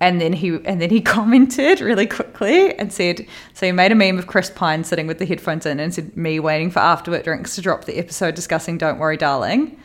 and 0.00 0.20
then 0.20 0.32
he 0.32 0.58
and 0.64 0.80
then 0.80 0.88
he 0.90 1.00
commented 1.14 1.80
really 1.80 2.06
quickly 2.06 2.74
and 2.78 2.92
said, 2.92 3.26
so 3.52 3.66
he 3.66 3.72
made 3.72 3.92
a 3.92 3.94
meme 3.94 4.18
of 4.18 4.26
Chris 4.26 4.50
Pine 4.50 4.82
sitting 4.84 5.06
with 5.06 5.18
the 5.18 5.26
headphones 5.26 5.66
in 5.66 5.78
and 5.78 5.94
said, 5.94 6.16
me 6.16 6.40
waiting 6.40 6.70
for 6.70 6.80
Afterwork 6.80 7.24
Drinks 7.24 7.54
to 7.56 7.60
drop 7.60 7.84
the 7.84 7.98
episode 7.98 8.34
discussing 8.34 8.78
Don't 8.78 8.98
Worry, 8.98 9.16
Darling. 9.18 9.78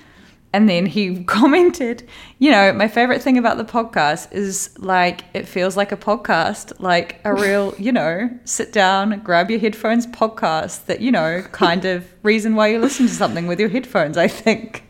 And 0.52 0.68
then 0.68 0.86
he 0.88 1.24
commented, 1.26 2.08
you 2.39 2.52
know, 2.52 2.74
my 2.74 2.88
favorite 2.88 3.22
thing 3.22 3.38
about 3.38 3.58
the 3.58 3.66
podcast 3.66 4.32
is 4.34 4.72
like 4.80 5.24
it 5.34 5.47
feels 5.47 5.78
like 5.78 5.91
a 5.91 5.97
podcast, 5.97 6.80
like 6.80 7.20
a 7.24 7.34
real, 7.34 7.76
you 7.80 7.91
know, 7.91 8.30
sit 8.45 8.74
down, 8.74 9.20
grab 9.20 9.50
your 9.52 9.60
headphones 9.60 10.08
podcast 10.08 10.86
that, 10.86 11.02
you 11.02 11.12
know, 11.12 11.43
kind 11.52 11.86
of 11.86 12.08
reason 12.24 12.56
why 12.56 12.68
you 12.68 12.80
listen 12.80 13.08
to 13.08 13.14
something 13.14 13.47
with 13.47 13.60
your 13.60 13.70
headphones, 13.70 14.18
I 14.18 14.28
think. 14.28 14.84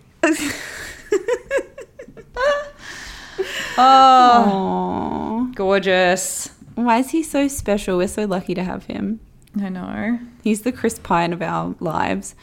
oh, 3.78 5.48
Aww. 5.52 5.56
gorgeous. 5.56 6.50
Why 6.76 7.00
is 7.00 7.10
he 7.10 7.24
so 7.24 7.48
special? 7.48 7.98
We're 7.98 8.08
so 8.08 8.26
lucky 8.26 8.54
to 8.54 8.64
have 8.64 8.86
him. 8.86 9.20
I 9.60 9.70
know. 9.70 10.20
He's 10.44 10.62
the 10.62 10.72
Chris 10.72 11.00
Pine 11.00 11.34
of 11.34 11.42
our 11.42 11.76
lives. 11.80 12.36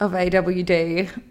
Of 0.00 0.12
AWD. 0.12 1.22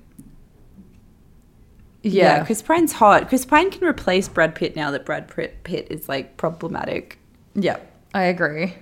Yeah. 2.06 2.38
Yeah. 2.38 2.46
Chris 2.46 2.62
Pine's 2.62 2.94
hot. 2.94 3.30
Chris 3.30 3.46
Pine 3.46 3.72
can 3.72 3.84
replace 3.84 4.28
Brad 4.28 4.54
Pitt 4.54 4.76
now 4.76 4.92
that 4.92 5.06
Brad 5.06 5.28
Pitt 5.28 5.88
is 5.90 6.08
like 6.08 6.38
problematic. 6.38 7.18
Yeah, 7.56 7.80
I 8.14 8.24
agree. 8.24 8.76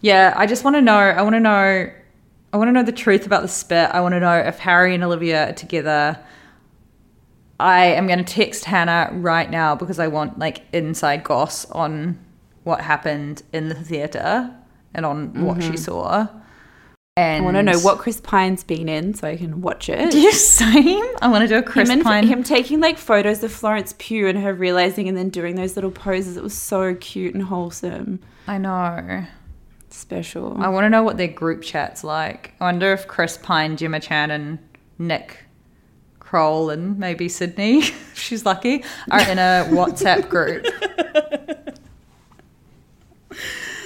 Yeah, 0.00 0.32
I 0.36 0.46
just 0.46 0.62
want 0.62 0.76
to 0.76 0.82
know. 0.82 0.96
I 0.96 1.22
want 1.22 1.34
to 1.34 1.40
know. 1.40 1.90
I 2.52 2.56
want 2.56 2.68
to 2.68 2.72
know 2.72 2.84
the 2.84 2.92
truth 2.92 3.26
about 3.26 3.42
the 3.42 3.48
spit. 3.48 3.90
I 3.90 4.00
want 4.00 4.12
to 4.12 4.20
know 4.20 4.38
if 4.38 4.60
Harry 4.60 4.94
and 4.94 5.02
Olivia 5.02 5.50
are 5.50 5.52
together. 5.54 6.18
I 7.58 7.86
am 7.86 8.06
going 8.06 8.18
to 8.18 8.24
text 8.24 8.64
Hannah 8.64 9.10
right 9.12 9.50
now 9.50 9.74
because 9.74 9.98
I 9.98 10.06
want 10.06 10.38
like 10.38 10.62
inside 10.72 11.24
goss 11.24 11.68
on 11.72 12.16
what 12.62 12.80
happened 12.80 13.42
in 13.52 13.70
the 13.70 13.74
theater 13.74 14.54
and 14.94 15.04
on 15.04 15.44
what 15.44 15.62
she 15.62 15.70
mm-hmm. 15.70 15.76
saw. 15.76 16.28
And 17.18 17.42
I 17.42 17.44
want 17.44 17.56
to 17.56 17.62
know 17.62 17.78
what 17.78 17.96
Chris 17.96 18.20
Pine's 18.20 18.62
been 18.62 18.90
in 18.90 19.14
so 19.14 19.26
I 19.26 19.38
can 19.38 19.62
watch 19.62 19.88
it. 19.88 20.14
Yes, 20.14 20.38
same. 20.42 21.02
I 21.22 21.28
want 21.28 21.42
to 21.42 21.48
do 21.48 21.56
a 21.56 21.62
Chris 21.62 21.88
him, 21.88 21.94
and, 21.94 22.04
Pine. 22.04 22.26
him 22.26 22.42
taking 22.42 22.78
like 22.80 22.98
photos 22.98 23.42
of 23.42 23.50
Florence 23.50 23.94
Pugh 23.96 24.26
and 24.26 24.38
her 24.38 24.52
realizing 24.52 25.08
and 25.08 25.16
then 25.16 25.30
doing 25.30 25.54
those 25.54 25.76
little 25.76 25.90
poses. 25.90 26.36
It 26.36 26.42
was 26.42 26.52
so 26.56 26.94
cute 26.96 27.32
and 27.32 27.44
wholesome. 27.44 28.20
I 28.46 28.58
know. 28.58 29.24
Special. 29.88 30.58
I 30.60 30.68
want 30.68 30.84
to 30.84 30.90
know 30.90 31.02
what 31.02 31.16
their 31.16 31.28
group 31.28 31.62
chat's 31.62 32.04
like. 32.04 32.52
I 32.60 32.64
wonder 32.64 32.92
if 32.92 33.08
Chris 33.08 33.38
Pine, 33.38 33.78
Gemma 33.78 33.98
Chan, 33.98 34.30
and 34.30 34.58
Nick 34.98 35.38
Kroll, 36.20 36.68
and 36.68 36.98
maybe 36.98 37.30
Sydney, 37.30 37.78
if 37.78 38.18
she's 38.18 38.44
lucky, 38.44 38.84
are 39.10 39.22
in 39.22 39.38
a 39.38 39.64
WhatsApp 39.70 40.28
group. 40.28 40.66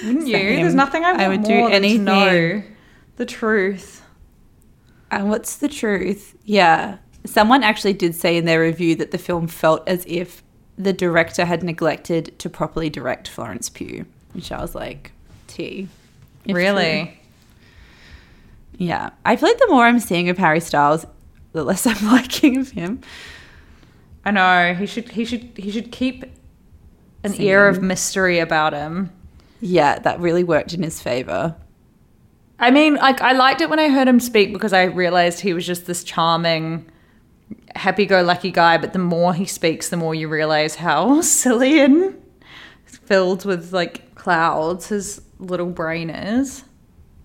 Wouldn't 0.03 0.27
you? 0.27 0.33
There's 0.33 0.75
nothing 0.75 1.05
I, 1.05 1.27
I 1.27 1.29
would 1.29 1.45
do 1.45 1.55
more 1.55 1.71
than 1.71 1.83
to 1.83 1.87
anything. 1.87 2.77
The 3.21 3.27
truth. 3.27 4.03
And 5.11 5.29
what's 5.29 5.57
the 5.57 5.69
truth? 5.69 6.35
Yeah. 6.45 6.97
Someone 7.27 7.63
actually 7.63 7.93
did 7.93 8.15
say 8.15 8.39
in 8.39 8.47
their 8.47 8.63
review 8.63 8.97
that 8.97 9.11
the 9.11 9.19
film 9.19 9.47
felt 9.47 9.87
as 9.87 10.07
if 10.09 10.43
the 10.79 10.95
director 10.95 11.45
had 11.45 11.63
neglected 11.63 12.39
to 12.39 12.49
properly 12.49 12.89
direct 12.89 13.29
Florence 13.29 13.69
Pugh, 13.69 14.07
which 14.33 14.51
I 14.51 14.63
was 14.63 14.75
like, 14.75 15.13
T. 15.49 15.87
really? 16.47 17.03
true. 17.05 17.13
Yeah. 18.79 19.11
I 19.27 19.37
feel 19.37 19.51
like 19.51 19.59
the 19.59 19.69
more 19.69 19.85
I'm 19.85 20.01
seeing 20.01 20.31
of 20.31 20.39
Harry 20.39 20.61
Styles, 20.61 21.05
the 21.53 21.63
less 21.63 21.87
I'm 21.87 22.03
liking 22.07 22.57
of 22.57 22.71
him. 22.71 23.03
I 24.25 24.31
know. 24.31 24.73
He 24.73 24.87
should. 24.87 25.11
He 25.11 25.27
should. 25.27 25.51
He 25.57 25.71
should 25.71 25.93
keep 25.93 26.25
an 27.23 27.35
air 27.35 27.69
of 27.69 27.83
mystery 27.83 28.39
about 28.39 28.73
him. 28.73 29.11
Yeah, 29.61 29.99
that 29.99 30.21
really 30.21 30.45
worked 30.45 30.73
in 30.73 30.83
his 30.83 31.03
favor. 31.03 31.57
I 32.61 32.71
mean, 32.71 32.97
like 32.97 33.23
I 33.23 33.33
liked 33.33 33.63
it 33.63 33.71
when 33.71 33.79
I 33.79 33.89
heard 33.89 34.07
him 34.07 34.21
speak 34.21 34.53
because 34.53 34.75
I 34.75 34.85
realized 34.85 35.41
he 35.41 35.55
was 35.55 35.67
just 35.67 35.87
this 35.87 36.05
charming, 36.05 36.89
happy-go-lucky 37.75 38.51
guy. 38.51 38.77
But 38.77 38.93
the 38.93 38.99
more 38.99 39.33
he 39.33 39.47
speaks, 39.47 39.89
the 39.89 39.97
more 39.97 40.15
you 40.15 40.29
realize 40.29 40.75
how 40.75 41.21
silly 41.23 41.81
and 41.81 42.23
filled 42.85 43.47
with 43.47 43.73
like 43.73 44.15
clouds 44.15 44.89
his 44.89 45.23
little 45.39 45.71
brain 45.71 46.11
is. 46.11 46.65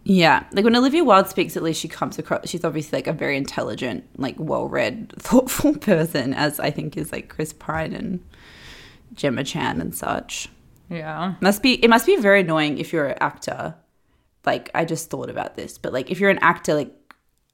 Yeah, 0.08 0.46
like 0.52 0.64
when 0.64 0.76
Olivia 0.76 1.04
Wilde 1.04 1.28
speaks, 1.28 1.58
at 1.58 1.64
least 1.64 1.82
she 1.82 1.88
comes 1.88 2.18
across. 2.20 2.48
She's 2.48 2.64
obviously 2.64 3.00
like 3.00 3.08
a 3.08 3.14
very 3.14 3.36
intelligent, 3.36 4.06
like 4.18 4.36
well-read, 4.38 5.12
thoughtful 5.18 5.76
person, 5.78 6.34
as 6.34 6.60
I 6.60 6.72
think 6.72 6.96
is 6.96 7.12
like 7.12 7.28
Chris 7.28 7.52
Pine 7.54 7.92
and 7.92 8.24
Gemma 9.16 9.44
Chan 9.44 9.82
and 9.82 9.94
such. 9.94 10.48
Yeah, 10.90 11.34
Must 11.42 11.64
be 11.64 11.84
it 11.84 11.90
must 11.90 12.06
be 12.06 12.16
very 12.18 12.42
annoying 12.42 12.78
if 12.78 12.94
you're 12.94 13.08
an 13.08 13.18
actor. 13.20 13.74
Like 14.46 14.70
I 14.74 14.86
just 14.86 15.10
thought 15.10 15.30
about 15.30 15.56
this, 15.56 15.78
but 15.78 15.94
like 15.94 16.12
if 16.12 16.20
you're 16.20 16.30
an 16.30 16.40
actor 16.40 16.74
like 16.74 16.94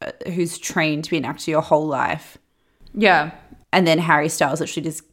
uh, 0.02 0.12
who's 0.32 0.58
trained 0.58 1.04
to 1.06 1.12
be 1.12 1.18
an 1.18 1.26
actor 1.26 1.52
your 1.52 1.62
whole 1.62 1.88
life, 1.88 2.38
yeah, 2.94 3.32
and 3.72 3.88
then 3.88 4.00
Harry 4.00 4.30
Styles 4.30 4.62
actually 4.62 4.84
just 4.84 5.04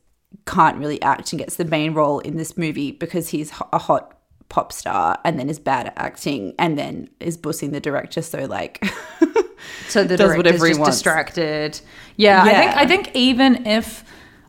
can't 0.47 0.79
really 0.79 1.01
act 1.03 1.33
and 1.33 1.39
gets 1.39 1.57
the 1.57 1.64
main 1.64 1.95
role 1.95 2.18
in 2.20 2.37
this 2.37 2.57
movie 2.57 2.93
because 2.93 3.29
he's 3.29 3.53
a 3.72 3.79
hot 3.79 4.18
pop 4.49 4.72
star 4.72 5.18
and 5.24 5.39
then 5.39 5.49
is 5.51 5.59
bad 5.59 5.87
at 5.89 5.95
acting 5.97 6.55
and 6.59 6.79
then 6.79 7.09
is 7.20 7.37
bussing 7.37 7.72
the 7.72 7.81
director 7.81 8.22
so 8.22 8.47
like 8.47 8.83
so 9.89 10.05
the 10.05 10.16
Does 10.16 10.37
whatever 10.37 10.66
he 10.66 10.70
just 10.70 10.81
wants. 10.81 10.97
distracted. 10.97 11.81
Yeah, 12.16 12.43
I 12.43 12.53
think 12.53 12.76
I 12.76 12.87
think 12.87 13.11
even 13.14 13.66
if 13.66 14.05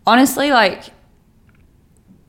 honestly, 0.06 0.52
like 0.52 0.86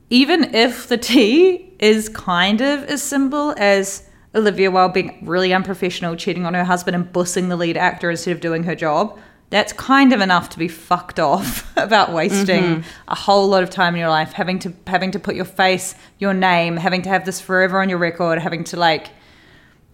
even 0.09 0.53
if 0.55 0.87
the 0.87 0.97
tea 1.11 1.73
is 1.79 2.09
kind 2.09 2.61
of 2.61 2.83
as 2.85 3.01
simple 3.01 3.53
as 3.57 4.07
Olivia 4.33 4.71
Wilde 4.71 4.93
being 4.93 5.19
really 5.23 5.53
unprofessional, 5.53 6.15
cheating 6.15 6.45
on 6.45 6.53
her 6.53 6.63
husband 6.63 6.95
and 6.95 7.11
bussing 7.11 7.49
the 7.49 7.57
lead 7.57 7.75
actor 7.77 8.09
instead 8.09 8.31
of 8.31 8.39
doing 8.39 8.63
her 8.63 8.75
job, 8.75 9.19
that's 9.49 9.73
kind 9.73 10.13
of 10.13 10.21
enough 10.21 10.49
to 10.51 10.57
be 10.59 10.69
fucked 10.69 11.19
off 11.19 11.69
about 11.77 12.13
wasting 12.13 12.63
Mm-hmm. 12.63 12.89
a 13.09 13.15
whole 13.15 13.47
lot 13.49 13.63
of 13.63 13.69
time 13.69 13.93
in 13.95 13.99
your 13.99 14.09
life, 14.09 14.31
having 14.31 14.59
to 14.59 14.73
having 14.87 15.11
to 15.11 15.19
put 15.19 15.35
your 15.35 15.43
face, 15.45 15.95
your 16.19 16.33
name, 16.33 16.77
having 16.77 17.01
to 17.01 17.09
have 17.09 17.25
this 17.25 17.41
forever 17.41 17.81
on 17.81 17.89
your 17.89 17.97
record, 17.97 18.39
having 18.39 18.63
to 18.65 18.77
like 18.77 19.09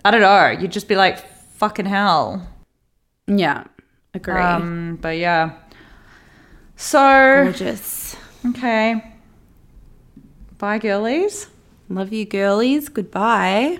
I 0.05 0.11
don't 0.11 0.21
know, 0.21 0.49
you'd 0.61 0.71
just 0.71 0.87
be 0.87 0.95
like, 0.95 1.17
fucking 1.55 1.87
hell. 1.87 2.47
yeah 3.25 3.63
agree 4.13 4.35
Um, 4.35 4.97
but 5.01 5.17
yeah. 5.17 5.53
So 6.75 7.43
gorgeous 7.45 8.15
okay. 8.49 9.13
Bye, 10.59 10.77
girlies. 10.77 11.47
love 11.89 12.13
you 12.13 12.25
girlies 12.25 12.89
goodbye 12.89 13.79